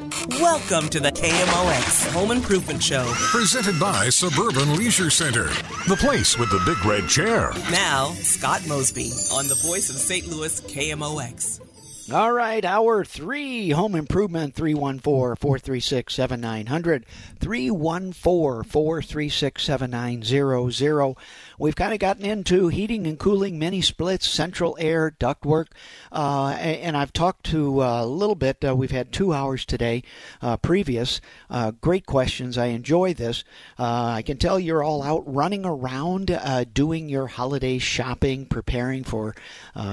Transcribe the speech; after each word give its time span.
Welcome 0.00 0.88
to 0.88 1.00
the 1.00 1.12
KMOX 1.12 2.10
Home 2.12 2.30
Improvement 2.30 2.82
Show. 2.82 3.04
Presented 3.16 3.78
by 3.78 4.08
Suburban 4.08 4.74
Leisure 4.74 5.10
Center, 5.10 5.44
the 5.88 5.96
place 5.98 6.38
with 6.38 6.48
the 6.48 6.62
big 6.64 6.82
red 6.86 7.06
chair. 7.06 7.52
Now, 7.70 8.06
Scott 8.14 8.66
Mosby 8.66 9.10
on 9.34 9.46
the 9.48 9.56
voice 9.56 9.90
of 9.90 9.96
St. 9.96 10.26
Louis 10.26 10.58
KMOX. 10.62 11.60
All 12.12 12.32
right, 12.32 12.64
hour 12.64 13.04
three, 13.04 13.70
home 13.70 13.94
improvement 13.94 14.54
314 14.54 15.36
436 15.36 16.14
7900. 16.14 17.06
314 17.38 18.62
436 18.64 19.62
7900. 19.62 21.16
We've 21.60 21.76
kind 21.76 21.92
of 21.92 21.98
gotten 21.98 22.24
into 22.24 22.68
heating 22.68 23.06
and 23.06 23.18
cooling, 23.18 23.58
mini 23.58 23.82
splits, 23.82 24.26
central 24.26 24.78
air, 24.80 25.10
ductwork, 25.20 25.66
uh, 26.10 26.52
and 26.58 26.96
I've 26.96 27.12
talked 27.12 27.44
to 27.50 27.82
uh, 27.82 28.02
a 28.02 28.06
little 28.06 28.34
bit. 28.34 28.64
Uh, 28.64 28.74
we've 28.74 28.90
had 28.90 29.12
two 29.12 29.34
hours 29.34 29.66
today, 29.66 30.02
uh, 30.40 30.56
previous. 30.56 31.20
Uh, 31.50 31.72
great 31.72 32.06
questions. 32.06 32.56
I 32.56 32.68
enjoy 32.68 33.12
this. 33.12 33.44
Uh, 33.78 34.04
I 34.06 34.22
can 34.22 34.38
tell 34.38 34.58
you're 34.58 34.82
all 34.82 35.02
out 35.02 35.22
running 35.26 35.66
around 35.66 36.34
doing 36.72 37.10
your 37.10 37.26
holiday 37.26 37.76
shopping, 37.76 38.46
preparing 38.46 39.04
for 39.04 39.34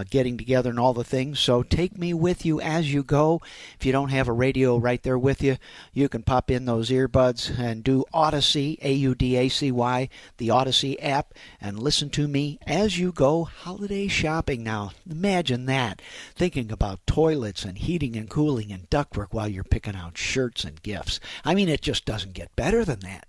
getting 0.09 0.37
together 0.37 0.69
and 0.69 0.79
all 0.79 0.93
the 0.93 1.03
things. 1.03 1.37
So 1.37 1.63
take 1.63 1.97
me 1.97 2.13
with 2.13 2.45
you 2.45 2.61
as 2.61 2.93
you 2.93 3.03
go. 3.03 3.41
If 3.77 3.85
you 3.85 3.91
don't 3.91 4.11
have 4.11 4.29
a 4.29 4.33
radio 4.33 4.77
right 4.77 5.03
there 5.03 5.19
with 5.19 5.43
you, 5.43 5.57
you 5.91 6.07
can 6.07 6.23
pop 6.23 6.49
in 6.49 6.63
those 6.63 6.91
earbuds 6.91 7.59
and 7.59 7.83
do 7.83 8.05
Audacy, 8.13 8.77
A 8.81 8.93
U 8.93 9.13
D 9.13 9.35
A 9.35 9.49
C 9.49 9.69
Y, 9.69 10.07
the 10.37 10.47
Audacy 10.47 10.95
app 11.03 11.33
and 11.59 11.79
listen 11.79 12.09
to 12.11 12.27
me 12.27 12.59
as 12.67 12.99
you 12.99 13.11
go 13.11 13.43
holiday 13.43 14.07
shopping. 14.07 14.63
Now, 14.63 14.91
imagine 15.09 15.65
that. 15.65 16.01
Thinking 16.35 16.71
about 16.71 17.05
toilets 17.07 17.65
and 17.65 17.77
heating 17.77 18.15
and 18.15 18.29
cooling 18.29 18.71
and 18.71 18.89
ductwork 18.89 19.27
while 19.31 19.47
you're 19.47 19.63
picking 19.63 19.95
out 19.95 20.17
shirts 20.17 20.63
and 20.63 20.81
gifts. 20.81 21.19
I 21.43 21.55
mean, 21.55 21.69
it 21.69 21.81
just 21.81 22.05
doesn't 22.05 22.33
get 22.33 22.55
better 22.55 22.85
than 22.85 22.99
that. 23.01 23.27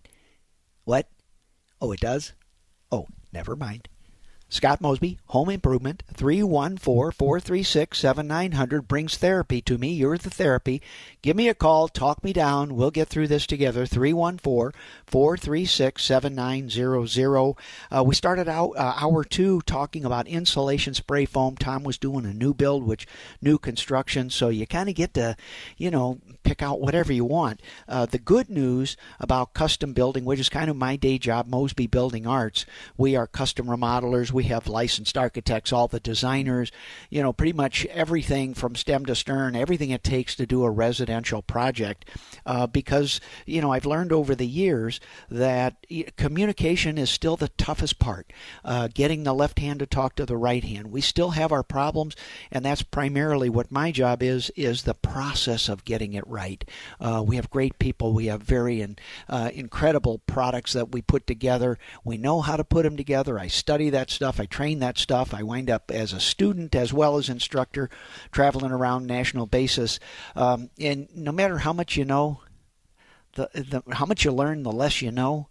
What? 0.85 1.09
Oh, 1.81 1.93
it 1.93 2.01
does? 2.01 2.33
Oh, 2.91 3.07
never 3.33 3.57
mind. 3.57 3.89
Scott 4.51 4.81
Mosby, 4.81 5.19
Home 5.27 5.51
Improvement, 5.51 6.03
314 6.15 6.79
436 7.13 7.99
7900 7.99 8.89
brings 8.89 9.19
therapy 9.19 9.61
to 9.61 9.77
me. 9.77 9.93
You're 9.93 10.17
the 10.17 10.31
therapy. 10.31 10.81
Give 11.21 11.37
me 11.37 11.51
a 11.51 11.55
call, 11.55 11.87
talk 11.89 12.25
me 12.25 12.33
down. 12.33 12.75
We'll 12.75 12.91
get 12.91 13.09
through 13.09 13.29
this 13.29 13.47
together. 13.47 13.85
314 13.85 14.73
436 15.07 16.03
7900. 16.03 17.55
Uh, 17.91 18.03
we 18.03 18.15
started 18.15 18.49
out 18.49 18.71
uh, 18.71 18.95
hour 18.97 19.23
two 19.23 19.61
talking 19.67 20.07
about 20.07 20.27
insulation 20.27 20.95
spray 20.95 21.27
foam. 21.27 21.55
Tom 21.55 21.85
was 21.85 21.99
doing 21.99 22.25
a 22.25 22.33
new 22.33 22.55
build, 22.55 22.85
which 22.85 23.07
new 23.43 23.59
construction, 23.59 24.31
so 24.31 24.49
you 24.49 24.67
kind 24.67 24.89
of 24.89 24.95
get 24.95 25.13
to, 25.13 25.37
you 25.77 25.91
know, 25.91 26.21
pick 26.43 26.63
out 26.63 26.81
whatever 26.81 27.13
you 27.13 27.27
want. 27.27 27.61
Uh, 27.87 28.07
the 28.07 28.19
good 28.19 28.49
news 28.49 28.97
about 29.21 29.53
custom 29.53 29.93
building, 29.93 30.25
which 30.25 30.41
is 30.41 30.49
kind 30.49 30.71
of 30.71 30.77
my 30.77 30.97
day 30.97 31.19
job, 31.19 31.47
Mosby 31.47 31.87
Building 31.87 32.27
Arts, 32.27 32.65
we 32.97 33.15
are 33.15 33.27
custom 33.27 33.67
remodelers 33.67 34.33
we 34.39 34.45
have 34.45 34.69
licensed 34.69 35.19
architects, 35.19 35.73
all 35.73 35.89
the 35.89 35.99
designers, 35.99 36.71
you 37.11 37.21
know, 37.21 37.33
pretty 37.33 37.53
much 37.53 37.85
everything 37.87 38.55
from 38.55 38.77
stem 38.77 39.05
to 39.05 39.17
stern, 39.17 39.57
everything 39.57 39.91
it 39.91 40.05
takes 40.05 40.37
to 40.37 40.47
do 40.47 40.63
a 40.63 40.71
residential 40.71 41.43
project. 41.43 42.09
Uh, 42.47 42.69
because, 42.69 43.21
you 43.47 43.61
know, 43.61 43.73
I've 43.73 43.85
learned 43.85 44.13
over 44.13 44.37
the 44.37 44.47
years 44.47 45.01
that 45.29 45.85
communication 46.17 46.99
is 46.99 47.11
still 47.11 47.37
the 47.37 47.49
toughest 47.49 47.99
part. 47.99 48.33
Uh, 48.65 48.87
getting 48.95 49.25
the 49.25 49.35
left 49.35 49.59
hand 49.59 49.81
to 49.81 49.87
talk 49.87 50.15
to 50.15 50.25
the 50.25 50.37
right 50.37 50.63
hand. 50.63 50.93
We 50.93 51.01
still 51.01 51.31
have 51.31 51.51
our 51.51 51.65
problems, 51.65 52.15
and 52.53 52.65
that's 52.65 52.83
primarily 52.83 53.49
what 53.49 53.73
my 53.73 53.91
job 53.91 54.23
is, 54.23 54.53
is 54.55 54.85
the 54.85 54.95
process 54.95 55.69
of 55.69 55.85
getting 55.85 56.13
it 56.13 56.25
right. 56.29 56.65
Uh, 57.01 57.25
we 57.27 57.35
have 57.35 57.51
great 57.51 57.81
people. 57.81 58.13
We 58.13 58.27
have 58.27 58.43
very 58.43 58.83
in, 58.83 58.99
uh, 59.29 59.51
incredible 59.53 60.21
products 60.29 60.75
that 60.75 60.93
we 60.93 61.03
put 61.03 61.27
together. 61.27 61.77
We 62.05 62.19
know 62.19 62.41
how 62.41 62.57
to 62.57 62.63
put 62.63 62.85
them 62.85 62.97
together. 62.97 63.37
I 63.37 63.49
study 63.49 63.91
that 63.91 64.11
stuff 64.11 64.28
stuff. 64.29 64.41
I 64.41 64.47
train 64.47 64.81
that 64.81 64.99
stuff. 64.99 65.33
I 65.33 65.43
wind 65.43 65.71
up 65.71 65.91
as 65.91 66.13
a 66.13 66.21
student 66.21 66.75
as 66.75 66.93
well 66.93 67.17
as 67.17 67.31
instructor, 67.31 67.89
traveling 68.31 68.73
around 68.73 69.07
national 69.07 69.47
basis. 69.47 69.99
Um, 70.37 70.69
and 70.79 71.09
no 71.15 71.33
matter 71.33 71.59
how 71.59 71.73
much 71.73 71.97
you 71.97 72.05
know, 72.05 72.43
the, 73.35 73.49
the 73.55 73.95
how 73.95 74.05
much 74.05 74.25
you 74.25 74.33
learn, 74.33 74.65
the 74.65 74.73
less 74.73 75.01
you 75.01 75.11
know. 75.11 75.49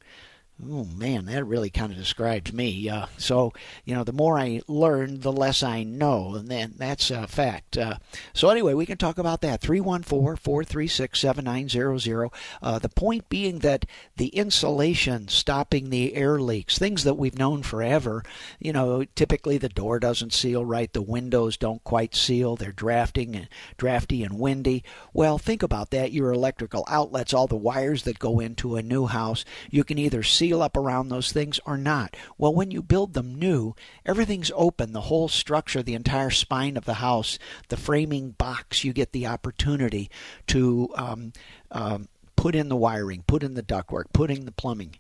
Oh 0.66 0.86
man, 0.86 1.26
that 1.26 1.46
really 1.46 1.70
kind 1.70 1.92
of 1.92 2.00
describes 2.00 2.52
me. 2.52 2.90
Uh, 2.90 3.06
so 3.18 3.54
you 3.86 3.94
know, 3.94 4.04
the 4.04 4.12
more 4.12 4.40
I 4.40 4.62
learn, 4.68 5.20
the 5.20 5.32
less 5.32 5.62
I 5.62 5.84
know, 5.84 6.34
and 6.34 6.50
then 6.50 6.74
that's 6.78 7.12
a 7.12 7.28
fact. 7.28 7.78
Uh, 7.78 7.98
so 8.34 8.50
anyway, 8.50 8.74
we 8.74 8.88
can 8.88 8.98
talk 8.98 9.20
about 9.20 9.42
that. 9.42 9.62
314-436-7900. 9.62 12.34
Uh, 12.60 12.80
the 12.80 12.90
point 12.90 13.30
being 13.30 13.60
that 13.60 13.86
the 14.16 14.30
insulation 14.30 15.28
stopping 15.28 15.92
the 15.92 16.16
air 16.16 16.40
leaks, 16.40 16.80
things 16.80 17.04
that 17.04 17.14
we've 17.16 17.38
known 17.38 17.62
forever. 17.62 18.24
You 18.60 18.74
know, 18.74 19.06
typically 19.14 19.60
the 19.60 19.70
door 19.70 20.00
doesn't 20.00 20.34
seal 20.34 20.66
right, 20.66 20.92
the 20.92 21.04
windows 21.04 21.56
don't 21.56 21.84
quite 21.84 22.16
seal, 22.16 22.56
they're 22.56 22.72
drafting 22.72 23.36
and 23.36 23.48
drafty 23.78 24.24
and 24.24 24.40
windy. 24.40 24.84
Well, 25.14 25.38
think 25.38 25.62
about 25.62 25.92
that. 25.92 26.12
Your 26.12 26.32
electrical 26.32 26.84
outlets, 26.88 27.32
all 27.32 27.46
the 27.46 27.56
wires 27.56 28.02
that 28.04 28.18
go 28.18 28.40
into 28.40 28.76
a 28.76 28.82
new 28.82 29.06
house, 29.06 29.46
you 29.70 29.84
can 29.84 30.00
either 30.00 30.24
seal 30.24 30.47
seal 30.48 30.62
up 30.62 30.78
around 30.78 31.10
those 31.10 31.32
things 31.32 31.60
or 31.66 31.78
not? 31.78 32.16
Well, 32.38 32.54
when 32.54 32.72
you 32.72 32.82
build 32.82 33.14
them 33.14 33.36
new, 33.36 33.76
everything's 34.06 34.52
open. 34.56 34.94
The 34.94 35.02
whole 35.02 35.28
structure, 35.28 35.84
the 35.84 35.94
entire 35.94 36.30
spine 36.30 36.78
of 36.78 36.86
the 36.86 36.96
house, 36.96 37.38
the 37.68 37.78
framing 37.78 38.32
box, 38.32 38.84
you 38.84 38.94
get 38.94 39.12
the 39.12 39.28
opportunity 39.28 40.10
to 40.48 40.90
um, 40.96 41.34
um, 41.72 42.08
put 42.38 42.56
in 42.56 42.70
the 42.70 42.78
wiring, 42.78 43.24
put 43.28 43.44
in 43.44 43.56
the 43.56 43.64
ductwork, 43.64 44.06
put 44.14 44.32
in 44.32 44.46
the 44.46 44.52
plumbing, 44.52 44.96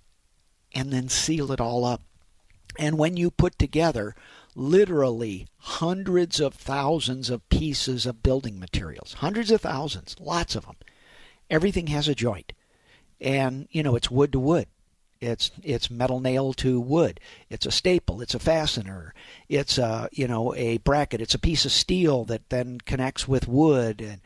and 0.73 0.91
then 0.91 1.07
seal 1.07 1.51
it 1.51 1.61
all 1.61 1.85
up. 1.85 2.01
And 2.77 2.97
when 2.97 3.15
you 3.15 3.31
put 3.31 3.57
together 3.57 4.13
literally 4.53 5.47
hundreds 5.59 6.39
of 6.39 6.53
thousands 6.53 7.29
of 7.29 7.47
pieces 7.49 8.05
of 8.05 8.21
building 8.21 8.59
materials, 8.59 9.13
hundreds 9.19 9.49
of 9.51 9.61
thousands, 9.61 10.15
lots 10.19 10.55
of 10.55 10.65
them, 10.65 10.75
everything 11.49 11.87
has 11.87 12.07
a 12.07 12.15
joint. 12.15 12.51
And, 13.21 13.67
you 13.71 13.81
know, 13.81 13.95
it's 13.95 14.11
wood 14.11 14.31
to 14.33 14.39
wood. 14.39 14.67
It's 15.19 15.51
it's 15.63 15.89
metal 15.89 16.19
nail 16.19 16.53
to 16.53 16.79
wood. 16.79 17.19
It's 17.49 17.65
a 17.65 17.71
staple. 17.71 18.21
It's 18.21 18.35
a 18.35 18.39
fastener. 18.39 19.13
It's 19.49 19.77
a 19.77 20.09
you 20.11 20.27
know 20.27 20.53
a 20.55 20.77
bracket. 20.77 21.21
It's 21.21 21.35
a 21.35 21.39
piece 21.39 21.65
of 21.65 21.71
steel 21.71 22.25
that 22.25 22.49
then 22.49 22.79
connects 22.85 23.27
with 23.27 23.47
wood 23.47 24.01
and 24.01 24.21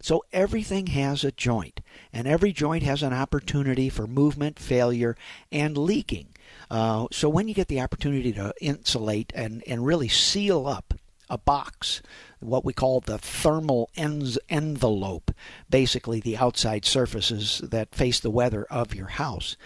so 0.00 0.24
everything 0.32 0.88
has 0.88 1.24
a 1.24 1.32
joint, 1.32 1.80
and 2.12 2.28
every 2.28 2.52
joint 2.52 2.84
has 2.84 3.02
an 3.02 3.12
opportunity 3.12 3.88
for 3.88 4.06
movement, 4.06 4.58
failure, 4.58 5.16
and 5.50 5.76
leaking. 5.76 6.28
Uh, 6.70 7.06
so 7.10 7.28
when 7.28 7.48
you 7.48 7.54
get 7.54 7.68
the 7.68 7.80
opportunity 7.80 8.32
to 8.34 8.54
insulate 8.60 9.32
and, 9.34 9.62
and 9.66 9.84
really 9.84 10.08
seal 10.08 10.66
up 10.66 10.94
a 11.30 11.38
box, 11.38 12.02
what 12.40 12.64
we 12.64 12.72
call 12.72 13.00
the 13.00 13.18
thermal 13.18 13.90
envelope, 13.96 15.30
basically 15.68 16.20
the 16.20 16.36
outside 16.36 16.84
surfaces 16.84 17.60
that 17.64 17.94
face 17.94 18.20
the 18.20 18.30
weather 18.30 18.66
of 18.70 18.94
your 18.94 19.08
house, 19.08 19.56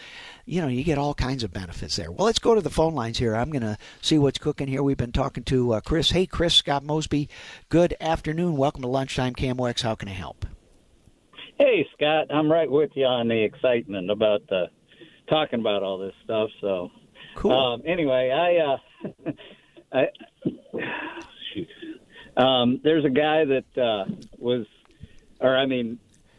you 0.44 0.60
know, 0.60 0.68
you 0.68 0.82
get 0.82 0.98
all 0.98 1.14
kinds 1.14 1.44
of 1.44 1.52
benefits 1.52 1.96
there. 1.96 2.10
Well, 2.10 2.26
let's 2.26 2.38
go 2.38 2.54
to 2.54 2.60
the 2.60 2.70
phone 2.70 2.94
lines 2.94 3.18
here. 3.18 3.36
I'm 3.36 3.50
going 3.50 3.62
to 3.62 3.78
see 4.00 4.18
what's 4.18 4.38
cooking 4.38 4.66
here. 4.66 4.82
We've 4.82 4.96
been 4.96 5.12
talking 5.12 5.44
to 5.44 5.74
uh, 5.74 5.80
Chris. 5.80 6.10
Hey, 6.10 6.26
Chris, 6.26 6.54
Scott 6.54 6.82
Mosby. 6.82 7.28
Good 7.68 7.94
afternoon. 8.00 8.56
Welcome 8.56 8.82
to 8.82 8.88
Lunchtime 8.88 9.34
KMOX. 9.34 9.82
How 9.82 9.94
can 9.94 10.08
I 10.08 10.12
help? 10.12 10.46
Hey, 11.58 11.86
Scott. 11.94 12.26
I'm 12.30 12.50
right 12.50 12.70
with 12.70 12.90
you 12.94 13.04
on 13.04 13.28
the 13.28 13.42
excitement 13.42 14.10
about 14.10 14.42
uh, 14.50 14.66
talking 15.28 15.60
about 15.60 15.82
all 15.82 15.98
this 15.98 16.14
stuff. 16.24 16.50
So, 16.60 16.90
cool. 17.36 17.52
Um, 17.52 17.82
anyway, 17.86 18.30
I, 18.30 19.28
uh, 19.28 19.32
I. 19.92 20.08
Um, 22.36 22.80
there's 22.82 23.04
a 23.04 23.10
guy 23.10 23.44
that 23.44 23.80
uh, 23.80 24.04
was, 24.38 24.66
or 25.40 25.56
I 25.56 25.66
mean, 25.66 25.98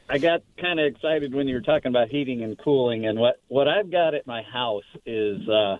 I 0.10 0.18
got 0.18 0.42
kind 0.60 0.80
of 0.80 0.86
excited 0.86 1.34
when 1.34 1.48
you 1.48 1.56
were 1.56 1.62
talking 1.62 1.90
about 1.90 2.10
heating 2.10 2.44
and 2.44 2.58
cooling, 2.58 3.06
and 3.06 3.20
what 3.20 3.42
what 3.48 3.68
I've 3.68 3.92
got 3.92 4.14
at 4.14 4.28
my 4.28 4.42
house 4.42 4.84
is 5.06 5.48
uh, 5.48 5.78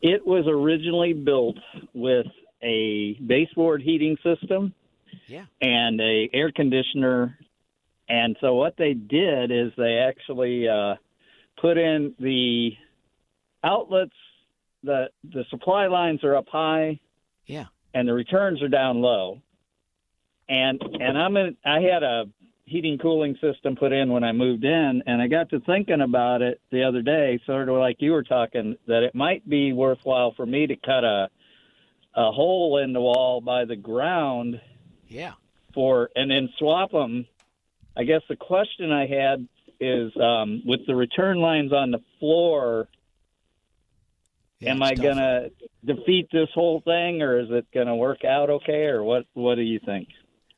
it 0.00 0.26
was 0.26 0.46
originally 0.48 1.12
built 1.12 1.56
with 1.92 2.26
a 2.62 3.14
baseboard 3.14 3.82
heating 3.82 4.16
system, 4.22 4.74
yeah, 5.26 5.44
and 5.60 6.00
a 6.00 6.30
air 6.32 6.52
conditioner, 6.52 7.38
and 8.08 8.36
so 8.40 8.54
what 8.54 8.76
they 8.76 8.94
did 8.94 9.50
is 9.50 9.72
they 9.76 9.98
actually 9.98 10.68
uh, 10.68 10.94
put 11.60 11.78
in 11.78 12.14
the 12.18 12.70
outlets. 13.64 14.16
the 14.82 15.10
The 15.24 15.44
supply 15.50 15.88
lines 15.88 16.24
are 16.24 16.36
up 16.36 16.48
high, 16.48 17.00
yeah, 17.46 17.66
and 17.94 18.08
the 18.08 18.12
returns 18.12 18.62
are 18.62 18.68
down 18.68 19.00
low, 19.00 19.40
and 20.48 20.80
and 21.00 21.18
I'm 21.18 21.36
in, 21.36 21.56
I 21.64 21.80
had 21.80 22.02
a 22.02 22.24
heating 22.64 22.98
cooling 22.98 23.36
system 23.40 23.76
put 23.76 23.92
in 23.92 24.10
when 24.10 24.24
I 24.24 24.32
moved 24.32 24.64
in, 24.64 25.02
and 25.06 25.20
I 25.20 25.26
got 25.26 25.50
to 25.50 25.60
thinking 25.60 26.00
about 26.00 26.42
it 26.42 26.60
the 26.70 26.84
other 26.84 27.02
day, 27.02 27.40
sort 27.44 27.68
of 27.68 27.76
like 27.76 27.96
you 27.98 28.12
were 28.12 28.22
talking, 28.22 28.76
that 28.86 29.02
it 29.02 29.14
might 29.14 29.48
be 29.48 29.72
worthwhile 29.72 30.32
for 30.32 30.46
me 30.46 30.66
to 30.66 30.76
cut 30.76 31.04
a 31.04 31.28
a 32.14 32.30
hole 32.30 32.78
in 32.78 32.92
the 32.92 33.00
wall 33.00 33.40
by 33.40 33.64
the 33.64 33.76
ground. 33.76 34.60
Yeah. 35.08 35.32
For 35.74 36.10
and 36.14 36.30
then 36.30 36.50
swap 36.58 36.92
them 36.92 37.26
I 37.96 38.04
guess 38.04 38.22
the 38.28 38.36
question 38.36 38.90
I 38.90 39.06
had 39.06 39.46
is 39.80 40.12
um, 40.16 40.62
with 40.64 40.86
the 40.86 40.94
return 40.94 41.38
lines 41.38 41.72
on 41.72 41.90
the 41.90 42.00
floor. 42.18 42.88
Yeah, 44.62 44.70
am 44.70 44.82
I 44.82 44.94
tough. 44.94 45.04
gonna 45.04 45.48
defeat 45.84 46.28
this 46.32 46.48
whole 46.54 46.80
thing, 46.80 47.22
or 47.22 47.38
is 47.38 47.48
it 47.50 47.66
gonna 47.74 47.96
work 47.96 48.24
out 48.24 48.50
okay, 48.50 48.84
or 48.84 49.02
what? 49.02 49.26
What 49.34 49.56
do 49.56 49.62
you 49.62 49.80
think? 49.84 50.08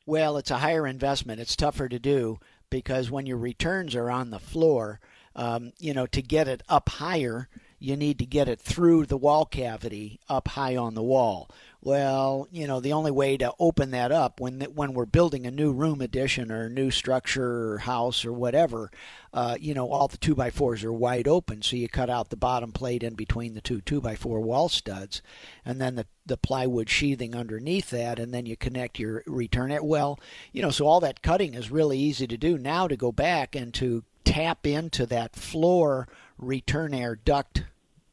Well, 0.05 0.37
it's 0.37 0.51
a 0.51 0.57
higher 0.59 0.85
investment. 0.85 1.41
It's 1.41 1.55
tougher 1.55 1.89
to 1.89 1.99
do 1.99 2.39
because 2.69 3.09
when 3.09 3.25
your 3.25 3.37
returns 3.37 3.95
are 3.95 4.11
on 4.11 4.29
the 4.29 4.39
floor, 4.39 4.99
um, 5.35 5.71
you 5.79 5.93
know, 5.93 6.05
to 6.07 6.21
get 6.21 6.47
it 6.47 6.61
up 6.69 6.89
higher, 6.89 7.49
you 7.79 7.95
need 7.95 8.19
to 8.19 8.25
get 8.25 8.47
it 8.47 8.59
through 8.59 9.05
the 9.05 9.17
wall 9.17 9.45
cavity 9.45 10.19
up 10.29 10.49
high 10.49 10.75
on 10.75 10.93
the 10.93 11.03
wall. 11.03 11.49
Well, 11.85 12.47
you 12.51 12.65
know, 12.65 12.79
the 12.79 12.93
only 12.93 13.11
way 13.11 13.37
to 13.37 13.53
open 13.59 13.91
that 13.91 14.11
up 14.11 14.39
when 14.39 14.61
when 14.73 14.95
we're 14.95 15.05
building 15.05 15.45
a 15.45 15.51
new 15.51 15.71
room 15.71 16.01
addition 16.01 16.51
or 16.51 16.63
a 16.63 16.69
new 16.69 16.89
structure 16.89 17.73
or 17.73 17.77
house 17.77 18.25
or 18.25 18.33
whatever, 18.33 18.89
uh, 19.31 19.55
you 19.59 19.75
know, 19.75 19.91
all 19.91 20.07
the 20.07 20.17
two 20.17 20.33
by 20.33 20.49
fours 20.49 20.83
are 20.83 20.91
wide 20.91 21.27
open, 21.27 21.61
so 21.61 21.75
you 21.75 21.87
cut 21.87 22.09
out 22.09 22.29
the 22.29 22.35
bottom 22.35 22.71
plate 22.71 23.03
in 23.03 23.13
between 23.13 23.53
the 23.53 23.61
two 23.61 23.81
two 23.81 24.01
by 24.01 24.15
four 24.15 24.41
wall 24.41 24.67
studs, 24.67 25.21
and 25.63 25.79
then 25.79 25.93
the 25.93 26.07
the 26.25 26.37
plywood 26.37 26.89
sheathing 26.89 27.35
underneath 27.35 27.91
that, 27.91 28.17
and 28.17 28.33
then 28.33 28.47
you 28.47 28.57
connect 28.57 28.97
your 28.97 29.21
return 29.27 29.69
it. 29.69 29.85
Well, 29.85 30.19
you 30.51 30.63
know, 30.63 30.71
so 30.71 30.87
all 30.87 31.01
that 31.01 31.21
cutting 31.21 31.53
is 31.53 31.69
really 31.69 31.99
easy 31.99 32.25
to 32.25 32.35
do. 32.35 32.57
Now 32.57 32.87
to 32.87 32.97
go 32.97 33.11
back 33.11 33.55
and 33.55 33.71
to 33.75 34.03
tap 34.23 34.65
into 34.65 35.05
that 35.05 35.35
floor 35.35 36.07
return 36.39 36.95
air 36.95 37.15
duct 37.15 37.65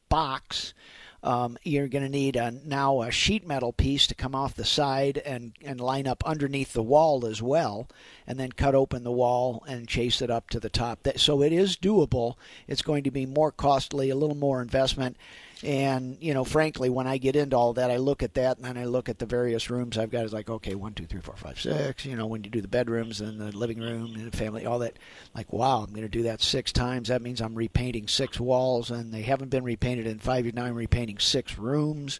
box. 0.09 0.75
Um, 1.23 1.57
you're 1.63 1.87
going 1.87 2.03
to 2.03 2.09
need 2.09 2.35
a, 2.35 2.51
now 2.51 3.01
a 3.01 3.09
sheet 3.09 3.47
metal 3.47 3.71
piece 3.71 4.07
to 4.07 4.15
come 4.15 4.35
off 4.35 4.55
the 4.55 4.65
side 4.65 5.19
and, 5.19 5.53
and 5.63 5.79
line 5.79 6.05
up 6.05 6.21
underneath 6.25 6.73
the 6.73 6.83
wall 6.83 7.25
as 7.25 7.41
well, 7.41 7.87
and 8.27 8.37
then 8.37 8.51
cut 8.51 8.75
open 8.75 9.05
the 9.05 9.11
wall 9.11 9.63
and 9.65 9.87
chase 9.87 10.21
it 10.21 10.29
up 10.29 10.49
to 10.49 10.59
the 10.59 10.69
top. 10.69 11.03
That, 11.03 11.21
so 11.21 11.41
it 11.41 11.53
is 11.53 11.77
doable. 11.77 12.35
It's 12.67 12.81
going 12.81 13.03
to 13.03 13.11
be 13.11 13.25
more 13.25 13.51
costly, 13.51 14.09
a 14.09 14.15
little 14.15 14.35
more 14.35 14.61
investment. 14.61 15.15
And, 15.63 16.17
you 16.19 16.33
know, 16.33 16.43
frankly, 16.43 16.89
when 16.89 17.07
I 17.07 17.17
get 17.17 17.37
into 17.37 17.55
all 17.55 17.71
that, 17.73 17.89
I 17.89 17.95
look 17.95 18.21
at 18.21 18.33
that 18.33 18.57
and 18.57 18.65
then 18.65 18.77
I 18.77 18.83
look 18.83 19.07
at 19.07 19.19
the 19.19 19.25
various 19.25 19.69
rooms 19.69 19.97
I've 19.97 20.11
got. 20.11 20.25
It's 20.25 20.33
like, 20.33 20.49
okay, 20.49 20.75
one, 20.75 20.93
two, 20.93 21.05
three, 21.05 21.21
four, 21.21 21.35
five, 21.37 21.59
six. 21.59 22.05
You 22.05 22.17
know, 22.17 22.25
when 22.27 22.43
you 22.43 22.49
do 22.49 22.59
the 22.61 22.67
bedrooms 22.67 23.21
and 23.21 23.39
the 23.39 23.55
living 23.57 23.79
room 23.79 24.13
and 24.15 24.29
the 24.29 24.35
family, 24.35 24.65
all 24.65 24.79
that, 24.79 24.97
like, 25.33 25.53
wow, 25.53 25.79
I'm 25.79 25.91
going 25.91 26.01
to 26.01 26.09
do 26.09 26.23
that 26.23 26.41
six 26.41 26.73
times. 26.73 27.07
That 27.07 27.21
means 27.21 27.41
I'm 27.41 27.55
repainting 27.55 28.09
six 28.09 28.39
walls 28.41 28.91
and 28.91 29.13
they 29.13 29.21
haven't 29.21 29.51
been 29.51 29.63
repainted 29.63 30.05
in 30.05 30.19
five 30.19 30.43
years. 30.43 30.53
Now 30.55 30.65
I'm 30.65 30.75
repainting 30.75 31.19
six 31.19 31.57
rooms. 31.57 32.19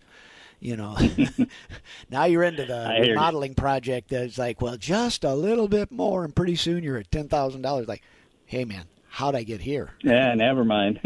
You 0.61 0.77
know, 0.77 0.97
now 2.09 2.23
you're 2.23 2.43
into 2.43 2.63
the 2.65 2.77
I 2.89 2.95
hear 2.95 3.03
you. 3.03 3.09
remodeling 3.11 3.53
project 3.55 4.07
that's 4.09 4.37
like, 4.37 4.61
well, 4.61 4.77
just 4.77 5.25
a 5.25 5.33
little 5.33 5.67
bit 5.67 5.91
more, 5.91 6.23
and 6.23 6.33
pretty 6.33 6.55
soon 6.55 6.83
you're 6.83 6.95
at 6.97 7.11
ten 7.11 7.27
thousand 7.27 7.63
dollars. 7.63 7.89
Like, 7.89 8.01
hey 8.45 8.63
man, 8.63 8.85
how'd 9.13 9.35
I 9.35 9.43
get 9.43 9.61
here? 9.61 9.91
Yeah, 10.03 10.33
never 10.33 10.65
mind. 10.65 10.99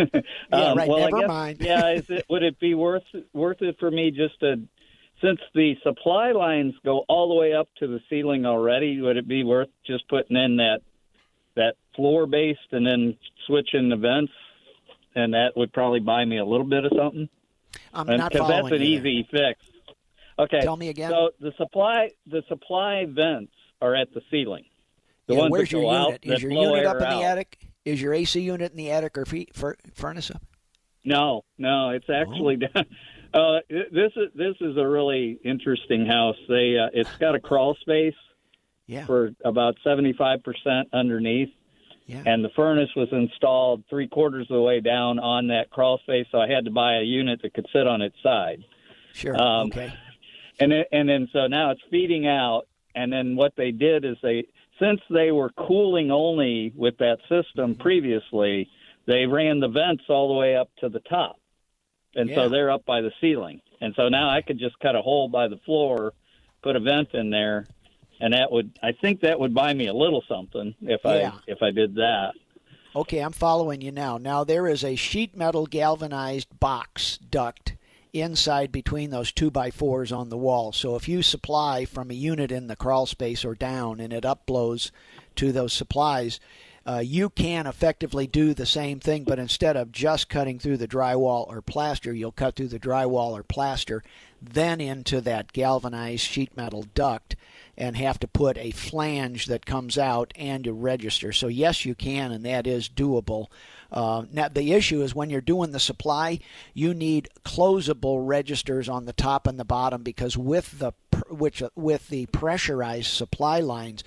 Yeah, 0.49 0.57
um, 0.71 0.77
right, 0.77 0.87
well, 0.87 0.99
I 0.99 1.09
never 1.09 1.19
guess- 1.19 1.27
mind. 1.27 1.57
yeah, 1.59 1.89
is 1.91 2.09
it, 2.09 2.25
would 2.29 2.41
it 2.41 2.57
be 2.57 2.73
worth 2.73 3.03
worth 3.33 3.61
it 3.61 3.75
for 3.79 3.91
me 3.91 4.11
just 4.11 4.39
to, 4.39 4.61
since 5.21 5.39
the 5.53 5.75
supply 5.83 6.31
lines 6.31 6.73
go 6.85 7.03
all 7.09 7.27
the 7.27 7.35
way 7.35 7.53
up 7.53 7.67
to 7.79 7.87
the 7.87 7.99
ceiling 8.09 8.45
already? 8.45 9.01
Would 9.01 9.17
it 9.17 9.27
be 9.27 9.43
worth 9.43 9.67
just 9.85 10.07
putting 10.07 10.37
in 10.37 10.55
that 10.57 10.79
that 11.55 11.73
floor 11.97 12.25
based 12.27 12.71
and 12.71 12.85
then 12.87 13.17
switching 13.45 13.89
the 13.89 13.97
vents? 13.97 14.31
And 15.15 15.33
that 15.33 15.57
would 15.57 15.73
probably 15.73 15.99
buy 15.99 16.23
me 16.23 16.37
a 16.37 16.45
little 16.45 16.65
bit 16.67 16.85
of 16.85 16.93
something. 16.97 17.27
I'm 17.93 18.07
And- 18.07 18.19
not 18.19 18.31
following 18.33 18.63
that's 18.69 18.75
an 18.81 18.81
you 18.87 18.99
there. 19.01 19.07
easy 19.11 19.27
fix. 19.29 19.59
Okay. 20.39 20.61
Tell 20.61 20.77
me 20.77 20.87
again. 20.89 21.09
So 21.11 21.31
the 21.41 21.51
supply 21.57 22.11
the 22.25 22.41
supply 22.47 23.05
vents 23.05 23.51
are 23.81 23.95
at 23.95 24.13
the 24.13 24.21
ceiling. 24.31 24.63
The 25.25 25.33
Yeah, 25.33 25.39
ones 25.41 25.51
where's 25.51 25.69
that 25.69 25.71
your 25.77 25.81
go 25.81 25.89
out? 25.91 26.19
Is 26.23 26.41
your 26.41 26.51
unit 26.53 26.85
up 26.85 26.97
in 26.97 27.03
out. 27.03 27.19
the 27.19 27.25
attic? 27.25 27.57
Is 27.87 28.01
your 28.01 28.13
AC 28.13 28.41
unit 28.41 28.71
in 28.71 28.77
the 28.77 28.91
attic 28.91 29.17
or 29.17 29.25
furnace 29.95 30.29
up? 30.29 30.41
No, 31.05 31.45
no, 31.57 31.91
it's 31.91 32.09
actually 32.09 32.57
down. 32.57 32.85
Uh, 33.33 33.59
this 33.69 34.13
is 34.15 34.29
this 34.35 34.55
is 34.61 34.77
a 34.77 34.87
really 34.87 35.37
interesting 35.43 36.05
house. 36.05 36.37
They 36.47 36.77
uh, 36.81 36.89
it's 36.93 37.13
got 37.19 37.35
a 37.35 37.41
crawl 37.41 37.75
space 37.81 38.15
Yeah. 38.87 39.05
for 39.05 39.31
about 39.43 39.75
seventy 39.83 40.13
five 40.13 40.41
percent 40.43 40.87
underneath, 40.93 41.49
Yeah. 42.05 42.23
and 42.25 42.43
the 42.43 42.49
furnace 42.55 42.89
was 42.95 43.09
installed 43.11 43.83
three 43.89 44.07
quarters 44.07 44.47
of 44.49 44.55
the 44.55 44.61
way 44.61 44.79
down 44.79 45.19
on 45.19 45.47
that 45.47 45.69
crawl 45.69 45.97
space. 45.99 46.25
So 46.31 46.39
I 46.39 46.47
had 46.47 46.63
to 46.65 46.71
buy 46.71 46.99
a 46.99 47.03
unit 47.03 47.41
that 47.41 47.53
could 47.53 47.67
sit 47.73 47.85
on 47.85 48.01
its 48.01 48.15
side. 48.23 48.63
Sure. 49.13 49.35
um, 49.39 49.67
okay. 49.67 49.93
and 50.61 50.71
then, 50.71 50.85
and 50.93 51.09
then 51.09 51.27
so 51.33 51.47
now 51.47 51.71
it's 51.71 51.81
feeding 51.91 52.27
out 52.27 52.63
and 52.95 53.11
then 53.11 53.35
what 53.35 53.53
they 53.57 53.71
did 53.71 54.05
is 54.05 54.15
they 54.23 54.45
since 54.79 55.01
they 55.09 55.31
were 55.31 55.49
cooling 55.49 56.11
only 56.11 56.71
with 56.75 56.97
that 56.97 57.19
system 57.29 57.71
mm-hmm. 57.73 57.81
previously 57.81 58.69
they 59.05 59.25
ran 59.25 59.59
the 59.59 59.67
vents 59.67 60.03
all 60.09 60.27
the 60.27 60.33
way 60.33 60.55
up 60.55 60.69
to 60.79 60.89
the 60.89 60.99
top 61.01 61.39
and 62.15 62.29
Yeah. 62.29 62.35
so 62.35 62.49
they're 62.49 62.71
up 62.71 62.85
by 62.85 63.01
the 63.01 63.11
ceiling 63.21 63.61
and 63.81 63.93
so 63.95 64.09
now 64.09 64.29
i 64.29 64.41
could 64.41 64.59
just 64.59 64.77
cut 64.79 64.95
a 64.95 65.01
hole 65.01 65.27
by 65.29 65.47
the 65.47 65.57
floor 65.57 66.13
put 66.61 66.75
a 66.75 66.79
vent 66.79 67.13
in 67.13 67.29
there 67.29 67.67
and 68.19 68.33
that 68.33 68.51
would 68.51 68.77
i 68.83 68.91
think 68.91 69.21
that 69.21 69.39
would 69.39 69.53
buy 69.53 69.73
me 69.73 69.87
a 69.87 69.93
little 69.93 70.23
something 70.27 70.75
if 70.81 71.01
Yeah. 71.03 71.31
i 71.33 71.39
if 71.47 71.61
i 71.61 71.71
did 71.71 71.95
that 71.95 72.33
Okay, 72.95 73.19
I'm 73.19 73.33
following 73.33 73.81
you 73.81 73.91
now. 73.91 74.17
Now 74.17 74.43
there 74.43 74.65
is 74.65 74.83
a 74.83 74.95
sheet 74.95 75.37
metal 75.37 75.67
galvanized 75.67 76.59
box 76.59 77.19
duct 77.19 77.73
inside 78.21 78.71
between 78.71 79.09
those 79.09 79.31
two 79.31 79.51
by 79.51 79.71
fours 79.71 80.11
on 80.11 80.29
the 80.29 80.37
wall. 80.37 80.71
So 80.71 80.95
if 80.95 81.07
you 81.07 81.21
supply 81.21 81.85
from 81.85 82.11
a 82.11 82.15
unit 82.15 82.51
in 82.51 82.67
the 82.67 82.75
crawl 82.75 83.05
space 83.05 83.43
or 83.45 83.55
down 83.55 83.99
and 83.99 84.13
it 84.13 84.23
upblows 84.23 84.91
to 85.35 85.51
those 85.51 85.73
supplies, 85.73 86.39
uh, 86.87 86.99
you 86.99 87.29
can 87.29 87.67
effectively 87.67 88.27
do 88.27 88.53
the 88.53 88.65
same 88.65 88.99
thing, 88.99 89.25
but 89.25 89.39
instead 89.39 89.75
of 89.75 89.91
just 89.91 90.29
cutting 90.29 90.57
through 90.57 90.77
the 90.77 90.87
drywall 90.87 91.45
or 91.49 91.61
plaster, 91.61 92.13
you'll 92.13 92.31
cut 92.31 92.55
through 92.55 92.69
the 92.69 92.79
drywall 92.79 93.31
or 93.31 93.43
plaster, 93.43 94.01
then 94.41 94.79
into 94.79 95.19
that 95.19 95.51
galvanized 95.51 96.21
sheet 96.21 96.55
metal 96.55 96.85
duct, 96.95 97.35
and 97.77 97.97
have 97.97 98.17
to 98.19 98.27
put 98.27 98.57
a 98.57 98.71
flange 98.71 99.47
that 99.47 99.65
comes 99.65 99.97
out 99.97 100.31
and 100.37 100.65
a 100.65 100.71
register. 100.71 101.33
So 101.33 101.47
yes, 101.47 101.83
you 101.83 101.93
can, 101.93 102.31
and 102.31 102.45
that 102.45 102.65
is 102.65 102.87
doable. 102.87 103.47
Uh, 103.91 104.25
now 104.31 104.47
the 104.47 104.73
issue 104.73 105.01
is 105.01 105.15
when 105.15 105.29
you're 105.29 105.41
doing 105.41 105.71
the 105.71 105.79
supply, 105.79 106.39
you 106.73 106.93
need 106.93 107.29
closable 107.45 108.25
registers 108.27 108.89
on 108.89 109.05
the 109.05 109.13
top 109.13 109.47
and 109.47 109.59
the 109.59 109.65
bottom 109.65 110.03
because 110.03 110.37
with 110.37 110.79
the 110.79 110.93
which 111.29 111.63
with 111.75 112.09
the 112.09 112.25
pressurized 112.27 113.07
supply 113.07 113.59
lines, 113.59 114.03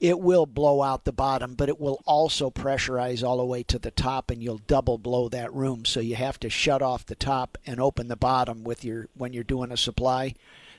it 0.00 0.20
will 0.20 0.46
blow 0.46 0.82
out 0.82 1.04
the 1.04 1.12
bottom, 1.12 1.54
but 1.54 1.68
it 1.68 1.80
will 1.80 2.02
also 2.04 2.50
pressurize 2.50 3.26
all 3.26 3.38
the 3.38 3.44
way 3.44 3.62
to 3.62 3.78
the 3.78 3.90
top, 3.90 4.30
and 4.30 4.42
you'll 4.42 4.60
double 4.66 4.98
blow 4.98 5.28
that 5.28 5.52
room. 5.54 5.84
So 5.84 6.00
you 6.00 6.16
have 6.16 6.38
to 6.40 6.50
shut 6.50 6.82
off 6.82 7.06
the 7.06 7.14
top 7.14 7.56
and 7.66 7.80
open 7.80 8.08
the 8.08 8.16
bottom 8.16 8.64
with 8.64 8.84
your 8.84 9.08
when 9.14 9.32
you're 9.32 9.44
doing 9.44 9.72
a 9.72 9.76
supply, 9.76 10.34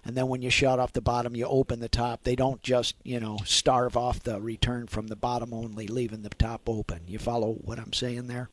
and 0.06 0.16
then 0.16 0.28
when 0.28 0.42
you 0.42 0.50
shut 0.50 0.80
off 0.80 0.94
the 0.94 1.02
bottom, 1.02 1.36
you 1.36 1.46
open 1.46 1.80
the 1.80 1.90
top. 1.90 2.24
They 2.24 2.36
don't 2.36 2.62
just 2.62 2.96
you 3.04 3.20
know 3.20 3.40
starve 3.44 3.98
off 3.98 4.22
the 4.22 4.40
return 4.40 4.88
from 4.88 5.08
the 5.08 5.16
bottom 5.16 5.54
only, 5.54 5.88
leaving 5.88 6.22
the 6.22 6.30
top 6.30 6.70
open. 6.70 7.02
You 7.08 7.20
follow 7.20 7.54
what 7.54 7.80
I'm 7.80 7.94
saying 7.94 8.28
there? 8.28 8.50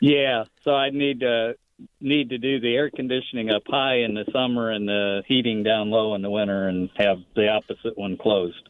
yeah 0.00 0.44
so 0.64 0.72
i 0.72 0.90
need 0.90 1.20
to 1.20 1.54
need 2.00 2.30
to 2.30 2.38
do 2.38 2.60
the 2.60 2.74
air 2.74 2.90
conditioning 2.90 3.50
up 3.50 3.62
high 3.66 3.96
in 3.96 4.14
the 4.14 4.24
summer 4.32 4.70
and 4.70 4.88
the 4.88 5.22
heating 5.26 5.62
down 5.62 5.90
low 5.90 6.14
in 6.14 6.22
the 6.22 6.30
winter 6.30 6.68
and 6.68 6.90
have 6.96 7.18
the 7.34 7.48
opposite 7.48 7.96
one 7.96 8.16
closed 8.16 8.68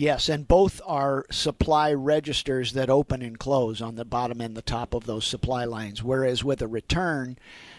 Yes, 0.00 0.28
and 0.28 0.46
both 0.46 0.80
are 0.86 1.26
supply 1.28 1.92
registers 1.92 2.72
that 2.74 2.88
open 2.88 3.20
and 3.20 3.36
close 3.36 3.82
on 3.82 3.96
the 3.96 4.04
bottom 4.04 4.40
and 4.40 4.56
the 4.56 4.62
top 4.62 4.94
of 4.94 5.06
those 5.06 5.26
supply 5.26 5.64
lines. 5.64 6.04
Whereas 6.04 6.44
with 6.44 6.62
a 6.62 6.68
return, 6.68 7.36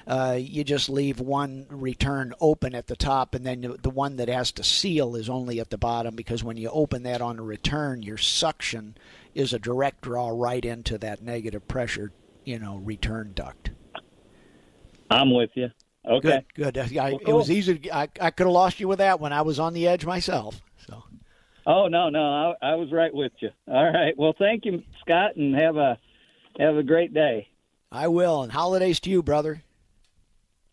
uh, 0.09 0.35
you 0.39 0.63
just 0.63 0.89
leave 0.89 1.19
one 1.19 1.67
return 1.69 2.33
open 2.41 2.73
at 2.73 2.87
the 2.87 2.95
top, 2.95 3.35
and 3.35 3.45
then 3.45 3.75
the 3.83 3.89
one 3.91 4.15
that 4.15 4.27
has 4.27 4.51
to 4.53 4.63
seal 4.63 5.15
is 5.15 5.29
only 5.29 5.59
at 5.59 5.69
the 5.69 5.77
bottom 5.77 6.15
because 6.15 6.43
when 6.43 6.57
you 6.57 6.67
open 6.69 7.03
that 7.03 7.21
on 7.21 7.37
a 7.39 7.43
return, 7.43 8.01
your 8.01 8.17
suction 8.17 8.97
is 9.35 9.53
a 9.53 9.59
direct 9.59 10.01
draw 10.01 10.29
right 10.29 10.65
into 10.65 10.97
that 10.97 11.21
negative 11.21 11.67
pressure, 11.67 12.11
you 12.43 12.57
know, 12.57 12.77
return 12.77 13.31
duct. 13.35 13.69
i'm 15.11 15.31
with 15.33 15.51
you 15.55 15.69
okay 16.07 16.43
Good, 16.55 16.73
good. 16.73 16.97
I, 16.97 17.11
Well, 17.11 17.19
It 17.27 17.33
was 17.33 17.51
easy. 17.51 17.77
to- 17.79 17.95
I, 17.95 18.07
I 18.19 18.31
could 18.31 18.47
have 18.47 18.53
lost 18.53 18.79
you 18.79 18.87
with 18.87 18.97
that 18.99 19.19
one. 19.19 19.31
I 19.33 19.41
was 19.43 19.59
on 19.59 19.73
the 19.73 19.87
edge 19.87 20.05
myself. 20.05 20.59
So. 20.87 21.03
Oh 21.67 21.87
no, 21.87 22.09
no, 22.09 22.55
I, 22.61 22.71
I 22.71 22.75
was 22.75 22.91
right 22.91 23.13
with 23.13 23.33
you. 23.39 23.49
All 23.67 23.91
right. 23.91 24.17
Well, 24.17 24.33
thank 24.37 24.65
you, 24.65 24.81
Scott, 25.01 25.35
and 25.35 25.53
have 25.55 25.77
a 25.77 25.99
have 26.57 26.75
a 26.77 26.83
great 26.83 27.13
day. 27.13 27.49
I 27.91 28.07
will. 28.07 28.41
And 28.41 28.51
holidays 28.51 28.99
to 29.01 29.09
you, 29.09 29.21
brother. 29.21 29.61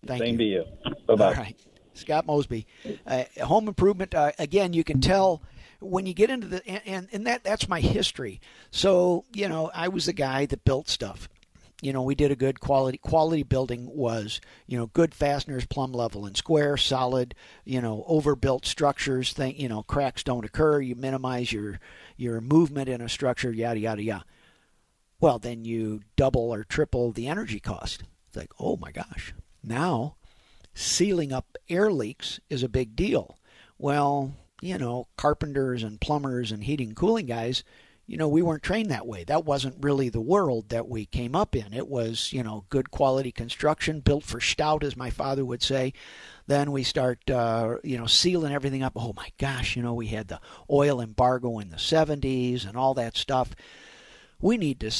Thank 0.05 0.23
Same 0.23 0.33
you. 0.33 0.38
to 0.38 0.45
you. 0.45 0.65
Bye 1.07 1.15
bye. 1.15 1.25
All 1.26 1.33
right. 1.35 1.57
Scott 1.95 2.26
Mosby. 2.26 2.67
Uh, 3.07 3.25
home 3.43 3.69
improvement, 3.69 4.15
uh, 4.15 4.33
again, 4.38 4.73
you 4.75 4.85
can 4.85 5.00
tell 5.00 5.43
when 5.81 6.05
you 6.07 6.12
get 6.12 6.29
into 6.31 6.47
the, 6.47 6.67
and, 6.69 6.83
and, 6.87 7.09
and 7.12 7.26
that 7.26 7.43
that's 7.45 7.69
my 7.69 7.81
history. 7.81 8.41
So, 8.71 9.25
you 9.33 9.49
know, 9.49 9.71
I 9.75 9.88
was 9.88 10.07
the 10.07 10.12
guy 10.12 10.45
that 10.47 10.65
built 10.65 10.88
stuff. 10.88 11.29
you 11.83 11.93
know, 11.93 12.03
we 12.03 12.15
did 12.15 12.31
a 12.31 12.37
good 12.37 12.59
quality 12.61 12.99
quality 12.99 13.43
building 13.43 13.87
was, 13.95 14.41
you 14.67 14.79
know, 14.79 14.87
good 14.87 15.15
fasteners, 15.15 15.67
plumb 15.67 15.93
level 15.93 16.25
and 16.25 16.37
square, 16.37 16.76
solid, 16.76 17.35
you 17.65 17.81
know, 17.81 18.05
overbuilt 18.07 18.65
structures. 18.65 19.33
Thing, 19.33 19.59
you 19.59 19.69
know, 19.69 19.83
cracks 19.83 20.23
don't 20.23 20.45
occur. 20.45 20.81
You 20.81 20.95
minimize 20.97 21.53
your 21.53 21.79
your 22.17 22.41
movement 22.41 22.88
in 22.88 23.00
a 23.00 23.09
structure. 23.09 23.53
Yada 23.53 23.79
yada 23.79 24.03
yada. 24.03 24.25
Well, 25.21 25.38
then 25.38 25.65
you 25.65 26.00
double 26.17 26.53
or 26.53 26.65
triple 26.65 27.12
the 27.12 27.26
energy 27.29 27.61
cost. 27.61 28.05
It's 28.29 28.37
like, 28.37 28.53
oh 28.59 28.76
my 28.76 28.91
gosh. 28.91 29.35
Now, 29.66 30.14
sealing 30.73 31.32
up 31.32 31.58
air 31.68 31.92
leaks 31.92 32.40
is 32.49 32.62
a 32.62 32.68
big 32.68 32.96
deal. 32.96 33.37
Well, 33.78 34.35
you 34.62 34.78
know, 34.78 35.08
carpenters 35.18 35.82
and 35.82 36.00
plumbers 36.00 36.50
and 36.50 36.64
heating 36.64 36.88
and 36.88 36.96
cooling 36.96 37.26
guys 37.26 37.62
you 38.06 38.16
know, 38.16 38.28
we 38.28 38.40
weren't 38.40 38.62
trained 38.62 38.90
that 38.90 39.06
way. 39.06 39.25
That 39.25 39.44
wasn't 39.44 39.82
really 39.82 40.08
the 40.08 40.20
world 40.20 40.68
that 40.68 40.88
we 40.88 41.06
came 41.06 41.35
up 41.35 41.56
in. 41.56 41.73
It 41.73 41.88
was, 41.88 42.32
you 42.32 42.42
know, 42.42 42.64
good 42.70 42.92
quality 42.92 43.32
construction, 43.32 43.99
built 43.99 44.23
for 44.23 44.40
stout, 44.40 44.85
as 44.85 44.96
my 44.96 45.11
father 45.11 45.44
would 45.44 45.62
say. 45.62 45.92
Then 46.46 46.70
we 46.70 46.85
start, 46.85 47.28
uh, 47.28 47.76
you 47.82 47.99
know, 47.99 48.06
sealing 48.06 48.52
everything 48.52 48.85
up. 48.85 48.92
Oh 48.94 49.12
my 49.16 49.30
gosh, 49.38 49.75
you 49.75 49.82
know, 49.82 49.94
we 49.94 50.06
had 50.06 50.28
the 50.28 50.40
oil 50.70 51.00
embargo 51.00 51.58
in 51.58 51.70
the 51.70 51.76
70s 51.76 52.66
and 52.66 52.76
all 52.76 52.94
that 52.94 53.16
stuff. 53.16 53.56
We 54.40 54.56
need 54.56 54.78
to, 54.80 54.92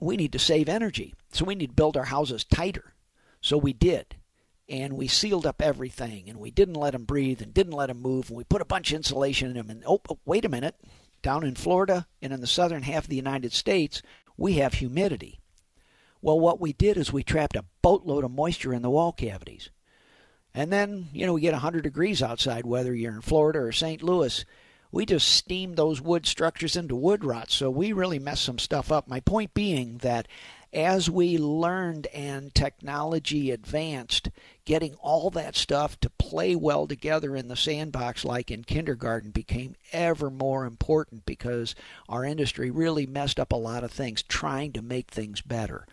we 0.00 0.16
need 0.16 0.32
to 0.32 0.38
save 0.38 0.68
energy, 0.68 1.14
so 1.30 1.44
we 1.44 1.54
need 1.54 1.68
to 1.68 1.74
build 1.74 1.96
our 1.96 2.04
houses 2.04 2.44
tighter. 2.44 2.93
So 3.44 3.58
we 3.58 3.74
did 3.74 4.16
and 4.70 4.94
we 4.94 5.06
sealed 5.06 5.44
up 5.44 5.60
everything 5.60 6.30
and 6.30 6.38
we 6.38 6.50
didn't 6.50 6.76
let 6.76 6.94
them 6.94 7.04
breathe 7.04 7.42
and 7.42 7.52
didn't 7.52 7.74
let 7.74 7.88
them 7.88 8.00
move 8.00 8.30
and 8.30 8.38
we 8.38 8.44
put 8.44 8.62
a 8.62 8.64
bunch 8.64 8.90
of 8.90 8.96
insulation 8.96 9.50
in 9.50 9.56
them 9.58 9.68
and 9.68 9.84
oh, 9.86 10.00
oh 10.08 10.18
wait 10.24 10.46
a 10.46 10.48
minute 10.48 10.76
down 11.20 11.44
in 11.44 11.54
Florida 11.54 12.06
and 12.22 12.32
in 12.32 12.40
the 12.40 12.46
southern 12.46 12.84
half 12.84 13.04
of 13.04 13.10
the 13.10 13.16
United 13.16 13.52
States, 13.52 14.00
we 14.38 14.54
have 14.54 14.72
humidity. 14.72 15.40
Well, 16.22 16.40
what 16.40 16.58
we 16.58 16.72
did 16.72 16.96
is 16.96 17.12
we 17.12 17.22
trapped 17.22 17.54
a 17.54 17.66
boatload 17.82 18.24
of 18.24 18.30
moisture 18.30 18.72
in 18.72 18.80
the 18.80 18.88
wall 18.88 19.12
cavities. 19.12 19.68
And 20.54 20.72
then, 20.72 21.08
you 21.12 21.26
know, 21.26 21.34
we 21.34 21.42
get 21.42 21.52
100 21.52 21.82
degrees 21.82 22.22
outside, 22.22 22.64
whether 22.64 22.94
you're 22.94 23.12
in 23.12 23.20
Florida 23.20 23.58
or 23.58 23.72
St. 23.72 24.02
Louis. 24.02 24.42
We 24.90 25.04
just 25.04 25.28
steam 25.28 25.74
those 25.74 26.00
wood 26.00 26.24
structures 26.24 26.76
into 26.76 26.96
wood 26.96 27.24
rot. 27.24 27.50
So 27.50 27.68
we 27.68 27.92
really 27.92 28.18
mess 28.18 28.40
some 28.40 28.58
stuff 28.58 28.90
up. 28.90 29.06
My 29.06 29.20
point 29.20 29.52
being 29.52 29.98
that 29.98 30.28
as 30.74 31.08
we 31.08 31.38
learned 31.38 32.06
and 32.08 32.54
technology 32.54 33.50
advanced, 33.50 34.30
getting 34.64 34.94
all 34.94 35.30
that 35.30 35.56
stuff 35.56 35.98
to 36.00 36.10
play 36.10 36.56
well 36.56 36.86
together 36.86 37.36
in 37.36 37.48
the 37.48 37.56
sandbox 37.56 38.24
like 38.24 38.50
in 38.50 38.64
kindergarten 38.64 39.30
became 39.30 39.74
ever 39.92 40.30
more 40.30 40.64
important 40.64 41.26
because 41.26 41.74
our 42.08 42.24
industry 42.24 42.70
really 42.70 43.06
messed 43.06 43.38
up 43.38 43.52
a 43.52 43.56
lot 43.56 43.84
of 43.84 43.90
things 43.90 44.22
trying 44.22 44.72
to 44.72 44.82
make 44.82 45.10
things 45.10 45.40
better. 45.40 45.86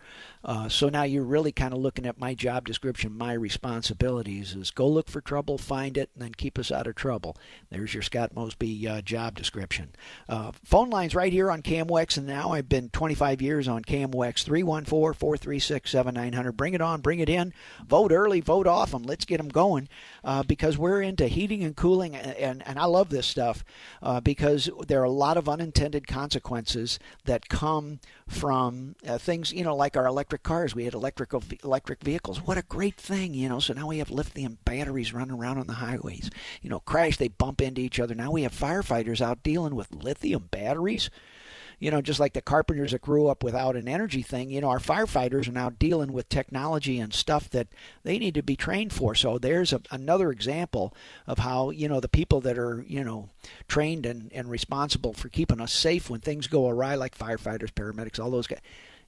Uh, 0.44 0.68
so 0.68 0.88
now 0.88 1.04
you're 1.04 1.22
really 1.22 1.52
kind 1.52 1.72
of 1.72 1.78
looking 1.78 2.06
at 2.06 2.18
my 2.18 2.34
job 2.34 2.66
description, 2.66 3.16
my 3.16 3.32
responsibilities 3.32 4.56
is 4.56 4.70
go 4.70 4.88
look 4.88 5.08
for 5.08 5.20
trouble, 5.20 5.56
find 5.56 5.96
it, 5.96 6.10
and 6.14 6.22
then 6.22 6.32
keep 6.32 6.58
us 6.58 6.72
out 6.72 6.86
of 6.86 6.94
trouble. 6.94 7.36
There's 7.70 7.94
your 7.94 8.02
Scott 8.02 8.34
Mosby 8.34 8.88
uh, 8.88 9.02
job 9.02 9.36
description. 9.36 9.94
Uh, 10.28 10.50
phone 10.64 10.90
lines 10.90 11.14
right 11.14 11.32
here 11.32 11.50
on 11.50 11.62
KMOX, 11.62 12.16
and 12.16 12.26
now 12.26 12.50
I've 12.50 12.68
been 12.68 12.88
25 12.88 13.40
years 13.40 13.68
on 13.68 13.82
KMOX 13.82 14.42
314 14.42 15.14
436 15.14 15.90
7900. 15.90 16.56
Bring 16.56 16.74
it 16.74 16.80
on, 16.80 17.00
bring 17.00 17.20
it 17.20 17.28
in. 17.28 17.52
Vote 17.86 18.10
early, 18.10 18.40
vote 18.40 18.61
off 18.66 18.90
them. 18.90 19.02
Let's 19.02 19.24
get 19.24 19.38
them 19.38 19.48
going 19.48 19.88
uh, 20.24 20.42
because 20.42 20.78
we're 20.78 21.02
into 21.02 21.28
heating 21.28 21.62
and 21.64 21.76
cooling, 21.76 22.16
and, 22.16 22.36
and, 22.36 22.66
and 22.66 22.78
I 22.78 22.84
love 22.84 23.08
this 23.08 23.26
stuff 23.26 23.64
uh, 24.02 24.20
because 24.20 24.70
there 24.86 25.00
are 25.00 25.04
a 25.04 25.10
lot 25.10 25.36
of 25.36 25.48
unintended 25.48 26.06
consequences 26.06 26.98
that 27.24 27.48
come 27.48 28.00
from 28.28 28.96
uh, 29.06 29.18
things, 29.18 29.52
you 29.52 29.64
know, 29.64 29.76
like 29.76 29.96
our 29.96 30.06
electric 30.06 30.42
cars. 30.42 30.74
We 30.74 30.84
had 30.84 30.94
electric 30.94 31.32
electric 31.62 32.02
vehicles. 32.02 32.40
What 32.40 32.58
a 32.58 32.62
great 32.62 32.96
thing, 32.96 33.34
you 33.34 33.48
know. 33.48 33.58
So 33.58 33.74
now 33.74 33.88
we 33.88 33.98
have 33.98 34.10
lithium 34.10 34.58
batteries 34.64 35.12
running 35.12 35.36
around 35.36 35.58
on 35.58 35.66
the 35.66 35.74
highways. 35.74 36.30
You 36.62 36.70
know, 36.70 36.80
crash, 36.80 37.16
they 37.16 37.28
bump 37.28 37.60
into 37.60 37.80
each 37.80 38.00
other. 38.00 38.14
Now 38.14 38.30
we 38.30 38.42
have 38.42 38.52
firefighters 38.52 39.20
out 39.20 39.42
dealing 39.42 39.74
with 39.74 39.92
lithium 39.92 40.48
batteries 40.50 41.10
you 41.82 41.90
know, 41.90 42.00
just 42.00 42.20
like 42.20 42.32
the 42.32 42.40
carpenters 42.40 42.92
that 42.92 43.02
grew 43.02 43.26
up 43.26 43.42
without 43.42 43.74
an 43.74 43.88
energy 43.88 44.22
thing, 44.22 44.50
you 44.50 44.60
know, 44.60 44.68
our 44.68 44.78
firefighters 44.78 45.48
are 45.48 45.52
now 45.52 45.68
dealing 45.68 46.12
with 46.12 46.28
technology 46.28 47.00
and 47.00 47.12
stuff 47.12 47.50
that 47.50 47.66
they 48.04 48.20
need 48.20 48.34
to 48.34 48.42
be 48.42 48.54
trained 48.54 48.92
for. 48.92 49.16
So 49.16 49.36
there's 49.36 49.72
a, 49.72 49.80
another 49.90 50.30
example 50.30 50.94
of 51.26 51.40
how, 51.40 51.70
you 51.70 51.88
know, 51.88 51.98
the 51.98 52.06
people 52.06 52.40
that 52.42 52.56
are, 52.56 52.84
you 52.86 53.02
know, 53.02 53.30
trained 53.66 54.06
and, 54.06 54.32
and 54.32 54.48
responsible 54.48 55.12
for 55.12 55.28
keeping 55.28 55.60
us 55.60 55.72
safe 55.72 56.08
when 56.08 56.20
things 56.20 56.46
go 56.46 56.68
awry, 56.68 56.94
like 56.94 57.18
firefighters, 57.18 57.72
paramedics, 57.72 58.22
all 58.22 58.30
those 58.30 58.46
guys, 58.46 58.60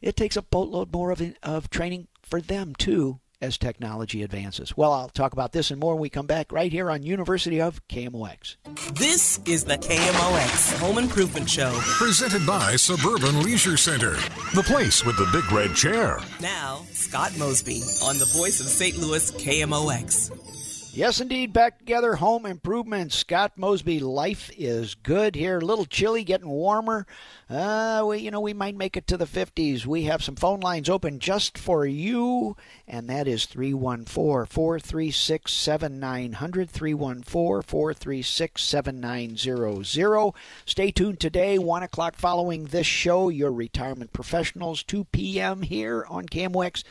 it 0.03 0.17
takes 0.17 0.37
a 0.37 0.43
boatload 0.43 0.93
more 0.93 1.13
of, 1.13 1.23
of 1.45 1.71
training 1.71 2.09
for 2.23 2.41
them, 2.41 2.75
too, 2.75 3.21
as 3.45 3.59
technology 3.59 4.23
advances. 4.23 4.77
Well, 4.77 4.93
I'll 4.93 5.09
talk 5.09 5.33
about 5.33 5.53
this 5.53 5.71
and 5.71 5.79
more 5.79 5.95
when 5.95 6.03
we 6.03 6.09
come 6.09 6.27
back 6.27 6.51
right 6.51 6.73
here 6.73 6.91
on 6.91 7.03
University 7.03 7.61
of 7.61 7.87
KMOX. 7.89 8.57
This 8.95 9.39
is 9.45 9.65
the 9.65 9.77
KMOX 9.77 10.79
Home 10.81 10.99
Improvement 10.99 11.49
Show. 11.49 11.73
Presented 11.83 12.47
by 12.47 12.77
Suburban 12.77 13.43
Leisure 13.43 13.77
Center, 13.77 14.17
the 14.55 14.65
place 14.65 15.05
with 15.05 15.17
the 15.17 15.29
big 15.33 15.51
red 15.53 15.75
chair. 15.77 16.19
Now, 16.41 16.81
Scott 16.93 17.33
Mosby 17.39 17.83
on 18.03 18.19
the 18.19 18.31
voice 18.35 18.61
of 18.61 18.67
St. 18.67 18.97
Louis 18.97 19.31
KMOX. 19.33 20.64
Yes, 20.97 21.21
indeed. 21.21 21.53
Back 21.53 21.81
together. 21.81 22.15
Home 22.15 22.47
improvement. 22.47 23.13
Scott 23.13 23.55
Mosby. 23.57 23.99
Life 23.99 24.49
is 24.57 24.95
good 24.95 25.35
here. 25.35 25.59
A 25.59 25.65
little 25.65 25.87
chilly, 25.87 26.23
getting 26.23 26.49
warmer. 26.49 27.05
Uh, 27.51 28.05
we, 28.07 28.19
you 28.19 28.31
know, 28.31 28.41
we 28.41 28.53
might 28.53 28.77
make 28.77 28.97
it 28.97 29.09
to 29.09 29.17
the 29.17 29.25
50s. 29.25 29.87
We 29.87 30.05
have 30.05 30.23
some 30.23 30.37
phone 30.37 30.61
lines 30.61 30.89
open 30.89 31.19
just 31.19 31.59
for 31.59 31.85
you, 31.85 32.57
and 32.87 33.09
that 33.09 33.27
is 33.27 33.45
314 33.47 34.47
436 34.47 35.53
7900. 35.53 36.71
314 36.71 37.63
436 37.63 38.63
7900. 38.63 40.33
Stay 40.65 40.93
tuned 40.93 41.19
today, 41.19 41.59
1 41.59 41.83
o'clock 41.83 42.15
following 42.15 42.67
this 42.67 42.87
show. 42.87 43.31
Your 43.31 43.51
retirement 43.51 44.13
professionals, 44.13 44.85
2 44.85 45.07
p.m. 45.07 45.63
here 45.63 46.07
on 46.09 46.27
KMOX. 46.27 46.85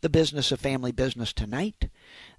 The 0.00 0.08
business 0.08 0.50
of 0.52 0.58
family 0.58 0.90
business 0.90 1.34
tonight. 1.34 1.90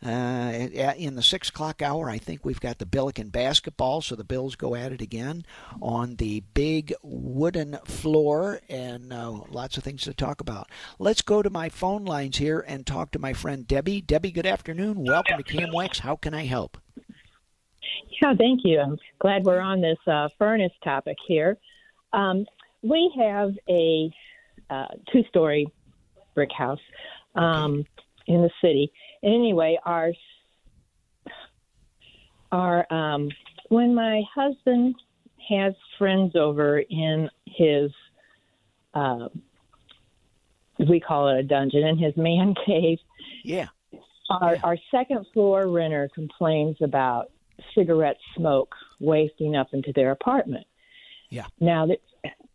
Uh, 0.06 0.68
in 0.98 1.16
the 1.16 1.22
six 1.22 1.48
o'clock 1.48 1.82
hour, 1.82 2.10
I 2.10 2.18
think 2.18 2.44
we've 2.44 2.60
got 2.60 2.78
the 2.78 2.86
Billiken 2.86 3.30
basketball, 3.30 4.02
so 4.02 4.16
the 4.16 4.26
Bills 4.26 4.56
go 4.56 4.76
at 4.76 4.92
it 4.92 5.02
again 5.02 5.46
on 5.82 6.16
the 6.16 6.42
big 6.54 6.94
wooden 7.02 7.78
floor, 7.86 8.60
and 8.68 9.14
uh, 9.14 9.32
lots 9.50 9.78
of 9.78 9.84
things 9.84 10.02
to 10.04 10.14
talk 10.14 10.42
about. 10.42 10.70
Let's 11.00 11.22
go 11.22 11.42
to 11.42 11.50
my 11.50 11.70
phone 11.70 12.04
lines 12.04 12.38
here 12.38 12.66
and 12.68 12.86
talk 12.86 13.12
to 13.12 13.20
my 13.20 13.32
friend 13.32 13.66
Debbie. 13.66 14.02
Debbie, 14.02 14.32
good 14.32 14.46
afternoon. 14.46 15.06
Welcome 15.06 15.42
to 15.42 15.44
KMOX. 15.44 16.00
How 16.00 16.18
can 16.18 16.34
I 16.34 16.44
help? 16.44 16.78
Yeah, 18.22 18.34
thank 18.38 18.62
you. 18.66 18.82
I'm 18.82 18.98
glad 19.20 19.46
we're 19.46 19.62
on 19.62 19.80
this 19.80 20.00
uh, 20.06 20.28
furnace 20.38 20.74
topic 20.84 21.18
here. 21.26 21.58
Um, 22.12 22.46
we 22.82 23.10
have 23.18 23.54
a 23.70 24.12
uh, 24.70 24.88
two-story 25.14 25.68
brick 26.36 26.52
house 26.52 26.80
um, 27.36 27.72
okay. 27.72 27.88
in 28.28 28.42
the 28.42 28.50
city 28.62 28.92
anyway, 29.24 29.80
our 29.86 30.12
our 32.52 32.94
um, 32.94 33.30
when 33.70 33.96
my 33.96 34.22
husband 34.34 34.96
has 35.50 35.74
friends 35.98 36.36
over 36.36 36.80
in 36.80 37.30
his 37.46 37.92
uh, 38.94 39.28
we 40.90 41.00
call 41.00 41.30
it 41.30 41.40
a 41.40 41.44
dungeon 41.44 41.84
in 41.84 41.98
his 41.98 42.16
man 42.18 42.54
cave. 42.66 43.00
Yeah. 43.44 43.68
Our 44.30 44.56
yeah. 44.56 44.62
our 44.64 44.78
second 44.92 45.26
floor 45.34 45.68
renter 45.68 46.10
complains 46.14 46.78
about 46.82 47.32
cigarette 47.76 48.18
smoke 48.36 48.74
wafting 49.00 49.56
up 49.56 49.68
into 49.74 49.92
their 49.94 50.12
apartment. 50.12 50.66
Yeah. 51.30 51.46
Now 51.60 51.88
the, 51.88 51.98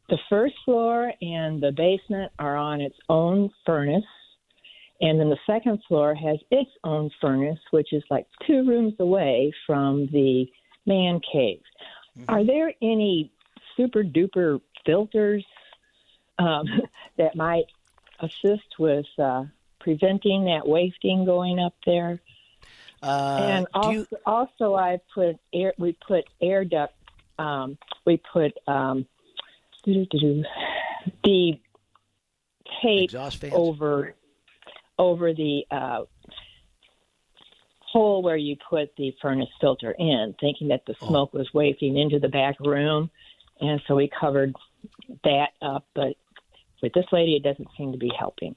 the 0.09 0.19
first 0.31 0.55
floor 0.65 1.13
and 1.21 1.61
the 1.61 1.73
basement 1.73 2.33
are 2.39 2.57
on 2.57 2.81
its 2.81 2.97
own 3.09 3.51
furnace 3.67 4.05
and 5.01 5.21
then 5.21 5.31
the 5.31 5.39
second 5.47 5.83
floor 5.87 6.15
has 6.15 6.39
its 6.51 6.71
own 6.83 7.11
furnace, 7.21 7.61
which 7.71 7.93
is 7.93 8.03
like 8.11 8.27
two 8.47 8.67
rooms 8.67 8.95
away 8.99 9.53
from 9.67 10.07
the 10.07 10.47
man 10.87 11.21
cave. 11.21 11.61
Mm-hmm. 12.19 12.35
Are 12.35 12.45
there 12.45 12.73
any 12.83 13.31
super 13.77 14.03
duper 14.03 14.61
filters 14.85 15.45
um, 16.39 16.67
that 17.17 17.37
might 17.37 17.67
assist 18.21 18.79
with 18.79 19.07
uh, 19.19 19.45
preventing 19.79 20.47
that 20.47 20.67
wafting 20.67 21.25
going 21.25 21.61
up 21.61 21.75
there? 21.87 22.21
Uh, 23.01 23.39
and 23.41 23.67
also, 23.75 23.91
you... 23.93 24.07
also, 24.27 24.75
I 24.75 24.99
put 25.15 25.39
air. 25.53 25.75
We 25.79 25.97
put 26.07 26.25
air 26.43 26.65
duct. 26.65 26.95
Um, 27.39 27.79
we 28.05 28.17
put 28.17 28.53
um, 28.67 29.07
the 29.85 31.61
tape 32.83 33.15
over 33.53 34.15
over 34.99 35.33
the 35.33 35.63
uh, 35.71 36.01
hole 37.81 38.23
where 38.23 38.37
you 38.37 38.57
put 38.69 38.91
the 38.97 39.15
furnace 39.23 39.49
filter 39.61 39.95
in, 39.99 40.35
thinking 40.41 40.69
that 40.69 40.83
the 40.87 40.95
oh. 41.01 41.09
smoke 41.09 41.33
was 41.33 41.49
wafting 41.55 41.97
into 41.97 42.19
the 42.19 42.29
back 42.29 42.57
room. 42.61 43.11
And 43.61 43.81
so 43.87 43.95
we 43.97 44.11
covered 44.21 44.55
that 45.25 45.49
up. 45.63 45.87
But 45.95 46.15
With 46.83 46.93
this 46.93 47.07
lady, 47.13 47.37
it 47.37 47.43
doesn't 47.43 47.69
seem 47.77 47.93
to 47.93 47.99
be 47.99 48.11
helping. 48.19 48.55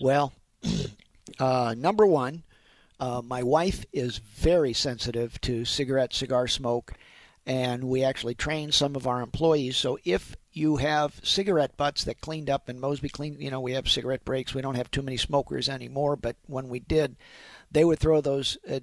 Well, 0.00 0.32
uh, 1.38 1.74
number 1.76 2.06
one, 2.06 2.42
uh, 3.00 3.22
my 3.24 3.42
wife 3.42 3.84
is 3.92 4.18
very 4.18 4.72
sensitive 4.72 5.40
to 5.42 5.64
cigarette, 5.64 6.12
cigar 6.12 6.48
smoke, 6.48 6.92
and 7.46 7.84
we 7.84 8.02
actually 8.04 8.34
train 8.34 8.72
some 8.72 8.96
of 8.96 9.06
our 9.06 9.20
employees. 9.20 9.76
So 9.76 9.98
if 10.04 10.36
you 10.52 10.76
have 10.76 11.20
cigarette 11.22 11.76
butts 11.76 12.04
that 12.04 12.20
cleaned 12.20 12.48
up 12.48 12.68
and 12.68 12.80
Mosby 12.80 13.08
cleaned, 13.08 13.40
you 13.40 13.50
know, 13.50 13.60
we 13.60 13.72
have 13.72 13.88
cigarette 13.88 14.24
breaks. 14.24 14.54
We 14.54 14.62
don't 14.62 14.76
have 14.76 14.90
too 14.90 15.02
many 15.02 15.16
smokers 15.16 15.68
anymore, 15.68 16.16
but 16.16 16.36
when 16.46 16.68
we 16.68 16.80
did, 16.80 17.16
they 17.70 17.84
would 17.84 17.98
throw 17.98 18.20
those 18.20 18.56
uh, 18.70 18.80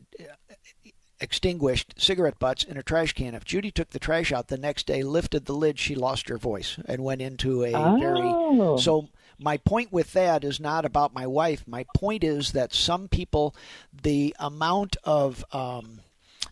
extinguished 1.19 1.93
cigarette 1.97 2.39
butts 2.39 2.63
in 2.63 2.77
a 2.77 2.83
trash 2.83 3.13
can. 3.13 3.35
If 3.35 3.45
Judy 3.45 3.71
took 3.71 3.91
the 3.91 3.99
trash 3.99 4.31
out 4.31 4.47
the 4.47 4.57
next 4.57 4.87
day, 4.87 5.03
lifted 5.03 5.45
the 5.45 5.53
lid, 5.53 5.79
she 5.79 5.95
lost 5.95 6.29
her 6.29 6.37
voice 6.37 6.77
and 6.85 7.03
went 7.03 7.21
into 7.21 7.63
a 7.63 7.73
oh. 7.73 7.97
very 7.97 8.81
so 8.81 9.07
my 9.39 9.57
point 9.57 9.91
with 9.91 10.13
that 10.13 10.43
is 10.43 10.59
not 10.59 10.85
about 10.85 11.13
my 11.13 11.25
wife. 11.25 11.67
My 11.67 11.85
point 11.95 12.23
is 12.23 12.51
that 12.51 12.73
some 12.73 13.07
people, 13.07 13.55
the 14.03 14.35
amount 14.39 14.97
of 15.03 15.43
um, 15.51 16.01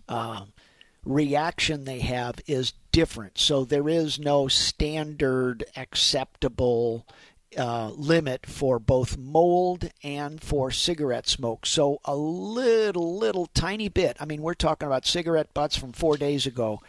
uh, 0.07 0.45
reaction 1.05 1.85
they 1.85 1.99
have 1.99 2.35
is 2.47 2.73
different. 2.91 3.37
So 3.37 3.63
there 3.65 3.89
is 3.89 4.19
no 4.19 4.47
standard 4.47 5.63
acceptable 5.75 7.05
uh, 7.57 7.89
limit 7.89 8.45
for 8.45 8.77
both 8.79 9.17
mold 9.17 9.89
and 10.03 10.41
for 10.41 10.69
cigarette 10.69 11.27
smoke. 11.27 11.65
So 11.65 11.99
a 12.05 12.15
little, 12.15 13.17
little 13.17 13.47
tiny 13.47 13.89
bit. 13.89 14.17
I 14.19 14.25
mean, 14.25 14.41
we're 14.41 14.53
talking 14.53 14.85
about 14.85 15.05
cigarette 15.05 15.53
butts 15.53 15.75
from 15.75 15.93
four 15.93 16.17
days 16.17 16.45
ago. 16.45 16.81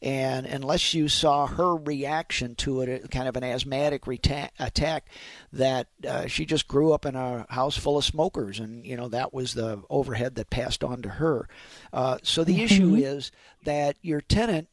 And 0.00 0.46
unless 0.46 0.94
you 0.94 1.08
saw 1.08 1.46
her 1.46 1.74
reaction 1.74 2.54
to 2.56 2.82
it, 2.82 3.10
kind 3.10 3.26
of 3.26 3.36
an 3.36 3.42
asthmatic 3.42 4.04
reta- 4.04 4.50
attack, 4.58 5.08
that 5.52 5.88
uh, 6.06 6.26
she 6.26 6.46
just 6.46 6.68
grew 6.68 6.92
up 6.92 7.04
in 7.04 7.16
a 7.16 7.46
house 7.48 7.76
full 7.76 7.98
of 7.98 8.04
smokers, 8.04 8.60
and 8.60 8.86
you 8.86 8.96
know 8.96 9.08
that 9.08 9.34
was 9.34 9.54
the 9.54 9.82
overhead 9.90 10.36
that 10.36 10.50
passed 10.50 10.84
on 10.84 11.02
to 11.02 11.08
her. 11.08 11.48
Uh, 11.92 12.18
so 12.22 12.44
the 12.44 12.54
mm-hmm. 12.54 12.62
issue 12.62 12.94
is 12.94 13.32
that 13.64 13.96
your 14.00 14.20
tenant, 14.20 14.68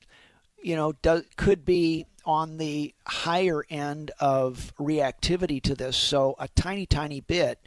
you 0.61 0.75
know, 0.75 0.91
does, 1.01 1.23
could 1.37 1.65
be 1.65 2.05
on 2.23 2.57
the 2.57 2.93
higher 3.07 3.65
end 3.69 4.11
of 4.19 4.73
reactivity 4.79 5.61
to 5.63 5.73
this. 5.73 5.97
So 5.97 6.35
a 6.37 6.47
tiny, 6.49 6.85
tiny 6.85 7.21
bit 7.21 7.59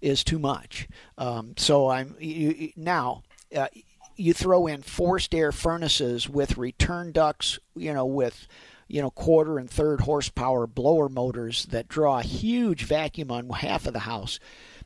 is 0.00 0.24
too 0.24 0.38
much. 0.38 0.88
Um, 1.18 1.54
so 1.58 1.88
I'm 1.88 2.16
you, 2.18 2.72
now. 2.74 3.22
Uh, 3.54 3.68
you 4.16 4.32
throw 4.32 4.66
in 4.66 4.82
forced 4.82 5.34
air 5.34 5.52
furnaces 5.52 6.28
with 6.28 6.58
return 6.58 7.12
ducts, 7.12 7.58
you 7.74 7.92
know, 7.92 8.06
with 8.06 8.46
you 8.88 9.00
know 9.00 9.10
quarter 9.10 9.58
and 9.58 9.70
third 9.70 10.02
horsepower 10.02 10.66
blower 10.66 11.08
motors 11.08 11.66
that 11.66 11.88
draw 11.88 12.18
a 12.18 12.22
huge 12.22 12.84
vacuum 12.84 13.30
on 13.30 13.48
half 13.48 13.86
of 13.86 13.92
the 13.92 14.00
house 14.00 14.38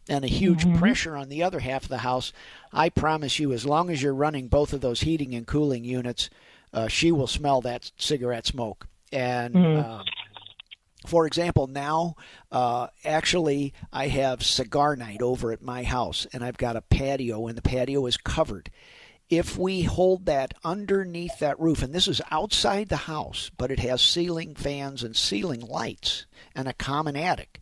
and 0.09 0.25
a 0.25 0.29
huge 0.29 0.65
mm-hmm. 0.65 0.79
pressure 0.79 1.17
on 1.17 1.29
the 1.29 1.43
other 1.43 1.61
half 1.61 1.85
of 1.85 1.89
the 1.89 1.99
house. 1.99 2.33
I 2.73 2.89
promise 2.89 3.39
you, 3.39 3.53
as 3.53 3.67
long 3.67 3.91
as 3.91 4.03
you're 4.03 4.15
running 4.15 4.49
both 4.49 4.73
of 4.73 4.81
those 4.81 5.01
heating 5.01 5.35
and 5.35 5.47
cooling 5.47 5.85
units, 5.85 6.31
uh, 6.73 6.89
she 6.89 7.11
will 7.11 7.27
smell 7.27 7.61
that 7.63 7.91
cigarette 7.97 8.47
smoke. 8.47 8.87
And 9.13 9.55
mm-hmm. 9.55 9.91
uh, 9.91 10.05
for 11.07 11.27
example, 11.27 11.67
now 11.67 12.17
uh, 12.53 12.89
actually 13.05 13.73
I 13.93 14.09
have 14.09 14.45
cigar 14.45 14.97
night 14.97 15.23
over 15.23 15.53
at 15.53 15.63
my 15.63 15.83
house, 15.83 16.27
and 16.33 16.45
I've 16.45 16.59
got 16.59 16.77
a 16.77 16.83
patio, 16.83 17.47
and 17.47 17.57
the 17.57 17.63
patio 17.63 18.07
is 18.07 18.17
covered 18.17 18.71
if 19.29 19.59
we 19.59 19.83
hold 19.83 20.27
that 20.27 20.55
underneath 20.65 21.39
that 21.41 21.59
roof, 21.59 21.83
and 21.83 21.93
this 21.93 22.07
is 22.07 22.23
outside 22.31 22.89
the 22.89 22.97
house, 22.97 23.51
but 23.57 23.71
it 23.71 23.81
has 23.81 24.01
ceiling 24.01 24.55
fans 24.55 25.03
and 25.03 25.17
ceiling 25.17 25.61
lights 25.61 26.27
and 26.55 26.69
a 26.69 26.73
common 26.73 27.17
attic, 27.17 27.61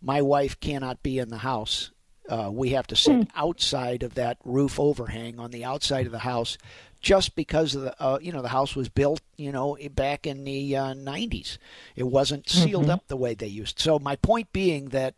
my 0.00 0.22
wife 0.22 0.60
cannot 0.60 1.02
be 1.02 1.18
in 1.18 1.30
the 1.30 1.38
house. 1.38 1.90
Uh, 2.28 2.48
we 2.52 2.70
have 2.70 2.86
to 2.86 2.96
sit 2.96 3.12
mm. 3.12 3.28
outside 3.34 4.02
of 4.02 4.14
that 4.14 4.38
roof 4.44 4.78
overhang 4.78 5.38
on 5.38 5.50
the 5.50 5.64
outside 5.64 6.06
of 6.06 6.12
the 6.12 6.20
house, 6.20 6.56
just 7.00 7.34
because 7.34 7.74
of 7.74 7.82
the 7.82 8.02
uh, 8.02 8.18
you 8.22 8.32
know 8.32 8.40
the 8.40 8.48
house 8.48 8.74
was 8.74 8.88
built 8.88 9.20
you 9.36 9.52
know 9.52 9.76
back 9.90 10.26
in 10.26 10.44
the 10.44 10.76
uh, 10.76 10.94
90s. 10.94 11.58
It 11.96 12.04
wasn't 12.04 12.48
sealed 12.48 12.84
mm-hmm. 12.84 12.92
up 12.92 13.08
the 13.08 13.16
way 13.16 13.34
they 13.34 13.48
used. 13.48 13.78
So 13.78 13.98
my 13.98 14.16
point 14.16 14.52
being 14.52 14.90
that 14.90 15.16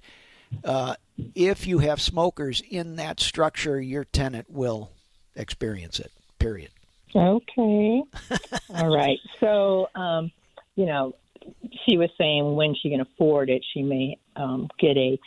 uh, 0.64 0.97
if 1.35 1.66
you 1.66 1.79
have 1.79 2.00
smokers 2.00 2.61
in 2.68 2.96
that 2.96 3.20
structure, 3.20 3.81
your 3.81 4.05
tenant 4.05 4.50
will 4.50 4.90
experience 5.37 6.01
it. 6.01 6.11
Period. 6.38 6.70
Okay. 7.14 8.03
All 8.75 8.94
right. 8.94 9.18
So, 9.40 9.88
um, 9.94 10.31
you 10.75 10.87
know, 10.87 11.14
she 11.85 11.96
was 11.96 12.11
saying 12.18 12.55
when 12.55 12.75
she 12.75 12.90
can 12.90 13.01
afford 13.01 13.51
it, 13.51 13.64
she 13.72 13.83
may 13.83 14.18
um, 14.35 14.68
get 14.79 14.96
a 14.96 15.18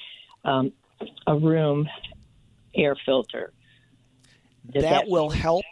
um, 0.45 0.71
a 1.27 1.35
room 1.35 1.87
air 2.75 2.95
filter. 3.05 3.53
That, 4.73 4.81
that, 4.81 5.07
will 5.07 5.29
help. 5.29 5.65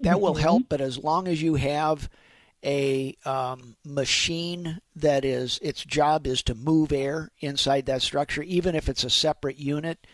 That 0.00 0.20
will 0.20 0.32
mm-hmm. 0.32 0.42
help, 0.42 0.62
but 0.68 0.80
as 0.80 0.96
long 0.96 1.28
as 1.28 1.42
you 1.42 1.56
have 1.56 2.08
a 2.64 3.16
um, 3.24 3.76
machine 3.84 4.80
that 4.96 5.24
is 5.24 5.58
its 5.62 5.84
job 5.84 6.26
is 6.26 6.42
to 6.44 6.54
move 6.54 6.92
air 6.92 7.30
inside 7.40 7.86
that 7.86 8.02
structure, 8.02 8.42
even 8.42 8.74
if 8.74 8.88
it's 8.88 9.04
a 9.04 9.10
separate 9.10 9.58
unit, 9.58 10.06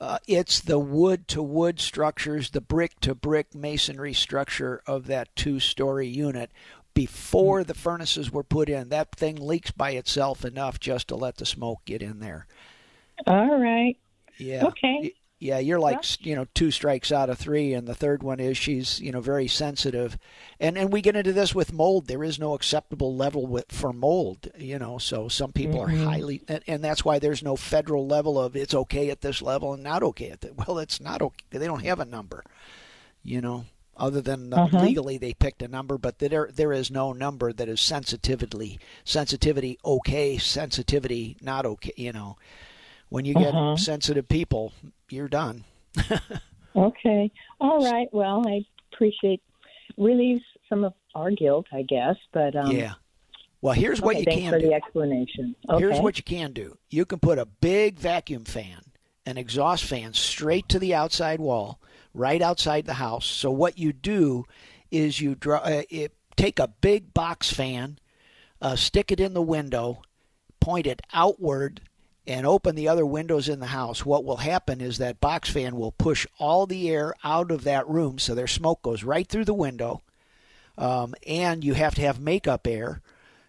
uh, 0.00 0.18
it's 0.26 0.60
the 0.60 0.78
wood 0.78 1.26
to 1.28 1.42
wood 1.42 1.80
structures, 1.80 2.50
the 2.50 2.60
brick 2.60 3.00
to 3.00 3.14
brick 3.14 3.54
masonry 3.54 4.12
structure 4.12 4.82
of 4.86 5.06
that 5.06 5.34
two 5.34 5.58
story 5.58 6.06
unit 6.06 6.50
before 6.92 7.64
the 7.64 7.74
furnaces 7.74 8.30
were 8.30 8.42
put 8.42 8.68
in. 8.68 8.88
That 8.88 9.14
thing 9.14 9.36
leaks 9.36 9.70
by 9.70 9.90
itself 9.92 10.44
enough 10.44 10.80
just 10.80 11.08
to 11.08 11.16
let 11.16 11.36
the 11.36 11.46
smoke 11.46 11.80
get 11.84 12.02
in 12.02 12.20
there. 12.20 12.46
All 13.26 13.58
right. 13.58 13.96
Yeah. 14.38 14.66
Okay. 14.66 15.14
Yeah, 15.38 15.58
you're 15.58 15.80
like 15.80 16.24
you 16.24 16.34
know 16.34 16.46
two 16.54 16.70
strikes 16.70 17.12
out 17.12 17.28
of 17.28 17.38
three, 17.38 17.74
and 17.74 17.86
the 17.86 17.94
third 17.94 18.22
one 18.22 18.40
is 18.40 18.56
she's 18.56 19.00
you 19.00 19.12
know 19.12 19.20
very 19.20 19.48
sensitive, 19.48 20.16
and 20.58 20.78
and 20.78 20.90
we 20.90 21.02
get 21.02 21.14
into 21.14 21.34
this 21.34 21.54
with 21.54 21.74
mold. 21.74 22.06
There 22.06 22.24
is 22.24 22.38
no 22.38 22.54
acceptable 22.54 23.14
level 23.14 23.46
with, 23.46 23.70
for 23.70 23.92
mold, 23.92 24.48
you 24.56 24.78
know. 24.78 24.96
So 24.96 25.28
some 25.28 25.52
people 25.52 25.80
mm-hmm. 25.80 26.02
are 26.02 26.10
highly, 26.10 26.42
and, 26.48 26.62
and, 26.66 26.82
that's 26.82 27.04
why 27.04 27.18
there's 27.18 27.42
no 27.42 27.54
federal 27.54 28.06
level 28.06 28.40
of 28.40 28.56
it's 28.56 28.72
okay 28.72 29.10
at 29.10 29.20
this 29.20 29.42
level 29.42 29.74
and 29.74 29.82
not 29.82 30.02
okay 30.02 30.30
at 30.30 30.40
that. 30.40 30.56
Well, 30.66 30.78
it's 30.78 31.02
not 31.02 31.20
okay. 31.20 31.44
They 31.50 31.66
don't 31.66 31.84
have 31.84 32.00
a 32.00 32.06
number, 32.06 32.42
you 33.22 33.42
know. 33.42 33.66
Other 33.94 34.22
than 34.22 34.52
uh, 34.52 34.64
uh-huh. 34.64 34.80
legally 34.80 35.18
they 35.18 35.34
picked 35.34 35.62
a 35.62 35.68
number, 35.68 35.98
but 35.98 36.18
there 36.18 36.48
there 36.52 36.72
is 36.72 36.90
no 36.90 37.12
number 37.12 37.52
that 37.52 37.68
is 37.68 37.80
sensitivity 37.80 38.78
sensitivity 39.04 39.78
okay, 39.84 40.38
sensitivity 40.38 41.36
not 41.42 41.66
okay. 41.66 41.92
You 41.96 42.12
know, 42.12 42.36
when 43.10 43.26
you 43.26 43.34
get 43.34 43.54
uh-huh. 43.54 43.76
sensitive 43.76 44.28
people, 44.28 44.72
you're 45.10 45.28
done. 45.28 45.64
okay. 46.76 47.30
All 47.60 47.84
right. 47.84 48.08
Well, 48.12 48.42
I 48.46 48.64
appreciate 48.92 49.42
relieves 49.96 50.42
some 50.68 50.84
of 50.84 50.94
our 51.14 51.30
guilt, 51.30 51.66
I 51.72 51.82
guess. 51.82 52.16
But 52.32 52.56
um, 52.56 52.70
yeah. 52.70 52.94
Well, 53.62 53.74
here's 53.74 54.00
what 54.00 54.16
okay, 54.16 54.20
you 54.20 54.24
thanks 54.26 54.42
can 54.42 54.52
for 54.52 54.58
do. 54.58 54.68
the 54.68 54.74
explanation. 54.74 55.56
Okay. 55.68 55.78
Here's 55.80 55.98
what 55.98 56.18
you 56.18 56.24
can 56.24 56.52
do. 56.52 56.76
You 56.90 57.04
can 57.04 57.18
put 57.18 57.38
a 57.38 57.46
big 57.46 57.98
vacuum 57.98 58.44
fan, 58.44 58.80
an 59.24 59.38
exhaust 59.38 59.84
fan, 59.84 60.12
straight 60.12 60.68
to 60.68 60.78
the 60.78 60.94
outside 60.94 61.40
wall, 61.40 61.80
right 62.14 62.42
outside 62.42 62.84
the 62.84 62.94
house. 62.94 63.26
So 63.26 63.50
what 63.50 63.78
you 63.78 63.92
do 63.92 64.44
is 64.90 65.20
you 65.20 65.34
draw, 65.34 65.58
uh, 65.58 65.82
it, 65.88 66.12
take 66.36 66.58
a 66.58 66.68
big 66.68 67.12
box 67.14 67.50
fan, 67.52 67.98
uh, 68.60 68.76
stick 68.76 69.10
it 69.10 69.20
in 69.20 69.34
the 69.34 69.42
window, 69.42 70.02
point 70.60 70.86
it 70.86 71.00
outward 71.12 71.80
and 72.26 72.46
open 72.46 72.74
the 72.74 72.88
other 72.88 73.06
windows 73.06 73.48
in 73.48 73.60
the 73.60 73.66
house, 73.66 74.04
what 74.04 74.24
will 74.24 74.38
happen 74.38 74.80
is 74.80 74.98
that 74.98 75.20
box 75.20 75.48
fan 75.48 75.76
will 75.76 75.92
push 75.92 76.26
all 76.38 76.66
the 76.66 76.90
air 76.90 77.14
out 77.22 77.50
of 77.50 77.64
that 77.64 77.88
room, 77.88 78.18
so 78.18 78.34
their 78.34 78.48
smoke 78.48 78.82
goes 78.82 79.04
right 79.04 79.26
through 79.28 79.44
the 79.44 79.54
window. 79.54 80.02
Um, 80.76 81.14
and 81.26 81.64
you 81.64 81.74
have 81.74 81.94
to 81.94 82.02
have 82.02 82.20
makeup 82.20 82.66
air, 82.66 83.00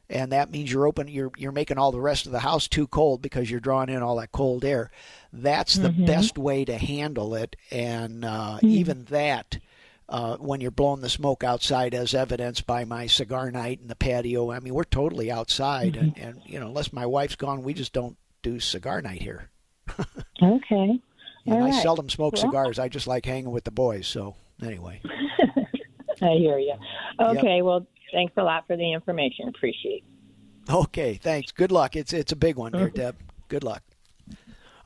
and 0.09 0.31
that 0.31 0.51
means 0.51 0.71
you're 0.71 0.87
open, 0.87 1.07
you're 1.07 1.31
you're 1.37 1.51
making 1.51 1.77
all 1.77 1.91
the 1.91 1.99
rest 1.99 2.25
of 2.25 2.31
the 2.31 2.39
house 2.39 2.67
too 2.67 2.87
cold 2.87 3.21
because 3.21 3.51
you're 3.51 3.59
drawing 3.59 3.89
in 3.89 4.01
all 4.01 4.15
that 4.17 4.31
cold 4.31 4.63
air. 4.63 4.91
That's 5.33 5.75
the 5.75 5.89
mm-hmm. 5.89 6.05
best 6.05 6.37
way 6.37 6.63
to 6.63 6.77
handle 6.77 7.35
it, 7.35 7.55
and 7.71 8.23
uh, 8.23 8.57
mm-hmm. 8.57 8.67
even 8.67 9.05
that. 9.05 9.59
Uh, 10.09 10.37
when 10.37 10.61
you're 10.61 10.71
blowing 10.71 11.01
the 11.01 11.09
smoke 11.09 11.43
outside, 11.43 11.93
as 11.93 12.13
evidenced 12.13 12.65
by 12.65 12.85
my 12.85 13.07
cigar 13.07 13.51
night 13.51 13.81
in 13.81 13.89
the 13.89 13.95
patio. 13.95 14.49
I 14.53 14.61
mean, 14.61 14.73
we're 14.73 14.85
totally 14.85 15.29
outside, 15.29 15.95
mm-hmm. 15.95 16.17
and, 16.21 16.37
and 16.37 16.41
you 16.45 16.61
know, 16.61 16.67
unless 16.67 16.93
my 16.93 17.05
wife's 17.05 17.35
gone, 17.35 17.61
we 17.61 17.73
just 17.73 17.91
don't 17.91 18.15
do 18.47 18.59
cigar 18.59 19.01
night 19.01 19.21
here. 19.21 19.49
okay. 20.41 20.99
And 21.49 21.63
I 21.63 21.69
right. 21.69 21.81
seldom 21.81 22.09
smoke 22.09 22.33
well. 22.33 22.41
cigars. 22.41 22.77
I 22.77 22.89
just 22.89 23.07
like 23.07 23.25
hanging 23.25 23.51
with 23.51 23.63
the 23.63 23.71
boys. 23.71 24.05
So 24.05 24.35
anyway. 24.61 24.99
I 26.21 26.33
hear 26.37 26.59
you. 26.59 26.73
Okay. 27.21 27.55
Yep. 27.55 27.63
Well, 27.63 27.87
thanks 28.11 28.33
a 28.35 28.43
lot 28.43 28.67
for 28.67 28.75
the 28.75 28.91
information. 28.91 29.47
Appreciate. 29.47 30.03
Okay. 30.69 31.13
Thanks. 31.13 31.53
Good 31.53 31.71
luck. 31.71 31.95
It's 31.95 32.11
it's 32.11 32.33
a 32.33 32.35
big 32.35 32.57
one 32.57 32.73
here, 32.73 32.87
mm-hmm. 32.87 32.97
Deb. 32.97 33.15
Good 33.47 33.63
luck. 33.63 33.81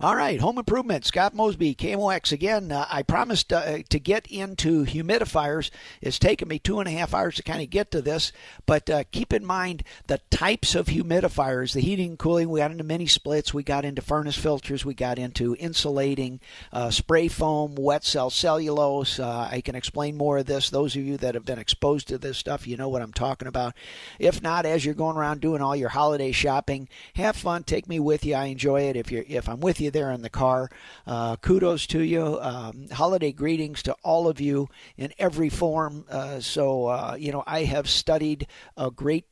All 0.01 0.15
right, 0.15 0.41
home 0.41 0.57
improvement. 0.57 1.05
Scott 1.05 1.35
Mosby, 1.35 1.75
KMOX. 1.75 2.31
Again, 2.31 2.71
uh, 2.71 2.87
I 2.89 3.03
promised 3.03 3.53
uh, 3.53 3.83
to 3.87 3.99
get 3.99 4.25
into 4.31 4.83
humidifiers. 4.83 5.69
It's 6.01 6.17
taken 6.17 6.47
me 6.47 6.57
two 6.57 6.79
and 6.79 6.87
a 6.87 6.91
half 6.91 7.13
hours 7.13 7.35
to 7.35 7.43
kind 7.43 7.61
of 7.61 7.69
get 7.69 7.91
to 7.91 8.01
this, 8.01 8.31
but 8.65 8.89
uh, 8.89 9.03
keep 9.11 9.31
in 9.31 9.45
mind 9.45 9.83
the 10.07 10.19
types 10.31 10.73
of 10.73 10.87
humidifiers, 10.87 11.73
the 11.73 11.81
heating 11.81 12.09
and 12.09 12.17
cooling. 12.17 12.49
We 12.49 12.61
got 12.61 12.71
into 12.71 12.83
mini 12.83 13.05
splits, 13.05 13.53
we 13.53 13.61
got 13.61 13.85
into 13.85 14.01
furnace 14.01 14.35
filters, 14.35 14.83
we 14.83 14.95
got 14.95 15.19
into 15.19 15.55
insulating, 15.59 16.39
uh, 16.73 16.89
spray 16.89 17.27
foam, 17.27 17.75
wet 17.75 18.03
cell 18.03 18.31
cellulose. 18.31 19.19
Uh, 19.19 19.49
I 19.51 19.61
can 19.61 19.75
explain 19.75 20.17
more 20.17 20.39
of 20.39 20.47
this. 20.47 20.71
Those 20.71 20.95
of 20.95 21.03
you 21.03 21.17
that 21.17 21.35
have 21.35 21.45
been 21.45 21.59
exposed 21.59 22.07
to 22.07 22.17
this 22.17 22.39
stuff, 22.39 22.65
you 22.65 22.75
know 22.75 22.89
what 22.89 23.03
I'm 23.03 23.13
talking 23.13 23.47
about. 23.47 23.75
If 24.17 24.41
not, 24.41 24.65
as 24.65 24.83
you're 24.83 24.95
going 24.95 25.15
around 25.15 25.41
doing 25.41 25.61
all 25.61 25.75
your 25.75 25.89
holiday 25.89 26.31
shopping, 26.31 26.89
have 27.13 27.35
fun. 27.35 27.65
Take 27.65 27.87
me 27.87 27.99
with 27.99 28.25
you. 28.25 28.33
I 28.33 28.45
enjoy 28.45 28.81
it. 28.81 28.95
If 28.95 29.11
you're 29.11 29.25
if 29.27 29.47
I'm 29.47 29.59
with 29.59 29.79
you 29.79 29.90
there 29.91 30.12
in 30.12 30.21
the 30.21 30.30
car. 30.30 30.69
Uh, 31.06 31.36
kudos 31.38 31.86
to 31.88 32.01
you. 32.01 32.39
Um, 32.41 32.88
holiday 32.91 33.32
greetings 33.32 33.84
to 33.84 33.95
all 34.04 34.27
of 34.27 34.41
you 34.41 34.69
in 34.97 35.13
every 35.19 35.49
form. 35.49 36.06
Uh, 36.10 36.39
so, 36.39 36.88
uh, 36.88 37.15
you 37.19 37.32
know, 37.32 37.43
I 37.45 37.63
have 37.65 37.89
studied 37.89 38.47
a 38.75 38.89
great 38.89 39.25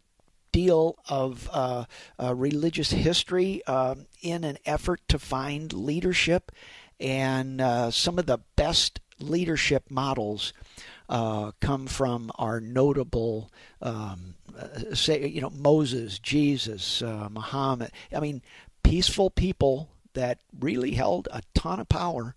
deal 0.51 0.97
of 1.07 1.49
uh, 1.51 1.85
uh, 2.21 2.35
religious 2.35 2.91
history 2.91 3.63
um, 3.65 4.07
in 4.21 4.43
an 4.43 4.57
effort 4.65 5.01
to 5.07 5.19
find 5.19 5.71
leadership 5.73 6.51
and 6.99 7.61
uh, 7.61 7.91
some 7.91 8.19
of 8.19 8.25
the 8.25 8.39
best 8.55 8.99
leadership 9.19 9.85
models 9.89 10.53
uh, 11.07 11.51
come 11.59 11.87
from 11.87 12.31
our 12.35 12.59
notable, 12.59 13.51
um, 13.81 14.35
uh, 14.57 14.93
say, 14.93 15.27
you 15.27 15.41
know, 15.41 15.49
Moses, 15.49 16.19
Jesus, 16.19 17.01
uh, 17.01 17.29
Muhammad. 17.31 17.91
I 18.13 18.19
mean, 18.19 18.41
peaceful 18.83 19.29
people 19.29 19.89
that 20.13 20.39
really 20.59 20.91
held 20.91 21.27
a 21.31 21.41
ton 21.53 21.79
of 21.79 21.89
power 21.89 22.35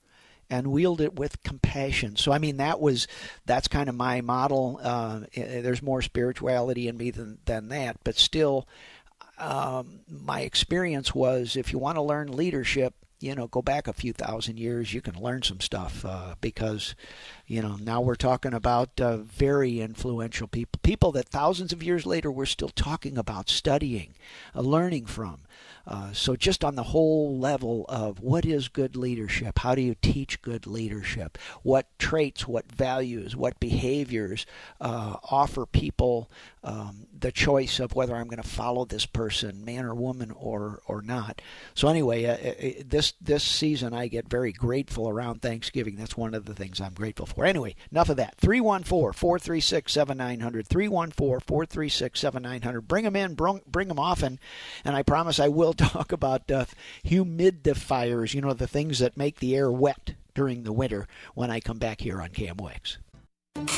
and 0.51 0.67
wielded 0.67 1.05
it 1.05 1.17
with 1.17 1.43
compassion. 1.43 2.17
So 2.17 2.31
I 2.31 2.39
mean 2.39 2.59
that 2.59 2.81
was 2.81 3.09
that's 3.47 3.69
kind 3.69 3.89
of 3.89 3.95
my 3.95 4.21
model. 4.21 4.81
Uh, 4.83 5.21
there's 5.35 5.83
more 5.83 6.03
spirituality 6.03 6.89
in 6.89 6.97
me 6.97 7.11
than 7.11 7.39
than 7.47 7.69
that, 7.69 7.97
but 8.05 8.17
still, 8.17 8.69
um, 9.39 10.01
my 10.09 10.43
experience 10.43 11.15
was 11.15 11.57
if 11.57 11.73
you 11.73 11.79
want 11.79 11.97
to 11.97 12.03
learn 12.03 12.37
leadership, 12.37 12.95
you 13.23 13.35
know, 13.35 13.47
go 13.47 13.63
back 13.63 13.87
a 13.87 13.93
few 13.93 14.13
thousand 14.13 14.59
years, 14.59 14.93
you 14.93 15.01
can 15.01 15.15
learn 15.15 15.43
some 15.43 15.61
stuff 15.61 16.05
uh, 16.05 16.35
because, 16.41 16.95
you 17.47 17.63
know, 17.63 17.77
now 17.77 18.01
we're 18.01 18.15
talking 18.15 18.53
about 18.53 19.01
uh, 19.01 19.19
very 19.19 19.81
influential 19.81 20.49
people, 20.49 20.81
people 20.83 21.13
that 21.13 21.29
thousands 21.29 21.73
of 21.73 21.83
years 21.83 22.05
later 22.05 22.31
we're 22.31 22.47
still 22.47 22.69
talking 22.69 23.17
about, 23.17 23.49
studying, 23.49 24.15
uh, 24.55 24.61
learning 24.61 25.07
from. 25.07 25.39
Uh, 25.87 26.13
so, 26.13 26.37
just 26.37 26.65
on 26.65 26.77
the 26.77 26.83
whole 26.83 27.39
level 27.39 27.85
of 27.89 28.21
what 28.21 28.45
is 28.45 28.69
good 28.69 28.97
leadership, 28.97 29.59
how 29.59 29.75
do 29.75 29.83
you 29.83 29.97
teach 30.01 30.41
good 30.43 30.67
leadership? 30.67 31.39
What 31.63 31.87
traits, 31.99 32.47
what 32.47 32.71
values, 32.71 33.35
what 33.35 33.59
behaviors 33.59 34.47
uh, 34.81 35.17
offer 35.31 35.67
people 35.67 36.31
um, 36.65 37.07
the 37.19 37.33
choice 37.33 37.81
of 37.81 37.95
whether 37.95 38.15
I'm 38.15 38.29
going 38.29 38.43
to 38.43 38.49
follow 38.49 38.85
this 38.85 39.07
person, 39.07 39.65
man 39.65 39.85
or 39.85 39.95
woman, 39.95 40.31
or 40.31 40.81
or 40.87 41.03
not. 41.03 41.43
So, 41.75 41.89
anyway, 41.89 42.25
uh, 42.25 42.33
uh, 42.35 42.69
uh, 42.69 42.83
this 42.87 43.15
this 43.21 43.43
season 43.43 43.93
I 43.93 44.07
get 44.07 44.29
very 44.29 44.53
grateful 44.53 45.09
around 45.09 45.43
Thanksgiving. 45.43 45.97
That's 45.97 46.17
one 46.17 46.35
of 46.35 46.45
the 46.45 46.55
things 46.55 46.81
I'm 46.81 46.95
grateful 46.95 47.27
for. 47.27 47.45
Anyway, 47.45 47.75
enough 47.91 48.09
of 48.09 48.17
that. 48.19 48.37
314 48.37 49.13
436 49.13 49.93
7900. 49.93 50.69
314 50.69 51.41
436 51.41 52.21
7900. 52.21 52.81
Bring 52.83 53.05
them 53.05 53.17
in, 53.17 53.35
bring, 53.35 53.61
bring 53.67 53.89
them 53.89 53.99
often, 53.99 54.39
and 54.85 54.95
I 54.95 55.03
promise 55.03 55.41
I 55.41 55.49
will 55.49 55.72
will 55.73 55.89
talk 55.89 56.13
about 56.13 56.51
uh, 56.51 56.65
humidifiers, 57.05 58.35
you 58.35 58.41
know, 58.41 58.53
the 58.53 58.67
things 58.67 58.99
that 58.99 59.17
make 59.17 59.41
the 59.41 59.57
air 59.57 59.71
wet 59.71 60.15
during 60.35 60.65
the 60.65 60.73
winter 60.73 61.07
when 61.35 61.51
I 61.51 61.61
come 61.61 61.79
back 61.79 62.01
here 62.01 62.21
on 62.21 62.31
KMOX. 62.31 62.99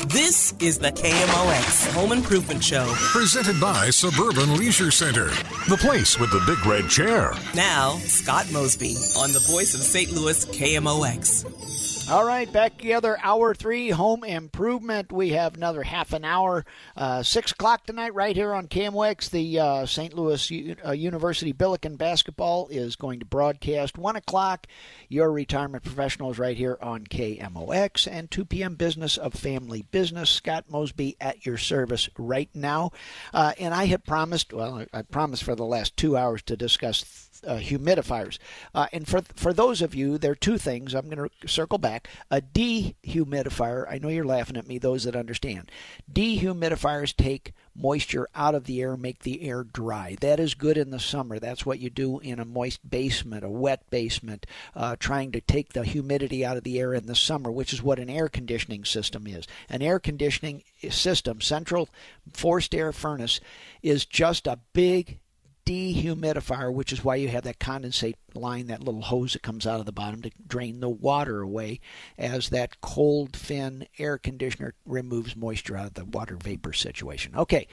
This 0.07 0.53
is 0.59 0.79
the 0.79 0.91
KMOX 0.91 1.93
Home 1.93 2.13
Improvement 2.13 2.63
Show. 2.63 2.91
Presented 2.95 3.59
by 3.59 3.89
Suburban 3.89 4.57
Leisure 4.57 4.89
Center, 4.89 5.25
the 5.67 5.77
place 5.79 6.17
with 6.17 6.31
the 6.31 6.41
big 6.47 6.65
red 6.65 6.89
chair. 6.89 7.33
Now, 7.53 7.91
Scott 7.97 8.49
Mosby 8.53 8.95
on 9.19 9.33
the 9.33 9.45
voice 9.51 9.75
of 9.75 9.81
St. 9.81 10.11
Louis 10.11 10.45
KMOX. 10.45 11.84
All 12.07 12.23
right, 12.23 12.51
back 12.51 12.77
together. 12.77 13.17
Hour 13.23 13.55
three, 13.55 13.89
home 13.89 14.23
improvement. 14.23 15.11
We 15.11 15.29
have 15.29 15.55
another 15.55 15.81
half 15.81 16.13
an 16.13 16.23
hour. 16.23 16.63
Uh, 16.95 17.23
Six 17.23 17.51
o'clock 17.51 17.87
tonight, 17.87 18.13
right 18.13 18.35
here 18.35 18.53
on 18.53 18.67
KMOX. 18.67 19.31
The 19.31 19.59
uh, 19.59 19.85
St. 19.87 20.13
Louis 20.13 20.51
U- 20.51 20.75
uh, 20.85 20.91
University 20.91 21.51
Billiken 21.51 21.95
basketball 21.95 22.67
is 22.67 22.95
going 22.95 23.21
to 23.21 23.25
broadcast. 23.25 23.97
One 23.97 24.15
o'clock, 24.15 24.67
your 25.09 25.31
retirement 25.31 25.83
professionals 25.83 26.37
right 26.37 26.55
here 26.55 26.77
on 26.79 27.05
KMOX. 27.05 28.07
And 28.09 28.29
2 28.29 28.45
p.m. 28.45 28.75
Business 28.75 29.17
of 29.17 29.33
Family 29.33 29.81
Business. 29.89 30.29
Scott 30.29 30.65
Mosby 30.69 31.17
at 31.19 31.43
your 31.43 31.57
service 31.57 32.07
right 32.19 32.49
now. 32.53 32.91
Uh, 33.33 33.53
and 33.57 33.73
I 33.73 33.85
had 33.85 34.05
promised, 34.05 34.53
well, 34.53 34.85
I 34.93 35.01
promised 35.01 35.43
for 35.43 35.55
the 35.55 35.65
last 35.65 35.97
two 35.97 36.15
hours 36.15 36.43
to 36.43 36.55
discuss 36.55 37.31
uh, 37.45 37.57
humidifiers. 37.57 38.37
Uh, 38.73 38.87
and 38.91 39.07
for 39.07 39.21
for 39.35 39.53
those 39.53 39.81
of 39.81 39.95
you, 39.95 40.17
there 40.17 40.31
are 40.31 40.35
two 40.35 40.57
things. 40.57 40.93
I'm 40.93 41.09
going 41.09 41.29
to 41.29 41.47
circle 41.47 41.77
back. 41.77 42.07
A 42.31 42.41
dehumidifier. 42.41 43.85
I 43.89 43.97
know 43.97 44.09
you're 44.09 44.25
laughing 44.25 44.57
at 44.57 44.67
me. 44.67 44.77
Those 44.77 45.03
that 45.03 45.15
understand, 45.15 45.71
dehumidifiers 46.11 47.15
take 47.15 47.53
moisture 47.75 48.27
out 48.33 48.55
of 48.55 48.65
the 48.65 48.81
air, 48.81 48.95
make 48.95 49.19
the 49.19 49.41
air 49.43 49.63
dry. 49.63 50.15
That 50.21 50.39
is 50.39 50.53
good 50.53 50.77
in 50.77 50.91
the 50.91 50.99
summer. 50.99 51.39
That's 51.39 51.65
what 51.65 51.79
you 51.79 51.89
do 51.89 52.19
in 52.19 52.39
a 52.39 52.45
moist 52.45 52.89
basement, 52.89 53.43
a 53.43 53.49
wet 53.49 53.89
basement, 53.89 54.45
uh, 54.75 54.95
trying 54.97 55.31
to 55.33 55.41
take 55.41 55.73
the 55.73 55.83
humidity 55.83 56.45
out 56.45 56.57
of 56.57 56.63
the 56.63 56.79
air 56.79 56.93
in 56.93 57.05
the 57.05 57.15
summer, 57.15 57.51
which 57.51 57.73
is 57.73 57.83
what 57.83 57.99
an 57.99 58.09
air 58.09 58.29
conditioning 58.29 58.85
system 58.85 59.27
is. 59.27 59.45
An 59.69 59.81
air 59.81 59.99
conditioning 59.99 60.63
system, 60.89 61.41
central 61.41 61.89
forced 62.33 62.73
air 62.73 62.91
furnace, 62.91 63.39
is 63.81 64.05
just 64.05 64.47
a 64.47 64.59
big 64.73 65.19
dehumidifier, 65.65 66.71
which 66.71 66.93
is 66.93 67.03
why 67.03 67.15
you 67.15 67.27
have 67.27 67.43
that 67.43 67.59
condensate 67.59 68.15
line, 68.35 68.67
that 68.67 68.83
little 68.83 69.01
hose 69.01 69.33
that 69.33 69.41
comes 69.41 69.65
out 69.65 69.79
of 69.79 69.85
the 69.85 69.91
bottom 69.91 70.21
to 70.21 70.31
drain 70.47 70.79
the 70.79 70.89
water 70.89 71.41
away 71.41 71.79
as 72.17 72.49
that 72.49 72.79
cold 72.81 73.35
fin 73.35 73.87
air 73.97 74.17
conditioner 74.17 74.75
removes 74.85 75.35
moisture 75.35 75.75
out 75.75 75.87
of 75.87 75.93
the 75.95 76.05
water 76.05 76.37
vapor 76.41 76.71
situation. 76.71 77.35
Okay, 77.35 77.67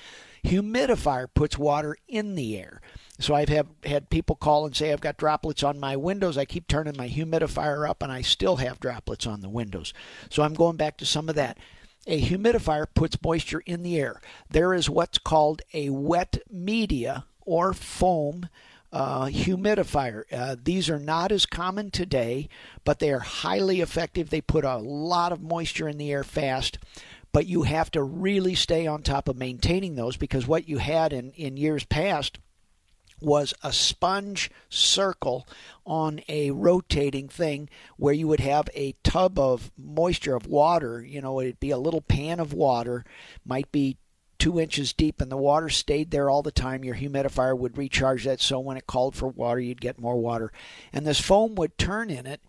humidifier 0.44 1.28
puts 1.32 1.58
water 1.58 1.96
in 2.08 2.34
the 2.34 2.58
air. 2.58 2.80
So 3.20 3.34
I've 3.34 3.50
have, 3.50 3.68
had 3.84 4.10
people 4.10 4.36
call 4.36 4.64
and 4.64 4.74
say, 4.74 4.90
I've 4.90 5.00
got 5.00 5.18
droplets 5.18 5.62
on 5.62 5.78
my 5.78 5.94
windows. 5.96 6.38
I 6.38 6.46
keep 6.46 6.66
turning 6.66 6.96
my 6.96 7.08
humidifier 7.08 7.88
up 7.88 8.02
and 8.02 8.10
I 8.10 8.22
still 8.22 8.56
have 8.56 8.80
droplets 8.80 9.26
on 9.26 9.42
the 9.42 9.50
windows. 9.50 9.92
So 10.30 10.42
I'm 10.42 10.54
going 10.54 10.76
back 10.76 10.96
to 10.98 11.06
some 11.06 11.28
of 11.28 11.34
that. 11.34 11.58
A 12.06 12.20
humidifier 12.20 12.86
puts 12.92 13.22
moisture 13.22 13.62
in 13.64 13.82
the 13.82 14.00
air. 14.00 14.20
There 14.50 14.74
is 14.74 14.90
what's 14.90 15.18
called 15.18 15.62
a 15.72 15.90
wet 15.90 16.38
media 16.50 17.26
or 17.44 17.72
foam 17.72 18.48
uh, 18.92 19.26
humidifier. 19.26 20.24
Uh, 20.30 20.56
these 20.62 20.90
are 20.90 20.98
not 20.98 21.32
as 21.32 21.46
common 21.46 21.90
today, 21.90 22.48
but 22.84 22.98
they 22.98 23.10
are 23.10 23.20
highly 23.20 23.80
effective. 23.80 24.30
They 24.30 24.42
put 24.42 24.64
a 24.64 24.76
lot 24.76 25.32
of 25.32 25.42
moisture 25.42 25.88
in 25.88 25.98
the 25.98 26.12
air 26.12 26.24
fast, 26.24 26.78
but 27.32 27.46
you 27.46 27.62
have 27.62 27.90
to 27.92 28.02
really 28.02 28.54
stay 28.54 28.86
on 28.86 29.02
top 29.02 29.28
of 29.28 29.36
maintaining 29.36 29.94
those 29.94 30.16
because 30.16 30.46
what 30.46 30.68
you 30.68 30.78
had 30.78 31.12
in, 31.12 31.30
in 31.32 31.56
years 31.56 31.84
past 31.84 32.38
was 33.22 33.54
a 33.62 33.72
sponge 33.72 34.50
circle 34.68 35.46
on 35.86 36.20
a 36.28 36.50
rotating 36.50 37.28
thing 37.28 37.68
where 37.96 38.12
you 38.12 38.26
would 38.26 38.40
have 38.40 38.68
a 38.74 38.94
tub 39.04 39.38
of 39.38 39.70
moisture 39.78 40.34
of 40.34 40.46
water 40.46 41.00
you 41.02 41.20
know 41.20 41.40
it'd 41.40 41.60
be 41.60 41.70
a 41.70 41.78
little 41.78 42.00
pan 42.00 42.40
of 42.40 42.52
water 42.52 43.04
might 43.44 43.70
be 43.70 43.96
two 44.42 44.58
inches 44.58 44.92
deep 44.92 45.20
and 45.20 45.30
the 45.30 45.36
water 45.36 45.68
stayed 45.68 46.10
there 46.10 46.28
all 46.28 46.42
the 46.42 46.50
time, 46.50 46.82
your 46.82 46.96
humidifier 46.96 47.56
would 47.56 47.78
recharge 47.78 48.24
that. 48.24 48.40
So 48.40 48.58
when 48.58 48.76
it 48.76 48.88
called 48.88 49.14
for 49.14 49.28
water, 49.28 49.60
you'd 49.60 49.80
get 49.80 50.00
more 50.00 50.20
water. 50.20 50.50
And 50.92 51.06
this 51.06 51.20
foam 51.20 51.54
would 51.54 51.78
turn 51.78 52.10
in 52.10 52.26
it. 52.26 52.40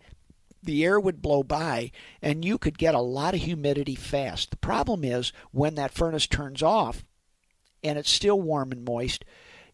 The 0.63 0.83
air 0.83 0.99
would 0.99 1.21
blow 1.21 1.43
by, 1.43 1.91
and 2.19 2.43
you 2.43 2.57
could 2.57 2.79
get 2.79 2.95
a 2.95 2.99
lot 2.99 3.35
of 3.35 3.41
humidity 3.41 3.93
fast. 3.93 4.49
The 4.49 4.57
problem 4.57 5.03
is 5.03 5.31
when 5.51 5.75
that 5.75 5.93
furnace 5.93 6.25
turns 6.25 6.63
off 6.63 7.03
and 7.83 7.99
it's 7.99 8.09
still 8.09 8.41
warm 8.41 8.71
and 8.71 8.83
moist, 8.83 9.23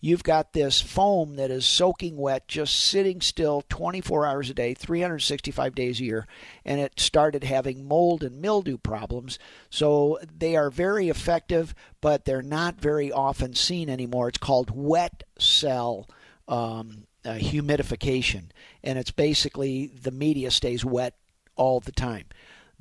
you've 0.01 0.23
got 0.23 0.53
this 0.53 0.81
foam 0.81 1.35
that 1.35 1.51
is 1.51 1.65
soaking 1.65 2.17
wet, 2.17 2.47
just 2.47 2.75
sitting 2.75 3.21
still 3.21 3.63
24 3.69 4.25
hours 4.25 4.49
a 4.49 4.53
day, 4.53 4.73
365 4.73 5.75
days 5.75 5.99
a 5.99 6.03
year, 6.03 6.27
and 6.65 6.79
it 6.79 6.99
started 6.99 7.43
having 7.43 7.87
mold 7.87 8.23
and 8.23 8.41
mildew 8.41 8.77
problems. 8.77 9.39
So 9.69 10.19
they 10.37 10.55
are 10.55 10.69
very 10.69 11.09
effective, 11.09 11.73
but 12.01 12.25
they're 12.25 12.41
not 12.41 12.79
very 12.79 13.11
often 13.11 13.53
seen 13.53 13.89
anymore. 13.89 14.29
It's 14.29 14.37
called 14.37 14.71
wet 14.73 15.23
cell. 15.37 16.07
Um, 16.47 17.05
uh, 17.25 17.33
humidification, 17.33 18.45
and 18.83 18.97
it's 18.97 19.11
basically 19.11 19.87
the 19.87 20.09
media 20.09 20.49
stays 20.49 20.85
wet 20.85 21.15
all 21.55 21.79
the 21.79 21.91
time. 21.91 22.25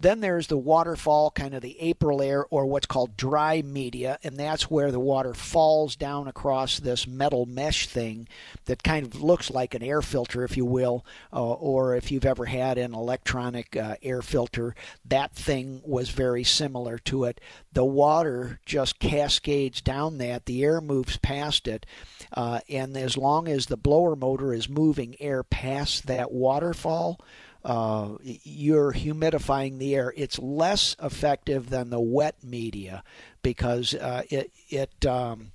Then 0.01 0.21
there's 0.21 0.47
the 0.47 0.57
waterfall, 0.57 1.33
kind 1.33 1.55
of 1.55 1.63
the 1.63 1.77
Aprilaire, 1.81 2.45
or 2.51 2.67
what's 2.67 2.87
called 2.87 3.17
dry 3.17 3.63
media, 3.63 4.19
and 4.23 4.37
that's 4.37 4.71
where 4.71 4.93
the 4.93 5.01
water 5.01 5.35
falls 5.35 5.97
down 5.97 6.29
across 6.29 6.79
this 6.79 7.07
metal 7.07 7.47
mesh 7.47 7.89
thing 7.89 8.29
that 8.67 8.85
kind 8.85 9.05
of 9.05 9.21
looks 9.21 9.51
like 9.51 9.75
an 9.75 9.83
air 9.83 10.01
filter, 10.01 10.45
if 10.45 10.57
you 10.57 10.65
will, 10.65 11.05
uh, 11.33 11.53
or 11.55 11.97
if 11.97 12.13
you've 12.13 12.25
ever 12.25 12.45
had 12.45 12.79
an 12.79 12.95
electronic 12.95 13.77
uh, 13.77 13.97
air 14.01 14.23
filter, 14.23 14.77
that 15.05 15.33
thing 15.33 15.83
was 15.85 16.11
very 16.11 16.45
similar 16.45 16.99
to 16.99 17.25
it. 17.25 17.41
The 17.73 17.85
water 17.85 18.61
just 18.65 19.01
cascades 19.01 19.81
down 19.81 20.19
that, 20.19 20.47
the 20.47 20.63
air 20.63 20.81
moves 20.81 21.17
past 21.17 21.67
it, 21.67 21.87
uh, 22.33 22.61
and 22.69 22.97
as 22.97 23.17
long 23.17 23.49
as 23.49 23.67
the 23.67 23.77
blower 23.77 24.15
motor 24.15 24.53
is 24.55 24.69
moving 24.69 25.17
air 25.19 25.43
past 25.43 26.07
that 26.07 26.31
waterfall, 26.31 27.21
uh, 27.69 28.17
you're 28.23 28.95
humidifying 28.95 29.79
the 29.79 29.95
air. 29.95 30.15
It's 30.17 30.39
less 30.39 30.97
effective 31.03 31.69
than 31.69 31.91
the 31.91 32.01
wet 32.01 32.43
media 32.43 33.05
because 33.43 33.93
uh, 33.93 34.23
it 34.31 34.51
it, 34.71 35.05
um, 35.05 35.53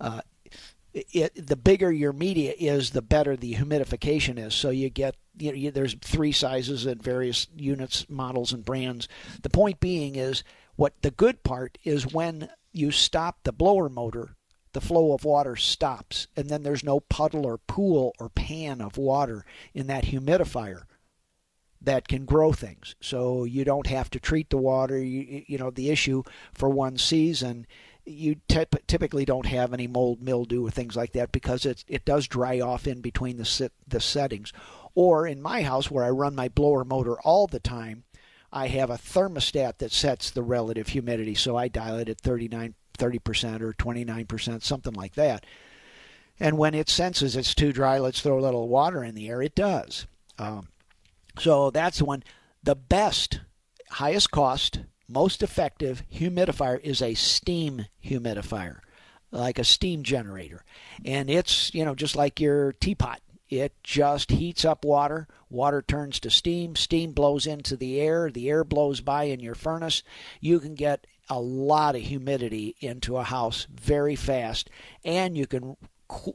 uh, 0.00 0.20
it 0.92 1.48
the 1.48 1.56
bigger 1.56 1.90
your 1.90 2.12
media 2.12 2.54
is, 2.56 2.90
the 2.90 3.02
better 3.02 3.36
the 3.36 3.54
humidification 3.54 4.38
is. 4.38 4.54
So 4.54 4.70
you 4.70 4.88
get 4.88 5.16
you 5.36 5.50
know, 5.50 5.56
you, 5.56 5.70
there's 5.72 5.94
three 5.94 6.30
sizes 6.30 6.86
at 6.86 7.02
various 7.02 7.48
units, 7.56 8.08
models, 8.08 8.52
and 8.52 8.64
brands. 8.64 9.08
The 9.42 9.50
point 9.50 9.80
being 9.80 10.14
is 10.14 10.44
what 10.76 11.02
the 11.02 11.10
good 11.10 11.42
part 11.42 11.76
is 11.82 12.06
when 12.06 12.50
you 12.72 12.92
stop 12.92 13.42
the 13.42 13.52
blower 13.52 13.88
motor 13.88 14.36
the 14.74 14.80
flow 14.80 15.12
of 15.12 15.24
water 15.24 15.56
stops 15.56 16.28
and 16.36 16.48
then 16.50 16.62
there's 16.62 16.84
no 16.84 17.00
puddle 17.00 17.46
or 17.46 17.58
pool 17.58 18.12
or 18.20 18.28
pan 18.28 18.80
of 18.80 18.96
water 18.98 19.44
in 19.74 19.86
that 19.88 20.04
humidifier 20.04 20.82
that 21.80 22.08
can 22.08 22.24
grow 22.24 22.52
things. 22.52 22.94
So 23.00 23.44
you 23.44 23.64
don't 23.64 23.86
have 23.86 24.10
to 24.10 24.20
treat 24.20 24.50
the 24.50 24.56
water. 24.56 24.98
You, 24.98 25.44
you 25.46 25.58
know, 25.58 25.70
the 25.70 25.90
issue 25.90 26.22
for 26.52 26.68
one 26.68 26.98
season, 26.98 27.66
you 28.04 28.36
typically 28.48 29.24
don't 29.24 29.46
have 29.46 29.72
any 29.72 29.86
mold, 29.86 30.22
mildew, 30.22 30.66
or 30.66 30.70
things 30.70 30.96
like 30.96 31.12
that 31.12 31.30
because 31.30 31.66
it 31.66 31.84
it 31.86 32.04
does 32.04 32.26
dry 32.26 32.60
off 32.60 32.86
in 32.86 33.00
between 33.00 33.36
the 33.36 33.44
sit, 33.44 33.72
the 33.86 34.00
settings. 34.00 34.52
Or 34.94 35.26
in 35.26 35.40
my 35.40 35.62
house 35.62 35.90
where 35.90 36.04
I 36.04 36.10
run 36.10 36.34
my 36.34 36.48
blower 36.48 36.84
motor 36.84 37.20
all 37.20 37.46
the 37.46 37.60
time, 37.60 38.04
I 38.52 38.68
have 38.68 38.90
a 38.90 38.94
thermostat 38.94 39.78
that 39.78 39.92
sets 39.92 40.30
the 40.30 40.42
relative 40.42 40.88
humidity. 40.88 41.34
So 41.34 41.56
I 41.56 41.68
dial 41.68 41.98
it 41.98 42.08
at 42.08 42.20
39, 42.20 42.74
30% 42.98 43.60
or 43.60 43.72
29%, 43.74 44.62
something 44.62 44.94
like 44.94 45.14
that. 45.14 45.44
And 46.40 46.56
when 46.56 46.74
it 46.74 46.88
senses 46.88 47.36
it's 47.36 47.54
too 47.54 47.72
dry, 47.72 47.98
let's 47.98 48.20
throw 48.20 48.38
a 48.38 48.40
little 48.40 48.68
water 48.68 49.04
in 49.04 49.14
the 49.14 49.28
air, 49.28 49.42
it 49.42 49.54
does. 49.54 50.06
Um, 50.38 50.68
so 51.38 51.70
that's 51.70 51.98
the 51.98 52.04
one. 52.04 52.22
The 52.62 52.74
best, 52.74 53.40
highest 53.90 54.30
cost, 54.30 54.80
most 55.08 55.42
effective 55.42 56.02
humidifier 56.12 56.80
is 56.80 57.00
a 57.00 57.14
steam 57.14 57.86
humidifier, 58.04 58.80
like 59.30 59.58
a 59.58 59.64
steam 59.64 60.02
generator. 60.02 60.64
And 61.04 61.30
it's, 61.30 61.72
you 61.74 61.84
know, 61.84 61.94
just 61.94 62.16
like 62.16 62.40
your 62.40 62.72
teapot. 62.72 63.20
It 63.48 63.72
just 63.82 64.30
heats 64.30 64.66
up 64.66 64.84
water. 64.84 65.26
Water 65.48 65.80
turns 65.80 66.20
to 66.20 66.30
steam. 66.30 66.76
Steam 66.76 67.12
blows 67.12 67.46
into 67.46 67.76
the 67.76 67.98
air. 67.98 68.30
The 68.30 68.50
air 68.50 68.62
blows 68.62 69.00
by 69.00 69.24
in 69.24 69.40
your 69.40 69.54
furnace. 69.54 70.02
You 70.40 70.60
can 70.60 70.74
get 70.74 71.06
a 71.30 71.40
lot 71.40 71.94
of 71.94 72.02
humidity 72.02 72.76
into 72.80 73.16
a 73.16 73.22
house 73.22 73.66
very 73.70 74.16
fast, 74.16 74.70
and 75.04 75.36
you 75.36 75.46
can 75.46 75.76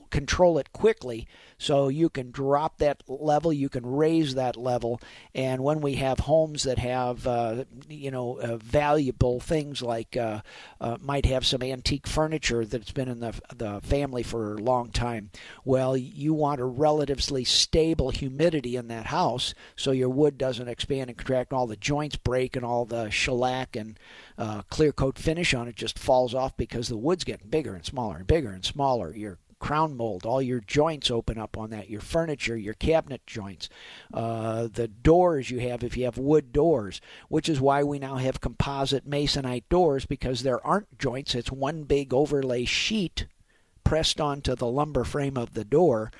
control 0.09 0.57
it 0.57 0.71
quickly 0.71 1.27
so 1.57 1.87
you 1.87 2.09
can 2.09 2.31
drop 2.31 2.77
that 2.77 3.01
level 3.07 3.51
you 3.51 3.69
can 3.69 3.85
raise 3.85 4.35
that 4.35 4.55
level 4.55 5.01
and 5.33 5.63
when 5.63 5.81
we 5.81 5.95
have 5.95 6.19
homes 6.19 6.63
that 6.63 6.77
have 6.77 7.25
uh, 7.25 7.63
you 7.89 8.11
know 8.11 8.39
uh, 8.39 8.57
valuable 8.57 9.39
things 9.39 9.81
like 9.81 10.15
uh, 10.15 10.41
uh 10.79 10.97
might 11.01 11.25
have 11.25 11.45
some 11.45 11.63
antique 11.63 12.07
furniture 12.07 12.65
that's 12.65 12.91
been 12.91 13.07
in 13.07 13.19
the, 13.19 13.33
the 13.55 13.81
family 13.81 14.23
for 14.23 14.53
a 14.53 14.61
long 14.61 14.89
time 14.89 15.29
well 15.65 15.97
you 15.97 16.33
want 16.33 16.61
a 16.61 16.65
relatively 16.65 17.43
stable 17.43 18.11
humidity 18.11 18.75
in 18.75 18.87
that 18.87 19.07
house 19.07 19.53
so 19.75 19.91
your 19.91 20.09
wood 20.09 20.37
doesn't 20.37 20.67
expand 20.67 21.09
and 21.09 21.17
contract 21.17 21.51
and 21.51 21.57
all 21.57 21.67
the 21.67 21.75
joints 21.75 22.15
break 22.15 22.55
and 22.55 22.63
all 22.63 22.85
the 22.85 23.09
shellac 23.09 23.75
and 23.75 23.97
uh, 24.37 24.61
clear 24.69 24.91
coat 24.91 25.17
finish 25.17 25.53
on 25.53 25.67
it 25.67 25.75
just 25.75 25.97
falls 25.97 26.33
off 26.33 26.55
because 26.57 26.87
the 26.87 26.97
wood's 26.97 27.23
getting 27.23 27.49
bigger 27.49 27.73
and 27.73 27.85
smaller 27.85 28.17
and 28.17 28.27
bigger 28.27 28.51
and 28.51 28.65
smaller. 28.65 29.15
Your 29.15 29.37
crown 29.63 29.95
mold. 29.95 30.25
All 30.25 30.41
your 30.41 30.59
joints 30.59 31.09
open 31.09 31.37
up 31.37 31.57
on 31.57 31.69
that. 31.69 31.89
Your 31.89 32.01
furniture, 32.01 32.57
your 32.57 32.73
cabinet 32.73 33.25
joints, 33.25 33.69
uh, 34.13 34.67
the 34.71 34.89
doors 34.89 35.49
you 35.49 35.59
have 35.59 35.85
if 35.85 35.95
you 35.95 36.03
have 36.03 36.17
wood 36.17 36.51
doors, 36.51 36.99
which 37.29 37.47
is 37.47 37.61
why 37.61 37.81
we 37.81 37.97
now 37.97 38.17
have 38.17 38.41
composite 38.41 39.09
masonite 39.09 39.63
doors 39.69 40.05
because 40.05 40.43
there 40.43 40.63
aren't 40.67 40.99
joints. 40.99 41.33
It's 41.33 41.49
one 41.49 41.83
big 41.83 42.13
overlay 42.13 42.65
sheet 42.65 43.25
pressed 43.85 44.19
onto 44.19 44.53
the 44.53 44.67
lumber 44.67 45.05
frame 45.05 45.37
of 45.37 45.53
the 45.53 45.63
door, 45.63 46.11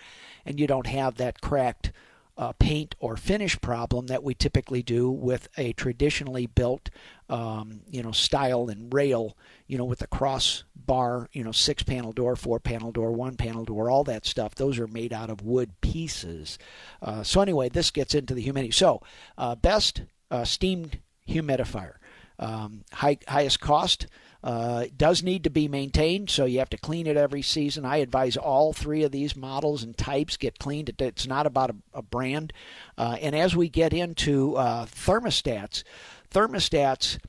and 0.45 0.57
you 0.57 0.65
don't 0.65 0.87
have 0.87 1.15
that 1.15 1.41
cracked 1.41 1.91
uh, 2.37 2.51
paint 2.53 2.95
or 2.99 3.15
finish 3.15 3.59
problem 3.61 4.07
that 4.07 4.23
we 4.23 4.33
typically 4.33 4.81
do 4.81 5.09
with 5.09 5.47
a 5.57 5.73
traditionally 5.73 6.47
built, 6.47 6.89
um, 7.29 7.81
you 7.89 8.01
know, 8.01 8.11
style 8.11 8.69
and 8.69 8.93
rail, 8.93 9.37
you 9.67 9.77
know, 9.77 9.85
with 9.85 10.01
a 10.01 10.07
cross 10.07 10.63
bar, 10.75 11.29
you 11.31 11.43
know, 11.43 11.51
six 11.51 11.83
panel 11.83 12.11
door, 12.11 12.35
four 12.35 12.59
panel 12.59 12.91
door, 12.91 13.11
one 13.11 13.35
panel 13.35 13.65
door, 13.65 13.89
all 13.89 14.03
that 14.03 14.25
stuff. 14.25 14.55
Those 14.55 14.79
are 14.79 14.87
made 14.87 15.13
out 15.13 15.29
of 15.29 15.41
wood 15.43 15.79
pieces. 15.81 16.57
Uh, 17.01 17.23
so 17.23 17.41
anyway, 17.41 17.69
this 17.69 17.91
gets 17.91 18.15
into 18.15 18.33
the 18.33 18.41
humidity. 18.41 18.71
So 18.71 19.01
uh, 19.37 19.55
best 19.55 20.01
uh, 20.31 20.43
steamed 20.43 20.99
humidifier. 21.27 21.93
Um, 22.39 22.83
high, 22.91 23.19
highest 23.27 23.59
cost 23.59 24.07
uh, 24.43 24.85
does 24.97 25.23
need 25.23 25.45
to 25.45 25.49
be 25.49 25.67
maintained, 25.67 26.29
so 26.29 26.45
you 26.45 26.59
have 26.59 26.69
to 26.69 26.77
clean 26.77 27.07
it 27.07 27.15
every 27.15 27.41
season. 27.41 27.85
I 27.85 27.97
advise 27.97 28.35
all 28.35 28.73
three 28.73 29.03
of 29.03 29.11
these 29.11 29.35
models 29.35 29.83
and 29.83 29.97
types 29.97 30.37
get 30.37 30.59
cleaned. 30.59 30.93
It's 30.99 31.27
not 31.27 31.45
about 31.45 31.69
a, 31.69 31.75
a 31.93 32.01
brand. 32.01 32.51
Uh, 32.97 33.17
and 33.21 33.35
as 33.35 33.55
we 33.55 33.69
get 33.69 33.93
into 33.93 34.55
uh, 34.55 34.85
thermostats, 34.85 35.83
thermostats 36.31 37.19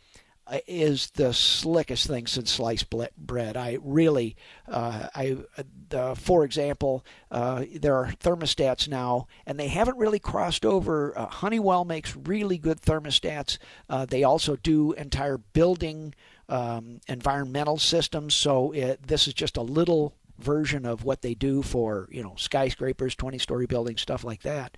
uh, 0.47 0.59
is 0.67 1.11
the 1.13 1.33
slickest 1.33 2.07
thing 2.07 2.27
since 2.27 2.51
sliced 2.51 2.89
bread. 3.17 3.57
I 3.57 3.79
really, 3.81 4.37
uh, 4.69 5.09
I, 5.15 5.39
uh, 5.91 6.15
for 6.15 6.45
example, 6.45 7.05
uh, 7.31 7.65
there 7.75 7.97
are 7.97 8.13
thermostats 8.21 8.87
now, 8.87 9.27
and 9.47 9.59
they 9.59 9.69
haven't 9.69 9.97
really 9.97 10.19
crossed 10.19 10.67
over. 10.67 11.17
Uh, 11.17 11.27
Honeywell 11.27 11.87
makes 11.87 12.15
really 12.15 12.59
good 12.59 12.81
thermostats. 12.81 13.57
Uh, 13.89 14.05
they 14.05 14.23
also 14.23 14.57
do 14.57 14.93
entire 14.93 15.39
building 15.39 16.15
um, 16.49 17.01
environmental 17.09 17.79
systems. 17.79 18.35
So 18.35 18.73
it, 18.73 19.07
this 19.07 19.27
is 19.27 19.35
just 19.35 19.57
a 19.57 19.63
little 19.63 20.15
version 20.39 20.85
of 20.85 21.05
what 21.05 21.23
they 21.23 21.35
do 21.35 21.63
for 21.63 22.09
you 22.11 22.23
know 22.23 22.35
skyscrapers, 22.37 23.15
20-story 23.15 23.67
buildings, 23.67 24.01
stuff 24.01 24.25
like 24.25 24.43
that. 24.43 24.77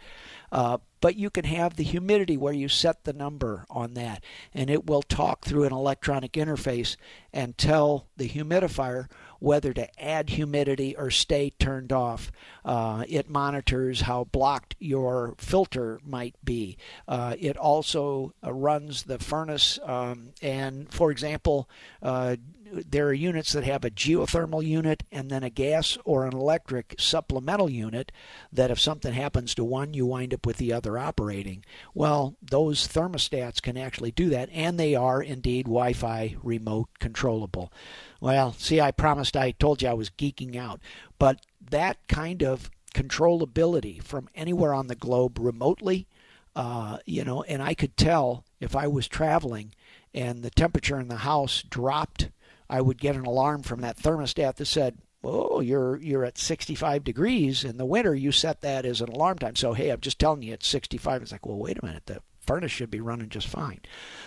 Uh, 0.52 0.78
but 1.00 1.16
you 1.16 1.30
can 1.30 1.44
have 1.44 1.76
the 1.76 1.84
humidity 1.84 2.36
where 2.36 2.52
you 2.52 2.68
set 2.68 3.04
the 3.04 3.12
number 3.12 3.64
on 3.70 3.94
that, 3.94 4.22
and 4.54 4.70
it 4.70 4.86
will 4.86 5.02
talk 5.02 5.44
through 5.44 5.64
an 5.64 5.72
electronic 5.72 6.32
interface 6.32 6.96
and 7.32 7.56
tell 7.56 8.06
the 8.16 8.28
humidifier 8.28 9.08
whether 9.46 9.72
to 9.72 10.02
add 10.04 10.30
humidity 10.30 10.96
or 10.96 11.08
stay 11.08 11.50
turned 11.50 11.92
off. 11.92 12.32
Uh, 12.64 13.04
it 13.08 13.30
monitors 13.30 14.00
how 14.00 14.24
blocked 14.24 14.74
your 14.80 15.36
filter 15.38 16.00
might 16.04 16.34
be. 16.44 16.76
Uh, 17.06 17.36
it 17.38 17.56
also 17.56 18.34
uh, 18.44 18.52
runs 18.52 19.04
the 19.04 19.20
furnace, 19.20 19.78
um, 19.84 20.30
and 20.42 20.92
for 20.92 21.12
example, 21.12 21.68
uh, 22.02 22.34
there 22.72 23.08
are 23.08 23.12
units 23.12 23.52
that 23.52 23.64
have 23.64 23.84
a 23.84 23.90
geothermal 23.90 24.64
unit 24.64 25.04
and 25.12 25.30
then 25.30 25.42
a 25.42 25.50
gas 25.50 25.96
or 26.04 26.26
an 26.26 26.34
electric 26.34 26.94
supplemental 26.98 27.70
unit 27.70 28.10
that 28.52 28.70
if 28.70 28.80
something 28.80 29.12
happens 29.12 29.54
to 29.54 29.64
one, 29.64 29.94
you 29.94 30.06
wind 30.06 30.34
up 30.34 30.46
with 30.46 30.56
the 30.56 30.72
other 30.72 30.98
operating. 30.98 31.64
Well, 31.94 32.36
those 32.42 32.88
thermostats 32.88 33.62
can 33.62 33.76
actually 33.76 34.10
do 34.10 34.28
that, 34.30 34.48
and 34.52 34.78
they 34.78 34.94
are 34.94 35.22
indeed 35.22 35.66
Wi 35.66 35.92
Fi 35.92 36.36
remote 36.42 36.88
controllable. 36.98 37.72
Well, 38.20 38.52
see, 38.54 38.80
I 38.80 38.90
promised 38.90 39.36
I 39.36 39.52
told 39.52 39.82
you 39.82 39.88
I 39.88 39.94
was 39.94 40.10
geeking 40.10 40.56
out, 40.56 40.80
but 41.18 41.40
that 41.70 41.98
kind 42.08 42.42
of 42.42 42.70
controllability 42.94 44.02
from 44.02 44.28
anywhere 44.34 44.72
on 44.72 44.86
the 44.86 44.94
globe 44.94 45.38
remotely, 45.38 46.06
uh, 46.54 46.98
you 47.04 47.24
know, 47.24 47.42
and 47.42 47.62
I 47.62 47.74
could 47.74 47.96
tell 47.96 48.44
if 48.60 48.74
I 48.74 48.86
was 48.86 49.06
traveling 49.06 49.72
and 50.14 50.42
the 50.42 50.50
temperature 50.50 50.98
in 50.98 51.08
the 51.08 51.16
house 51.16 51.62
dropped 51.62 52.30
I 52.68 52.80
would 52.80 52.98
get 53.00 53.16
an 53.16 53.26
alarm 53.26 53.62
from 53.62 53.80
that 53.80 53.96
thermostat 53.98 54.56
that 54.56 54.66
said, 54.66 54.98
"Oh, 55.22 55.60
you're 55.60 55.96
you're 55.98 56.24
at 56.24 56.38
65 56.38 57.04
degrees 57.04 57.64
in 57.64 57.76
the 57.76 57.86
winter. 57.86 58.14
You 58.14 58.32
set 58.32 58.60
that 58.62 58.84
as 58.84 59.00
an 59.00 59.08
alarm 59.08 59.38
time." 59.38 59.56
So 59.56 59.72
hey, 59.72 59.90
I'm 59.90 60.00
just 60.00 60.18
telling 60.18 60.42
you 60.42 60.52
it's 60.54 60.66
65. 60.68 61.22
It's 61.22 61.32
like, 61.32 61.46
well, 61.46 61.58
wait 61.58 61.78
a 61.80 61.84
minute, 61.84 62.06
the 62.06 62.20
furnace 62.40 62.70
should 62.72 62.90
be 62.90 63.00
running 63.00 63.28
just 63.28 63.48
fine. 63.48 63.80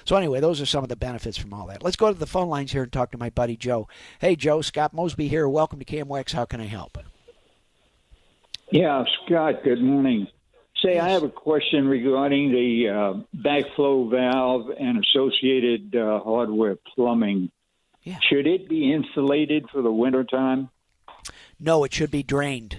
So 0.05 0.15
anyway, 0.15 0.39
those 0.41 0.59
are 0.61 0.65
some 0.65 0.83
of 0.83 0.89
the 0.89 0.95
benefits 0.95 1.37
from 1.37 1.53
all 1.53 1.67
that. 1.67 1.83
Let's 1.83 1.95
go 1.95 2.11
to 2.11 2.19
the 2.19 2.27
phone 2.27 2.49
lines 2.49 2.71
here 2.71 2.83
and 2.83 2.91
talk 2.91 3.11
to 3.11 3.17
my 3.17 3.29
buddy 3.29 3.55
Joe. 3.55 3.87
Hey, 4.19 4.35
Joe, 4.35 4.61
Scott 4.61 4.93
Mosby 4.93 5.27
here. 5.29 5.47
Welcome 5.47 5.79
to 5.79 5.85
KMOX. 5.85 6.33
How 6.33 6.45
can 6.45 6.59
I 6.59 6.65
help? 6.65 6.97
Yeah, 8.71 9.03
Scott. 9.25 9.63
Good 9.63 9.81
morning. 9.81 10.27
Say, 10.83 10.93
Yes. 10.93 11.03
I 11.03 11.09
have 11.09 11.23
a 11.23 11.29
question 11.29 11.87
regarding 11.87 12.51
the 12.51 12.87
uh, 12.89 13.37
backflow 13.37 14.09
valve 14.09 14.69
and 14.79 15.03
associated 15.03 15.95
uh, 15.95 16.19
hardware 16.21 16.77
plumbing. 16.95 17.51
Yeah. 18.03 18.17
Should 18.29 18.47
it 18.47 18.69
be 18.69 18.91
insulated 18.93 19.69
for 19.71 19.81
the 19.81 19.91
wintertime? 19.91 20.69
No, 21.59 21.83
it 21.83 21.93
should 21.93 22.11
be 22.11 22.23
drained. 22.23 22.77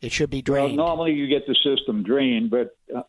It 0.00 0.12
should 0.12 0.30
be 0.30 0.42
Well, 0.46 0.64
drained. 0.66 0.76
normally 0.76 1.12
you 1.12 1.26
get 1.26 1.46
the 1.46 1.54
system 1.62 2.02
drained, 2.02 2.50
but 2.50 2.74
uh, 2.94 3.02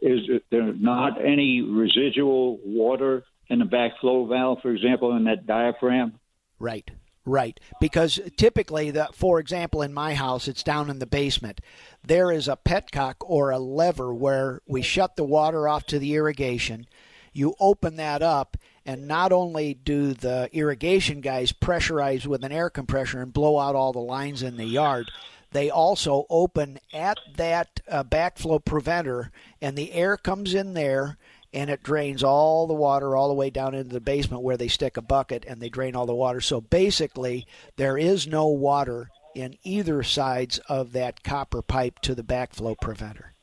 is 0.00 0.20
it, 0.30 0.44
there 0.50 0.72
not 0.72 1.22
any 1.22 1.60
residual 1.60 2.58
water 2.64 3.24
in 3.48 3.58
the 3.58 3.66
backflow 3.66 4.26
valve, 4.28 4.60
for 4.62 4.70
example, 4.70 5.14
in 5.14 5.24
that 5.24 5.46
diaphragm? 5.46 6.18
Right, 6.58 6.90
right. 7.26 7.60
Because 7.80 8.18
typically, 8.38 8.90
the, 8.90 9.08
for 9.12 9.38
example, 9.40 9.82
in 9.82 9.92
my 9.92 10.14
house, 10.14 10.48
it's 10.48 10.62
down 10.62 10.88
in 10.88 10.98
the 11.00 11.06
basement. 11.06 11.60
There 12.02 12.32
is 12.32 12.48
a 12.48 12.56
petcock 12.56 13.16
or 13.20 13.50
a 13.50 13.58
lever 13.58 14.14
where 14.14 14.62
we 14.66 14.80
shut 14.80 15.16
the 15.16 15.24
water 15.24 15.68
off 15.68 15.84
to 15.86 15.98
the 15.98 16.14
irrigation. 16.14 16.86
You 17.34 17.54
open 17.60 17.96
that 17.96 18.22
up, 18.22 18.56
and 18.88 19.06
not 19.06 19.32
only 19.32 19.74
do 19.74 20.14
the 20.14 20.48
irrigation 20.50 21.20
guys 21.20 21.52
pressurize 21.52 22.24
with 22.24 22.42
an 22.42 22.50
air 22.50 22.70
compressor 22.70 23.20
and 23.20 23.34
blow 23.34 23.58
out 23.58 23.74
all 23.74 23.92
the 23.92 23.98
lines 23.98 24.42
in 24.42 24.56
the 24.56 24.64
yard, 24.64 25.10
they 25.52 25.68
also 25.68 26.24
open 26.30 26.78
at 26.90 27.18
that 27.36 27.80
uh, 27.86 28.02
backflow 28.02 28.64
preventer, 28.64 29.30
and 29.60 29.76
the 29.76 29.92
air 29.92 30.16
comes 30.16 30.54
in 30.54 30.72
there 30.72 31.18
and 31.52 31.68
it 31.68 31.82
drains 31.82 32.22
all 32.22 32.66
the 32.66 32.72
water 32.72 33.14
all 33.14 33.28
the 33.28 33.34
way 33.34 33.50
down 33.50 33.74
into 33.74 33.92
the 33.92 34.00
basement 34.00 34.42
where 34.42 34.56
they 34.56 34.68
stick 34.68 34.96
a 34.96 35.02
bucket 35.02 35.44
and 35.46 35.60
they 35.60 35.68
drain 35.68 35.94
all 35.94 36.06
the 36.06 36.14
water. 36.14 36.40
So 36.40 36.62
basically, 36.62 37.46
there 37.76 37.98
is 37.98 38.26
no 38.26 38.46
water 38.46 39.10
in 39.34 39.58
either 39.64 40.02
sides 40.02 40.60
of 40.66 40.92
that 40.92 41.22
copper 41.22 41.60
pipe 41.60 41.98
to 42.00 42.14
the 42.14 42.22
backflow 42.22 42.74
preventer. 42.80 43.34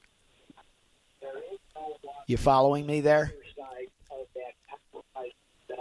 You 2.25 2.37
following 2.37 2.87
me 2.87 3.01
there? 3.01 3.31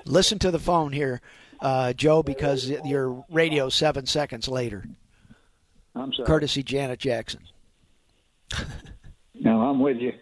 Listen 0.04 0.38
to 0.40 0.50
the 0.50 0.58
phone 0.58 0.92
here, 0.92 1.20
uh, 1.60 1.92
Joe, 1.92 2.22
because 2.22 2.68
your 2.84 3.24
radio's 3.30 3.74
seven 3.74 4.06
seconds 4.06 4.48
later. 4.48 4.84
I'm 5.94 6.12
sorry. 6.12 6.26
Courtesy 6.26 6.62
Janet 6.62 6.98
Jackson. 6.98 7.40
No, 9.34 9.60
I'm 9.62 9.80
with 9.80 9.98
you. 9.98 10.12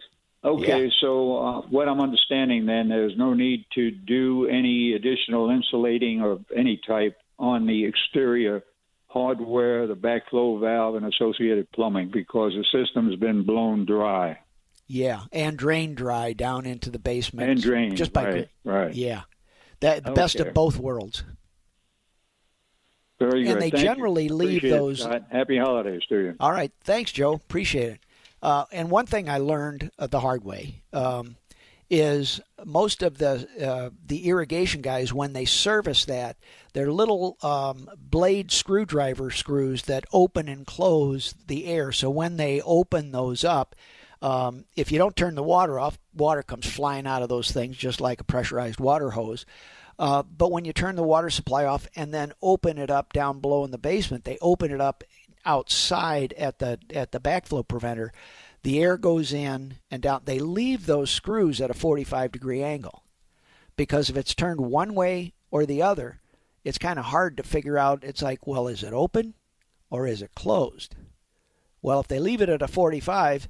Okay, 0.45 0.85
Yeah. 0.85 0.91
so 1.01 1.37
uh, 1.39 1.61
what 1.63 1.89
I'm 1.89 2.01
understanding 2.01 2.67
then, 2.67 2.89
there's 2.89 3.17
no 3.17 3.33
need 3.35 3.65
to 3.75 3.91
do 3.91 4.47
any 4.49 4.95
additional 4.95 5.51
insulating 5.51 6.21
of 6.21 6.45
any 6.55 6.81
type 6.87 7.17
on 7.39 7.67
the 7.67 7.85
exterior 7.85 8.63
hardware, 9.07 9.87
the 9.87 9.95
backflow 9.95 10.59
valve, 10.61 10.97
and 10.97 11.07
associated 11.07 11.71
plumbing 11.73 12.11
because 12.13 12.53
the 12.55 12.65
system's 12.73 13.15
been 13.17 13.45
blown 13.45 13.85
dry 13.85 14.39
Yeah, 14.89 15.21
and 15.33 15.57
drain 15.57 15.95
dry 15.95 16.33
down 16.33 16.67
into 16.67 16.91
the 16.91 16.99
basement 16.99 17.51
and 17.51 17.63
drained. 17.63 17.97
just 17.97 18.13
by 18.13 18.25
right, 18.25 18.49
right. 18.65 18.95
yeah, 18.95 19.23
that 19.83 20.05
the 20.05 20.13
best 20.13 20.41
Okay. 20.41 20.49
of 20.49 20.55
both 20.55 20.79
worlds. 20.79 21.23
Very 23.19 23.45
good. 23.45 23.53
And 23.53 23.63
they 23.63 23.71
Thank 23.71 23.83
you. 23.83 23.89
generally 23.89 24.29
leave 24.29 24.59
Appreciate 24.59 24.73
it, 24.77 24.79
those- 24.79 25.01
Scott. 25.01 25.23
Happy 25.31 25.57
holidays 25.59 26.03
to 26.09 26.17
you. 26.19 26.35
All 26.41 26.51
right, 26.51 26.73
thanks, 26.83 27.13
Joe. 27.13 27.35
Appreciate 27.35 27.93
it. 27.93 28.01
Uh, 28.43 28.65
and 28.73 28.91
one 28.91 29.07
thing 29.07 29.29
I 29.29 29.39
learned 29.39 29.93
uh, 29.99 30.09
the 30.09 30.19
hard 30.19 30.43
way 30.43 30.83
um, 30.93 31.37
is 31.89 32.41
most 32.65 33.03
of 33.05 33.19
the 33.19 33.47
uh, 33.65 33.91
the 34.05 34.27
irrigation 34.27 34.81
guys 34.83 35.13
when 35.13 35.33
they 35.35 35.45
service 35.45 36.05
that, 36.07 36.37
they're 36.73 36.91
little 36.91 37.37
um, 37.43 37.89
blade 37.97 38.51
screwdriver 38.51 39.31
screws 39.31 39.83
that 39.83 40.05
open 40.13 40.49
and 40.49 40.67
close 40.67 41.35
the 41.47 41.67
air. 41.67 41.93
So 41.93 42.11
when 42.11 42.37
they 42.39 42.61
open 42.63 43.13
those 43.13 43.45
up, 43.45 43.77
um, 44.23 44.65
if 44.77 44.93
you 44.93 44.99
don't 44.99 45.17
turn 45.17 45.35
the 45.35 45.43
water 45.43 45.81
off, 45.81 45.99
water 46.15 46.43
comes 46.43 46.65
flying 46.65 47.09
out 47.09 47.23
of 47.23 47.29
those 47.29 47.51
things 47.51 47.77
just 47.77 48.01
like 48.01 48.21
a 48.21 48.25
pressurized 48.25 48.79
water 48.79 49.11
hose. 49.11 49.45
Uh, 49.99 50.23
but 50.23 50.53
when 50.53 50.65
you 50.65 50.73
turn 50.73 50.95
the 50.95 51.03
water 51.03 51.29
supply 51.29 51.65
off 51.65 51.89
and 51.97 52.15
then 52.15 52.33
open 52.41 52.79
it 52.79 52.89
up 52.89 53.13
down 53.13 53.41
below 53.41 53.65
in 53.65 53.73
the 53.73 53.79
basement, 53.79 54.25
they 54.25 54.39
open 54.41 54.71
it 54.71 54.81
up 54.81 55.03
outside 55.45 56.33
at 56.35 56.61
the 56.61 56.79
at 56.95 57.11
the 57.11 57.21
backflow 57.21 57.67
preventer. 57.67 58.13
The 58.63 58.81
air 58.81 58.97
goes 58.97 59.33
in 59.33 59.79
and 59.91 60.01
down. 60.01 60.23
They 60.25 60.39
leave 60.39 60.87
those 60.87 61.11
screws 61.11 61.61
at 61.61 61.71
a 61.71 61.75
45 61.75 62.31
degree 62.31 62.63
angle 62.63 63.03
because 63.77 64.09
if 64.09 64.17
it's 64.17 64.37
turned 64.37 64.61
one 64.61 64.95
way 64.95 65.35
or 65.51 65.67
the 65.67 65.83
other, 65.83 66.21
it's 66.63 66.79
kind 66.79 67.01
of 67.01 67.07
hard 67.07 67.37
to 67.39 67.43
figure 67.43 67.77
out. 67.77 68.05
It's 68.05 68.23
like, 68.23 68.47
well, 68.47 68.69
is 68.69 68.85
it 68.85 68.93
open 68.93 69.35
or 69.91 70.07
is 70.07 70.23
it 70.23 70.37
closed? 70.37 70.95
Well, 71.83 71.99
if 71.99 72.07
they 72.07 72.21
leave 72.21 72.41
it 72.41 72.49
at 72.49 72.63
a 72.63 72.69
45, 72.69 73.49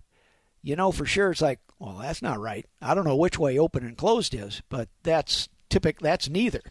you 0.62 0.76
know 0.76 0.92
for 0.92 1.06
sure 1.06 1.30
it's 1.30 1.42
like, 1.42 1.60
well, 1.78 1.98
that's 1.98 2.22
not 2.22 2.40
right. 2.40 2.66
I 2.80 2.94
don't 2.94 3.04
know 3.04 3.16
which 3.16 3.38
way 3.38 3.58
open 3.58 3.84
and 3.84 3.96
closed 3.96 4.34
is, 4.34 4.62
but 4.68 4.88
that's 5.02 5.48
typical. 5.68 6.04
That's 6.04 6.28
neither. 6.28 6.62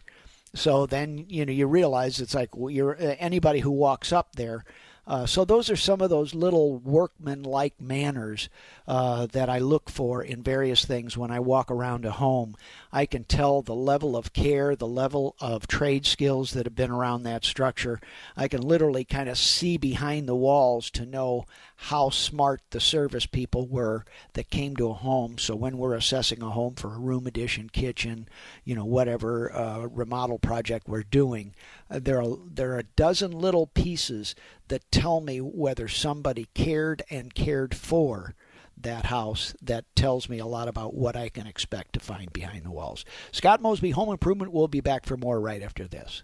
So 0.54 0.86
then 0.86 1.26
you 1.28 1.46
know 1.46 1.52
you 1.52 1.66
realize 1.66 2.20
it's 2.20 2.34
like 2.34 2.56
well, 2.56 2.70
you're 2.70 2.96
uh, 2.96 3.16
anybody 3.18 3.60
who 3.60 3.70
walks 3.70 4.12
up 4.12 4.36
there. 4.36 4.64
Uh, 5.04 5.26
so 5.26 5.44
those 5.44 5.68
are 5.68 5.76
some 5.76 6.00
of 6.00 6.10
those 6.10 6.32
little 6.32 6.78
workman-like 6.78 7.80
manners 7.80 8.48
uh, 8.86 9.26
that 9.26 9.48
I 9.48 9.58
look 9.58 9.90
for 9.90 10.22
in 10.22 10.44
various 10.44 10.84
things 10.84 11.16
when 11.18 11.32
I 11.32 11.40
walk 11.40 11.72
around 11.72 12.04
a 12.04 12.12
home. 12.12 12.54
I 12.92 13.06
can 13.06 13.24
tell 13.24 13.62
the 13.62 13.74
level 13.74 14.16
of 14.16 14.32
care, 14.32 14.76
the 14.76 14.86
level 14.86 15.34
of 15.40 15.66
trade 15.66 16.06
skills 16.06 16.52
that 16.52 16.66
have 16.66 16.76
been 16.76 16.92
around 16.92 17.24
that 17.24 17.44
structure. 17.44 18.00
I 18.36 18.46
can 18.46 18.60
literally 18.60 19.04
kind 19.04 19.28
of 19.28 19.38
see 19.38 19.76
behind 19.76 20.28
the 20.28 20.36
walls 20.36 20.88
to 20.92 21.04
know 21.04 21.46
how 21.86 22.08
smart 22.10 22.60
the 22.70 22.78
service 22.78 23.26
people 23.26 23.66
were 23.66 24.04
that 24.34 24.50
came 24.50 24.76
to 24.76 24.88
a 24.90 24.94
home. 24.94 25.36
So 25.36 25.56
when 25.56 25.78
we're 25.78 25.96
assessing 25.96 26.40
a 26.40 26.50
home 26.50 26.76
for 26.76 26.94
a 26.94 26.98
room 26.98 27.26
addition, 27.26 27.68
kitchen, 27.70 28.28
you 28.64 28.76
know, 28.76 28.84
whatever 28.84 29.52
uh, 29.52 29.86
remodel 29.86 30.38
project 30.38 30.86
we're 30.86 31.02
doing, 31.02 31.56
uh, 31.90 31.98
there 32.00 32.22
are 32.22 32.36
there 32.48 32.74
are 32.74 32.78
a 32.78 32.84
dozen 32.84 33.32
little 33.32 33.66
pieces 33.66 34.36
that 34.68 34.92
tell 34.92 35.20
me 35.20 35.40
whether 35.40 35.88
somebody 35.88 36.46
cared 36.54 37.02
and 37.10 37.34
cared 37.34 37.74
for 37.74 38.36
that 38.80 39.06
house 39.06 39.52
that 39.60 39.84
tells 39.96 40.28
me 40.28 40.38
a 40.38 40.46
lot 40.46 40.68
about 40.68 40.94
what 40.94 41.16
I 41.16 41.30
can 41.30 41.48
expect 41.48 41.94
to 41.94 42.00
find 42.00 42.32
behind 42.32 42.64
the 42.64 42.70
walls. 42.70 43.04
Scott 43.32 43.60
Mosby 43.60 43.90
Home 43.90 44.10
Improvement 44.10 44.52
will 44.52 44.68
be 44.68 44.80
back 44.80 45.04
for 45.04 45.16
more 45.16 45.40
right 45.40 45.62
after 45.62 45.88
this. 45.88 46.22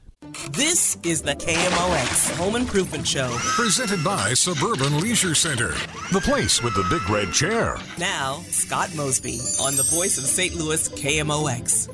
This 0.52 0.96
is 1.04 1.22
the 1.22 1.34
KMOX 1.34 2.36
Home 2.36 2.56
Improvement 2.56 3.06
Show. 3.06 3.36
Presented 3.38 4.02
by 4.02 4.34
Suburban 4.34 4.98
Leisure 4.98 5.34
Center, 5.34 5.72
the 6.10 6.20
place 6.22 6.62
with 6.62 6.74
the 6.74 6.86
big 6.90 7.08
red 7.10 7.32
chair. 7.32 7.76
Now, 7.98 8.40
Scott 8.48 8.94
Mosby 8.96 9.38
on 9.62 9.76
the 9.76 9.88
voice 9.94 10.18
of 10.18 10.24
St. 10.24 10.54
Louis 10.54 10.88
KMOX. 10.88 11.88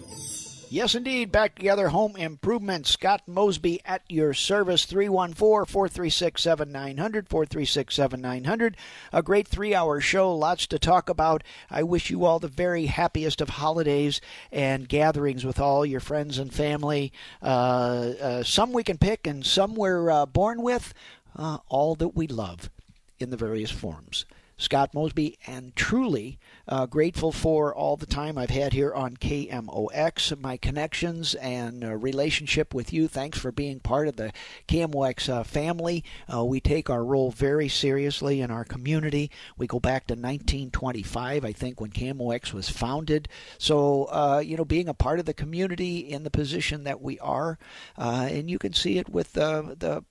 Yes, 0.70 0.94
indeed. 0.94 1.30
Back 1.30 1.56
together, 1.56 1.88
home 1.88 2.16
improvement. 2.16 2.86
Scott 2.86 3.22
Mosby 3.26 3.80
at 3.84 4.02
your 4.08 4.34
service, 4.34 4.84
314 4.84 5.66
436 5.66 6.42
7900. 6.42 7.28
436 7.28 7.94
7900. 7.94 8.76
A 9.12 9.22
great 9.22 9.46
three 9.46 9.74
hour 9.74 10.00
show, 10.00 10.34
lots 10.34 10.66
to 10.66 10.78
talk 10.78 11.08
about. 11.08 11.44
I 11.70 11.82
wish 11.82 12.10
you 12.10 12.24
all 12.24 12.38
the 12.38 12.48
very 12.48 12.86
happiest 12.86 13.40
of 13.40 13.50
holidays 13.50 14.20
and 14.50 14.88
gatherings 14.88 15.44
with 15.44 15.60
all 15.60 15.86
your 15.86 16.00
friends 16.00 16.38
and 16.38 16.52
family. 16.52 17.12
Uh, 17.42 18.12
uh, 18.20 18.42
some 18.42 18.72
we 18.72 18.82
can 18.82 18.98
pick, 18.98 19.26
and 19.26 19.44
some 19.44 19.74
we're 19.74 20.10
uh, 20.10 20.26
born 20.26 20.62
with. 20.62 20.92
Uh, 21.36 21.58
all 21.68 21.94
that 21.96 22.14
we 22.14 22.28
love 22.28 22.70
in 23.18 23.30
the 23.30 23.36
various 23.36 23.70
forms. 23.70 24.24
Scott 24.56 24.94
Mosby, 24.94 25.36
and 25.46 25.74
truly 25.74 26.38
uh, 26.66 26.86
grateful 26.86 27.32
for 27.32 27.74
all 27.74 27.96
the 27.96 28.06
time 28.06 28.38
I've 28.38 28.50
had 28.50 28.72
here 28.72 28.92
on 28.94 29.16
KMOX, 29.16 30.40
my 30.40 30.56
connections 30.56 31.34
and 31.34 31.84
uh, 31.84 31.96
relationship 31.96 32.72
with 32.72 32.92
you. 32.92 33.08
Thanks 33.08 33.38
for 33.38 33.52
being 33.52 33.80
part 33.80 34.08
of 34.08 34.16
the 34.16 34.32
KMOX 34.68 35.28
uh, 35.28 35.42
family. 35.42 36.04
Uh, 36.32 36.44
we 36.44 36.60
take 36.60 36.88
our 36.88 37.04
role 37.04 37.30
very 37.30 37.68
seriously 37.68 38.40
in 38.40 38.50
our 38.50 38.64
community. 38.64 39.30
We 39.56 39.66
go 39.66 39.80
back 39.80 40.06
to 40.06 40.14
1925, 40.14 41.44
I 41.44 41.52
think, 41.52 41.80
when 41.80 41.90
KMOX 41.90 42.52
was 42.52 42.68
founded. 42.68 43.28
So, 43.58 44.04
uh, 44.04 44.42
you 44.44 44.56
know, 44.56 44.64
being 44.64 44.88
a 44.88 44.94
part 44.94 45.18
of 45.18 45.26
the 45.26 45.34
community 45.34 45.98
in 45.98 46.24
the 46.24 46.30
position 46.30 46.84
that 46.84 47.00
we 47.00 47.18
are, 47.18 47.58
uh, 47.98 48.28
and 48.30 48.50
you 48.50 48.58
can 48.58 48.72
see 48.72 48.98
it 48.98 49.08
with 49.08 49.34
the 49.34 50.04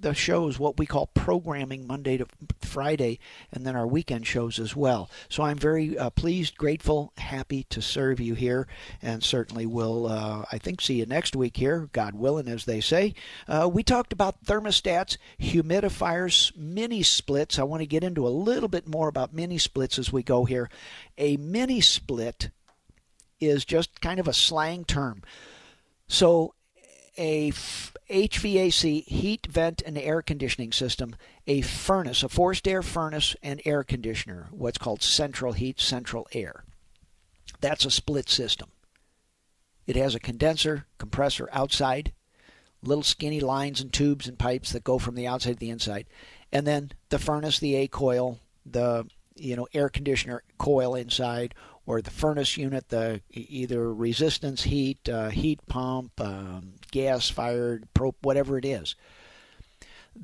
the, 0.00 0.14
shows, 0.14 0.58
what 0.58 0.78
we 0.78 0.86
call 0.86 1.06
programming 1.14 1.86
Monday 1.86 2.16
to 2.16 2.26
Friday, 2.60 3.18
and 3.52 3.66
then 3.66 3.76
our 3.76 3.86
weekend 3.86 4.26
shows 4.26 4.58
as 4.58 4.74
well. 4.74 5.10
So 5.28 5.42
I'm 5.42 5.58
very 5.58 5.98
uh, 5.98 6.10
pleased, 6.10 6.56
grateful, 6.56 7.12
happy 7.18 7.64
to 7.70 7.80
serve 7.80 8.20
you 8.20 8.34
here, 8.34 8.66
and 9.02 9.22
certainly 9.22 9.66
will, 9.66 10.06
uh, 10.06 10.44
I 10.50 10.58
think, 10.58 10.80
see 10.80 10.94
you 10.94 11.06
next 11.06 11.36
week 11.36 11.56
here, 11.56 11.88
God 11.92 12.14
willing, 12.14 12.48
as 12.48 12.64
they 12.64 12.80
say. 12.80 13.14
Uh, 13.46 13.68
we 13.72 13.82
talked 13.82 14.12
about 14.12 14.44
thermostats, 14.44 15.16
humidifiers, 15.40 16.56
mini 16.56 17.02
splits. 17.02 17.58
I 17.58 17.64
want 17.64 17.80
to 17.80 17.86
get 17.86 18.04
into 18.04 18.26
a 18.26 18.30
little 18.30 18.68
bit 18.68 18.88
more 18.88 19.08
about 19.08 19.34
mini 19.34 19.58
splits 19.58 19.98
as 19.98 20.12
we 20.12 20.22
go 20.22 20.44
here. 20.44 20.68
A 21.16 21.36
mini 21.36 21.80
split 21.80 22.50
is 23.40 23.64
just 23.64 24.00
kind 24.00 24.18
of 24.18 24.28
a 24.28 24.32
slang 24.32 24.84
term. 24.84 25.22
So 26.08 26.54
a 27.18 27.50
HVAC 28.08 29.04
heat, 29.04 29.46
vent, 29.50 29.82
and 29.84 29.98
air 29.98 30.22
conditioning 30.22 30.72
system, 30.72 31.16
a 31.46 31.60
furnace, 31.60 32.22
a 32.22 32.28
forced 32.28 32.66
air 32.66 32.82
furnace 32.82 33.36
and 33.42 33.60
air 33.64 33.82
conditioner, 33.82 34.48
what's 34.50 34.78
called 34.78 35.02
central 35.02 35.52
heat, 35.52 35.80
central 35.80 36.26
air. 36.32 36.64
That's 37.60 37.84
a 37.84 37.90
split 37.90 38.28
system. 38.28 38.70
It 39.86 39.96
has 39.96 40.14
a 40.14 40.20
condenser, 40.20 40.86
compressor 40.98 41.48
outside, 41.52 42.12
little 42.82 43.02
skinny 43.02 43.40
lines 43.40 43.80
and 43.80 43.92
tubes 43.92 44.28
and 44.28 44.38
pipes 44.38 44.72
that 44.72 44.84
go 44.84 44.98
from 44.98 45.14
the 45.14 45.26
outside 45.26 45.54
to 45.54 45.58
the 45.58 45.70
inside, 45.70 46.06
and 46.52 46.66
then 46.66 46.92
the 47.08 47.18
furnace, 47.18 47.58
the 47.58 47.74
A 47.76 47.88
coil, 47.88 48.38
the 48.64 49.06
you 49.34 49.56
know 49.56 49.66
air 49.74 49.88
conditioner 49.88 50.42
coil 50.58 50.94
inside, 50.94 51.54
or 51.88 52.02
the 52.02 52.10
furnace 52.10 52.56
unit, 52.56 52.90
the 52.90 53.20
either 53.32 53.92
resistance 53.92 54.62
heat, 54.62 55.08
uh, 55.08 55.30
heat 55.30 55.58
pump, 55.66 56.20
um, 56.20 56.74
gas 56.92 57.30
fired, 57.30 57.88
prop, 57.94 58.14
whatever 58.22 58.58
it 58.58 58.64
is 58.64 58.94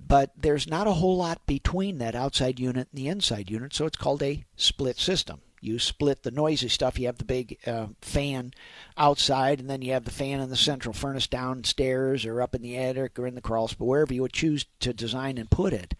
but 0.08 0.32
there's 0.36 0.66
not 0.66 0.86
a 0.86 0.92
whole 0.92 1.16
lot 1.16 1.46
between 1.46 1.98
that 1.98 2.14
outside 2.14 2.58
unit 2.58 2.88
and 2.90 3.00
the 3.00 3.08
inside 3.08 3.50
unit, 3.50 3.72
so 3.72 3.86
it's 3.86 3.96
called 3.96 4.22
a 4.22 4.44
split 4.56 4.98
system. 4.98 5.40
You 5.60 5.78
split 5.78 6.24
the 6.24 6.30
noisy 6.30 6.68
stuff. 6.68 6.98
You 6.98 7.06
have 7.06 7.16
the 7.16 7.24
big 7.24 7.58
uh, 7.66 7.86
fan 8.02 8.52
outside, 8.98 9.60
and 9.60 9.70
then 9.70 9.80
you 9.80 9.92
have 9.92 10.04
the 10.04 10.10
fan 10.10 10.40
in 10.40 10.50
the 10.50 10.56
central 10.56 10.92
furnace 10.92 11.26
downstairs 11.26 12.26
or 12.26 12.42
up 12.42 12.54
in 12.54 12.60
the 12.60 12.76
attic 12.76 13.18
or 13.18 13.26
in 13.26 13.34
the 13.34 13.40
crawl 13.40 13.68
space, 13.68 13.80
wherever 13.80 14.12
you 14.12 14.22
would 14.22 14.34
choose 14.34 14.66
to 14.80 14.92
design 14.92 15.38
and 15.38 15.50
put 15.50 15.72
it. 15.72 15.94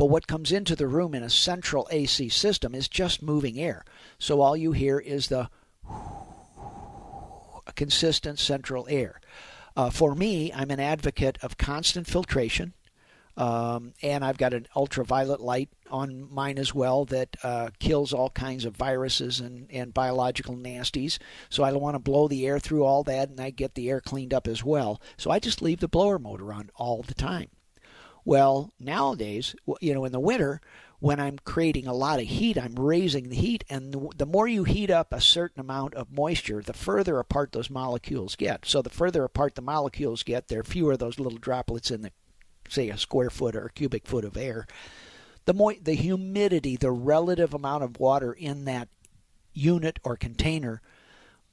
But 0.00 0.08
what 0.08 0.26
comes 0.26 0.50
into 0.50 0.74
the 0.74 0.86
room 0.88 1.14
in 1.14 1.22
a 1.22 1.28
central 1.28 1.86
AC 1.90 2.30
system 2.30 2.74
is 2.74 2.88
just 2.88 3.20
moving 3.20 3.60
air. 3.60 3.84
So 4.18 4.40
all 4.40 4.56
you 4.56 4.72
hear 4.72 4.98
is 4.98 5.28
the 5.28 5.50
consistent 7.76 8.38
central 8.38 8.86
air. 8.88 9.20
Uh, 9.76 9.90
for 9.90 10.14
me, 10.14 10.54
I'm 10.54 10.70
an 10.70 10.80
advocate 10.80 11.36
of 11.42 11.58
constant 11.58 12.06
filtration 12.06 12.72
um, 13.36 13.92
and 14.02 14.24
I've 14.24 14.38
got 14.38 14.54
an 14.54 14.68
ultraviolet 14.74 15.42
light 15.42 15.68
on 15.90 16.32
mine 16.32 16.58
as 16.58 16.74
well 16.74 17.04
that 17.04 17.36
uh, 17.42 17.68
kills 17.78 18.14
all 18.14 18.30
kinds 18.30 18.64
of 18.64 18.74
viruses 18.74 19.38
and, 19.38 19.70
and 19.70 19.92
biological 19.92 20.56
nasties. 20.56 21.18
So 21.50 21.62
I 21.62 21.72
want 21.72 21.94
to 21.94 21.98
blow 21.98 22.26
the 22.26 22.46
air 22.46 22.58
through 22.58 22.84
all 22.84 23.02
that, 23.04 23.28
and 23.28 23.38
I 23.38 23.50
get 23.50 23.74
the 23.74 23.90
air 23.90 24.00
cleaned 24.00 24.32
up 24.32 24.48
as 24.48 24.64
well. 24.64 24.98
So 25.18 25.30
I 25.30 25.40
just 25.40 25.60
leave 25.60 25.80
the 25.80 25.88
blower 25.88 26.18
motor 26.18 26.54
on 26.54 26.70
all 26.76 27.02
the 27.02 27.12
time. 27.12 27.50
Well, 28.24 28.72
nowadays, 28.78 29.54
you 29.80 29.94
know, 29.94 30.04
in 30.04 30.12
the 30.12 30.20
winter, 30.20 30.60
when 31.00 31.18
I'm 31.18 31.38
creating 31.38 31.86
a 31.86 31.94
lot 31.94 32.20
of 32.20 32.26
heat, 32.26 32.58
I'm 32.58 32.74
raising 32.74 33.30
the 33.30 33.36
heat, 33.36 33.64
and 33.70 34.10
the 34.16 34.26
more 34.26 34.46
you 34.46 34.64
heat 34.64 34.90
up 34.90 35.12
a 35.12 35.20
certain 35.20 35.60
amount 35.60 35.94
of 35.94 36.12
moisture, 36.12 36.60
the 36.60 36.74
further 36.74 37.18
apart 37.18 37.52
those 37.52 37.70
molecules 37.70 38.36
get. 38.36 38.66
So 38.66 38.82
the 38.82 38.90
further 38.90 39.24
apart 39.24 39.54
the 39.54 39.62
molecules 39.62 40.22
get, 40.22 40.48
there 40.48 40.60
are 40.60 40.64
fewer 40.64 40.92
of 40.92 40.98
those 40.98 41.18
little 41.18 41.38
droplets 41.38 41.90
in 41.90 42.02
the 42.02 42.12
say 42.68 42.90
a 42.90 42.98
square 42.98 43.30
foot 43.30 43.56
or 43.56 43.70
cubic 43.74 44.06
foot 44.06 44.24
of 44.24 44.36
air, 44.36 44.66
the 45.44 45.54
mo- 45.54 45.72
the 45.82 45.94
humidity, 45.94 46.76
the 46.76 46.92
relative 46.92 47.54
amount 47.54 47.82
of 47.82 47.98
water 47.98 48.32
in 48.32 48.64
that 48.66 48.88
unit 49.52 49.98
or 50.04 50.16
container 50.16 50.80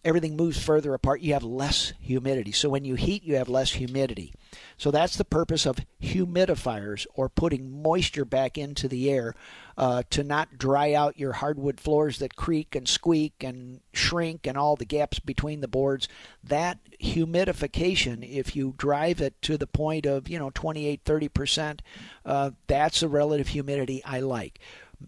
everything 0.08 0.38
moves 0.38 0.58
further 0.58 0.94
apart, 0.94 1.20
you 1.20 1.34
have 1.34 1.44
less 1.44 1.92
humidity. 2.00 2.54
So 2.54 2.70
when 2.70 2.86
you 2.86 2.96
heat, 2.96 3.24
you 3.24 3.36
have 3.36 3.50
less 3.50 3.74
humidity. 3.74 4.34
So 4.78 4.90
that's 4.90 5.18
the 5.18 5.26
purpose 5.26 5.66
of 5.66 5.80
humidifiers 6.02 7.06
or 7.14 7.28
putting 7.28 7.82
moisture 7.82 8.24
back 8.24 8.58
into 8.58 8.88
the 8.88 9.12
air 9.12 9.36
uh, 9.78 10.04
to 10.12 10.24
not 10.24 10.58
dry 10.58 10.94
out 10.94 11.20
your 11.20 11.34
hardwood 11.34 11.82
floors 11.82 12.20
that 12.20 12.38
creak 12.38 12.74
and 12.74 12.88
squeak 12.88 13.44
and 13.44 13.82
shrink 13.92 14.48
and 14.48 14.58
all 14.58 14.78
the 14.78 14.86
gaps 14.86 15.20
between 15.20 15.60
the 15.60 15.68
boards. 15.68 16.08
That 16.42 16.80
humidification, 17.02 18.26
if 18.28 18.56
you 18.56 18.76
drive 18.78 19.20
it 19.20 19.42
to 19.42 19.58
the 19.58 19.68
point 19.68 20.06
of, 20.06 20.30
you 20.30 20.40
know, 20.40 20.52
28, 20.54 21.04
30%, 21.04 21.80
uh, 22.26 22.52
that's 22.68 23.04
a 23.04 23.10
relative 23.10 23.50
humidity 23.50 24.02
I 24.06 24.22
like 24.22 24.62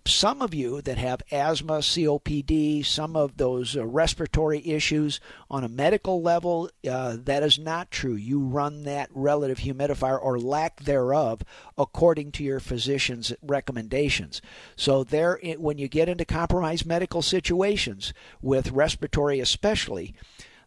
some 0.05 0.41
of 0.41 0.53
you 0.53 0.81
that 0.81 0.97
have 0.99 1.23
asthma, 1.31 1.79
COPD, 1.79 2.85
some 2.85 3.15
of 3.15 3.37
those 3.37 3.75
uh, 3.75 3.85
respiratory 3.85 4.65
issues 4.67 5.19
on 5.49 5.63
a 5.63 5.69
medical 5.69 6.21
level, 6.21 6.69
uh, 6.89 7.17
that 7.23 7.41
is 7.41 7.57
not 7.57 7.89
true. 7.89 8.13
You 8.13 8.39
run 8.39 8.83
that 8.83 9.09
relative 9.13 9.59
humidifier 9.59 10.21
or 10.21 10.39
lack 10.39 10.81
thereof 10.81 11.43
according 11.77 12.31
to 12.33 12.43
your 12.43 12.59
physician's 12.59 13.33
recommendations. 13.41 14.41
So 14.75 15.03
there, 15.03 15.39
when 15.57 15.79
you 15.79 15.87
get 15.87 16.09
into 16.09 16.25
compromised 16.25 16.85
medical 16.85 17.23
situations 17.23 18.13
with 18.41 18.71
respiratory, 18.71 19.39
especially, 19.39 20.13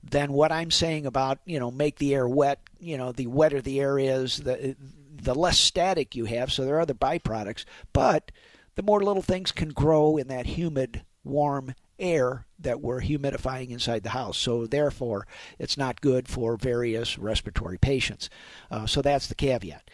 then 0.03 0.33
what 0.33 0.51
I'm 0.51 0.73
saying 0.73 1.07
about 1.07 1.39
you 1.45 1.61
know 1.61 1.71
make 1.71 1.99
the 1.99 2.13
air 2.13 2.29
wet, 2.29 2.59
you 2.81 2.99
know 2.99 3.13
the 3.13 3.29
wetter 3.29 3.61
the 3.61 3.81
air 3.81 4.01
is, 4.01 4.39
the 4.39 4.75
the 5.15 5.35
less 5.35 5.61
static 5.61 6.17
you 6.17 6.25
have. 6.25 6.53
So 6.53 6.65
there 6.65 6.77
are 6.77 6.81
other 6.81 6.95
byproducts, 6.95 7.65
but 7.93 8.33
the 8.75 8.83
more 8.83 9.03
little 9.03 9.23
things 9.23 9.53
can 9.53 9.71
grow 9.71 10.17
in 10.17 10.29
that 10.29 10.47
humid, 10.47 11.03
warm 11.25 11.75
air 11.99 12.47
that 12.59 12.81
we're 12.81 13.01
humidifying 13.01 13.71
inside 13.71 14.03
the 14.03 14.11
house. 14.11 14.39
So, 14.39 14.67
therefore, 14.67 15.27
it's 15.59 15.77
not 15.77 16.01
good 16.01 16.29
for 16.29 16.57
various 16.57 17.19
respiratory 17.19 17.79
patients. 17.79 18.29
Uh, 18.71 18.87
so, 18.87 19.03
that's 19.03 19.27
the 19.27 19.35
caveat. 19.35 19.89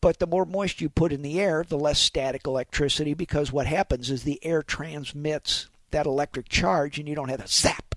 But 0.00 0.18
the 0.18 0.26
more 0.26 0.44
moisture 0.44 0.84
you 0.84 0.90
put 0.90 1.12
in 1.12 1.22
the 1.22 1.40
air, 1.40 1.64
the 1.66 1.78
less 1.78 1.98
static 1.98 2.46
electricity, 2.46 3.14
because 3.14 3.52
what 3.52 3.66
happens 3.66 4.10
is 4.10 4.22
the 4.22 4.44
air 4.44 4.62
transmits 4.62 5.68
that 5.92 6.06
electric 6.06 6.48
charge 6.48 6.98
and 6.98 7.08
you 7.08 7.14
don't 7.14 7.30
have 7.30 7.40
a 7.40 7.48
zap 7.48 7.94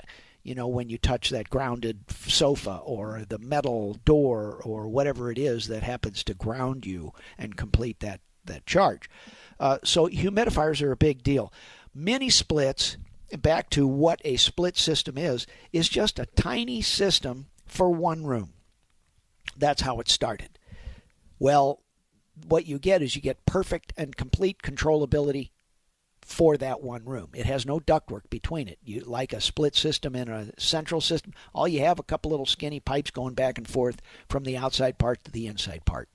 you 0.48 0.56
know, 0.56 0.68
when 0.68 0.90
you 0.90 0.98
touch 0.98 1.30
that 1.30 1.50
grounded 1.50 2.06
sofa 2.10 2.80
or 2.86 3.26
the 3.28 3.38
metal 3.38 3.98
door 4.06 4.62
or 4.64 4.88
whatever 4.88 5.30
it 5.30 5.38
is 5.38 5.68
that 5.68 5.84
happens 5.84 6.24
to 6.24 6.34
ground 6.34 6.86
you 6.86 7.12
and 7.38 7.58
complete 7.58 8.00
that, 8.00 8.22
that 8.46 8.66
charge. 8.66 9.10
Uh, 9.60 9.78
so 9.84 10.08
humidifiers 10.08 10.82
are 10.82 10.92
a 10.92 10.98
big 10.98 11.24
deal. 11.24 11.52
Mini 11.94 12.30
splits, 12.30 12.98
back 13.40 13.70
to 13.72 13.88
what 13.88 14.22
a 14.24 14.38
split 14.38 14.78
system 14.78 15.18
is, 15.18 15.48
is 15.74 15.90
just 15.90 16.20
a 16.20 16.28
tiny 16.28 16.82
system 16.82 17.48
for 17.66 17.90
one 17.90 18.26
room. 18.26 18.54
That's 19.58 19.82
how 19.82 20.00
it 20.00 20.10
started. 20.10 20.60
Well, 21.40 21.82
what 22.48 22.68
you 22.68 22.78
get 22.80 23.02
is 23.02 23.16
you 23.16 23.22
get 23.22 23.46
perfect 23.46 23.94
and 23.98 24.16
complete 24.16 24.62
controllability 24.62 25.50
for 26.22 26.58
that 26.58 26.84
one 26.84 27.06
room. 27.06 27.30
It 27.34 27.46
has 27.46 27.66
no 27.66 27.80
ductwork 27.80 28.30
between 28.30 28.68
it. 28.68 28.80
You 28.84 29.00
like 29.02 29.32
a 29.32 29.40
split 29.40 29.76
system 29.76 30.16
in 30.16 30.28
a 30.28 30.52
central 30.60 31.00
system, 31.00 31.34
all 31.54 31.68
you 31.68 31.80
have 31.80 32.00
a 32.00 32.04
couple 32.04 32.32
little 32.32 32.46
skinny 32.46 32.80
pipes 32.80 33.12
going 33.12 33.34
back 33.34 33.58
and 33.58 33.68
forth 33.68 34.02
from 34.30 34.44
the 34.44 34.58
outside 34.58 34.98
part 34.98 35.24
to 35.24 35.32
the 35.32 35.48
inside 35.48 35.86
part. 35.86 36.10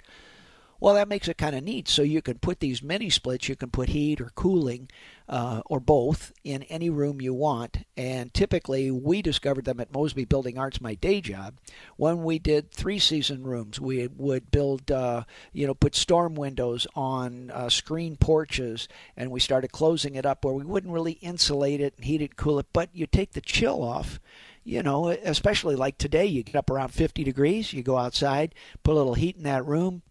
Well, 0.83 0.95
that 0.95 1.07
makes 1.07 1.29
it 1.29 1.39
kind 1.39 1.55
of 1.55 1.63
neat. 1.63 1.87
So 1.87 2.03
you 2.03 2.21
can 2.21 2.41
put 2.41 2.59
these 2.59 2.83
mini 2.83 3.09
splits, 3.09 3.49
you 3.49 3.55
can 3.55 3.71
put 3.71 3.91
heat 3.91 4.21
or 4.21 4.33
cooling 4.35 4.91
uh, 5.29 5.63
or 5.67 5.79
both 5.79 6.33
in 6.43 6.65
any 6.65 6.91
room 6.91 7.21
you 7.21 7.33
want. 7.35 7.87
And 7.97 8.35
typically, 8.35 8.91
we 8.91 9.23
discovered 9.23 9.65
them 9.65 9.79
at 9.79 9.93
Mosby 9.95 10.25
Building 10.25 10.59
Arts, 10.59 10.81
my 10.81 10.95
day 10.95 11.21
job, 11.21 11.61
when 11.99 12.25
we 12.25 12.41
did 12.41 12.73
three 12.73 12.99
season 12.99 13.45
rooms. 13.45 13.81
We 13.81 14.09
would 14.09 14.51
build, 14.51 14.91
uh, 14.91 15.23
you 15.53 15.69
know, 15.69 15.75
put 15.75 15.95
storm 15.95 16.35
windows 16.35 16.89
on 16.97 17.53
uh, 17.53 17.69
screen 17.69 18.17
porches, 18.17 18.89
and 19.17 19.31
we 19.31 19.39
started 19.39 19.71
closing 19.71 20.17
it 20.17 20.27
up 20.27 20.45
where 20.45 20.55
we 20.55 20.65
wouldn't 20.65 20.93
really 20.93 21.13
insulate 21.13 21.81
it 21.81 21.95
and 21.95 22.07
heat 22.07 22.23
it 22.23 22.35
cool 22.35 22.59
it, 22.59 22.67
but 22.73 22.89
you 22.93 23.07
take 23.07 23.35
the 23.35 23.41
chill 23.41 23.85
off 23.85 24.19
you 24.65 24.81
know, 24.81 25.09
especially 25.09 25.75
like 25.75 25.99
today, 25.99 26.25
you 26.25 26.45
get 26.45 26.55
up 26.55 26.71
around 26.71 26.91
50 26.91 27.25
degrees, 27.25 27.73
you 27.73 27.83
go 27.83 27.99
outside, 27.99 28.55
put 28.85 28.93
a 28.93 28.95
little 28.95 29.15
heat 29.15 29.37
in 29.37 29.43
that 29.43 29.67
room, 29.67 30.03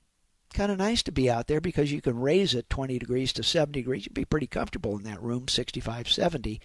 kind 0.54 0.72
of 0.72 0.78
nice 0.78 1.04
to 1.04 1.12
be 1.12 1.30
out 1.30 1.48
there 1.48 1.62
because 1.62 1.92
you 1.92 2.02
can 2.02 2.20
raise 2.20 2.54
it 2.54 2.70
20 2.70 3.00
degrees 3.00 3.34
to 3.34 3.44
70 3.44 3.80
degrees. 3.80 4.06
You'd 4.06 4.14
be 4.14 4.26
pretty 4.26 4.48
comfortable 4.48 4.98
in 4.98 5.04
that 5.04 5.22
room, 5.22 5.48
65, 5.48 6.10
70, 6.10 6.60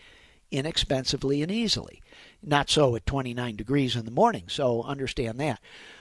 inexpensively 0.51 1.43
and 1.43 1.51
easily. 1.51 2.03
Not 2.43 2.70
so 2.70 2.97
at 2.97 3.07
29 3.07 3.57
degrees 3.57 3.97
in 3.97 4.05
the 4.05 4.11
morning, 4.11 4.45
so 4.49 4.82
understand 4.82 5.39
that. 5.41 5.61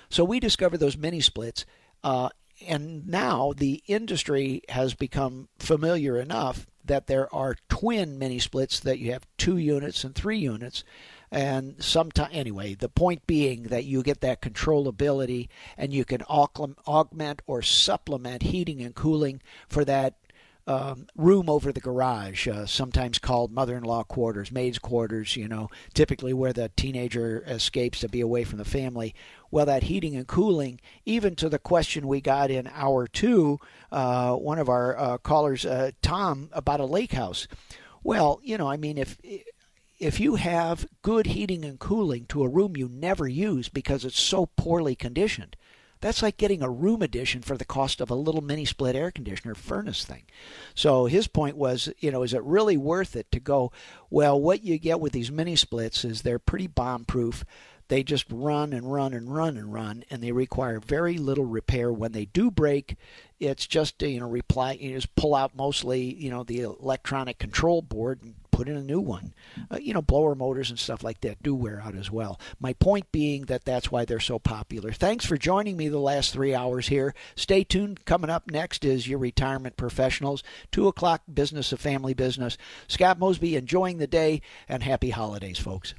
So 0.10 0.24
we 0.24 0.40
discovered 0.40 0.78
those 0.78 0.98
mini 0.98 1.22
splits, 1.22 1.66
uh, 2.04 2.30
and 2.66 3.08
now 3.08 3.54
the 3.56 3.84
industry 3.88 4.62
has 4.70 4.94
become 4.94 5.50
familiar 5.58 6.20
enough 6.20 6.68
that 6.86 7.08
there 7.08 7.34
are 7.34 7.58
twin 7.68 8.18
mini 8.20 8.40
splits 8.40 8.80
that 8.80 9.00
you 9.00 9.12
have 9.12 9.28
two 9.38 9.58
units 9.58 10.04
and 10.04 10.14
three 10.14 10.38
units 10.38 10.84
and 11.32 11.76
sometimes 11.80 12.30
anyway 12.34 12.74
the 12.74 12.90
point 12.90 13.26
being 13.28 13.64
that 13.64 13.86
you 13.86 14.04
get 14.04 14.22
that 14.22 14.42
controllability 14.42 15.48
and 15.78 15.94
you 15.94 16.06
can 16.06 16.22
augment 16.24 17.42
or 17.46 17.62
supplement 17.62 18.44
heating 18.44 18.82
and 18.82 18.96
cooling 18.96 19.42
for 19.68 19.84
that 19.86 20.16
um, 20.68 21.08
room 21.16 21.50
over 21.50 21.72
the 21.72 21.80
garage, 21.80 22.48
uh, 22.48 22.66
sometimes 22.66 23.20
called 23.20 23.52
mother-in-law 23.52 24.04
quarters, 24.04 24.52
maid's 24.52 24.80
quarters. 24.80 25.36
You 25.36 25.48
know, 25.48 25.70
typically 25.94 26.34
where 26.34 26.54
the 26.54 26.72
teenager 26.76 27.44
escapes 27.46 28.00
to 28.00 28.10
be 28.10 28.22
away 28.22 28.44
from 28.44 28.58
the 28.58 28.66
family. 28.66 29.14
Well, 29.52 29.66
that 29.68 29.84
heating 29.84 30.16
and 30.16 30.28
cooling, 30.28 30.82
even 31.06 31.36
to 31.36 31.50
the 31.50 31.60
question 31.60 32.08
we 32.08 32.20
got 32.20 32.52
in 32.52 32.70
hour 32.74 33.08
two, 33.08 33.60
uh, 33.92 34.36
one 34.36 34.60
of 34.60 34.70
our 34.70 34.98
uh, 34.98 35.18
callers, 35.20 35.66
uh, 35.66 35.92
Tom, 36.02 36.50
about 36.52 36.80
a 36.80 36.86
lake 36.86 37.14
house. 37.14 37.48
Well, 38.04 38.40
you 38.44 38.58
know, 38.58 38.68
I 38.68 38.78
mean, 38.78 38.98
if 38.98 39.18
if 39.98 40.20
you 40.20 40.36
have 40.36 40.88
good 41.02 41.28
heating 41.28 41.64
and 41.64 41.80
cooling 41.80 42.26
to 42.28 42.44
a 42.44 42.50
room 42.50 42.76
you 42.76 42.90
never 42.90 43.28
use 43.28 43.70
because 43.70 44.04
it's 44.06 44.20
so 44.20 44.46
poorly 44.46 44.96
conditioned, 44.96 45.56
That's 46.02 46.22
like 46.22 46.38
getting 46.38 46.62
a 46.62 46.70
room 46.70 47.02
addition 47.02 47.42
for 47.42 47.58
the 47.58 47.66
cost 47.66 48.02
of 48.02 48.12
a 48.12 48.16
little 48.16 48.42
mini 48.42 48.66
split 48.66 48.96
air 48.96 49.12
conditioner 49.12 49.56
furnace 49.56 50.04
thing. 50.06 50.24
So 50.76 51.06
his 51.06 51.28
point 51.28 51.58
was, 51.58 51.90
you 52.00 52.12
know, 52.12 52.22
is 52.24 52.34
it 52.34 52.44
really 52.44 52.78
worth 52.78 53.16
it 53.16 53.32
to 53.32 53.40
go? 53.40 53.72
Well, 54.10 54.40
what 54.40 54.64
you 54.64 54.78
get 54.78 55.00
with 55.00 55.14
these 55.14 55.32
mini 55.32 55.56
splits 55.56 56.04
is 56.06 56.22
they're 56.22 56.38
pretty 56.38 56.68
bomb 56.68 57.06
proof. 57.06 57.44
They 57.88 58.04
just 58.04 58.26
run 58.32 58.74
and 58.74 58.92
run 58.92 59.14
and 59.14 59.34
run 59.34 59.58
and 59.58 59.72
run, 59.72 60.04
and 60.10 60.22
they 60.22 60.32
require 60.32 60.80
very 60.80 61.18
little 61.20 61.46
repair. 61.46 61.94
When 61.94 62.14
they 62.14 62.26
do 62.26 62.50
break, 62.50 62.98
it's 63.40 63.68
just 63.68 64.02
you 64.02 64.20
know 64.20 64.28
reply. 64.28 64.74
You 64.74 64.96
just 64.96 65.16
pull 65.16 65.36
out 65.36 65.56
mostly 65.56 66.02
you 66.16 66.32
know 66.32 66.44
the 66.44 66.62
electronic 66.62 67.38
control 67.38 67.84
board 67.84 68.22
and 68.24 68.34
put 68.56 68.70
in 68.70 68.78
a 68.78 68.82
new 68.82 69.02
one. 69.02 69.34
Uh, 69.70 69.78
you 69.82 69.94
know, 69.94 70.02
blower 70.02 70.34
motors 70.34 70.70
and 70.70 70.80
stuff 70.80 71.04
like 71.04 71.20
that 71.20 71.44
do 71.44 71.54
wear 71.54 71.82
out 71.82 71.94
as 71.94 72.10
well. 72.10 72.40
My 72.58 72.72
point 72.72 73.12
being 73.12 73.48
that 73.48 73.66
that's 73.66 73.92
why 73.92 74.06
they're 74.06 74.22
so 74.22 74.40
popular. 74.40 74.94
Thanks 74.94 75.26
for 75.26 75.38
joining 75.38 75.76
me 75.76 75.90
the 75.90 76.00
last 76.00 76.32
three 76.32 76.56
hours 76.56 76.88
here. 76.88 77.14
Stay 77.36 77.66
tuned. 77.66 78.06
Coming 78.06 78.30
up 78.30 78.50
next 78.50 78.86
is 78.86 79.10
your 79.10 79.20
retirement 79.20 79.76
professionals. 79.76 80.42
Two 80.72 80.88
o'clock, 80.88 81.24
business 81.32 81.74
of 81.74 81.82
family 81.82 82.14
business. 82.14 82.58
Scott 82.88 83.20
Mosby, 83.20 83.58
enjoying 83.58 83.98
the 83.98 84.08
day 84.08 84.42
and 84.70 84.84
happy 84.84 85.10
holidays, 85.10 85.60
folks. 85.60 85.94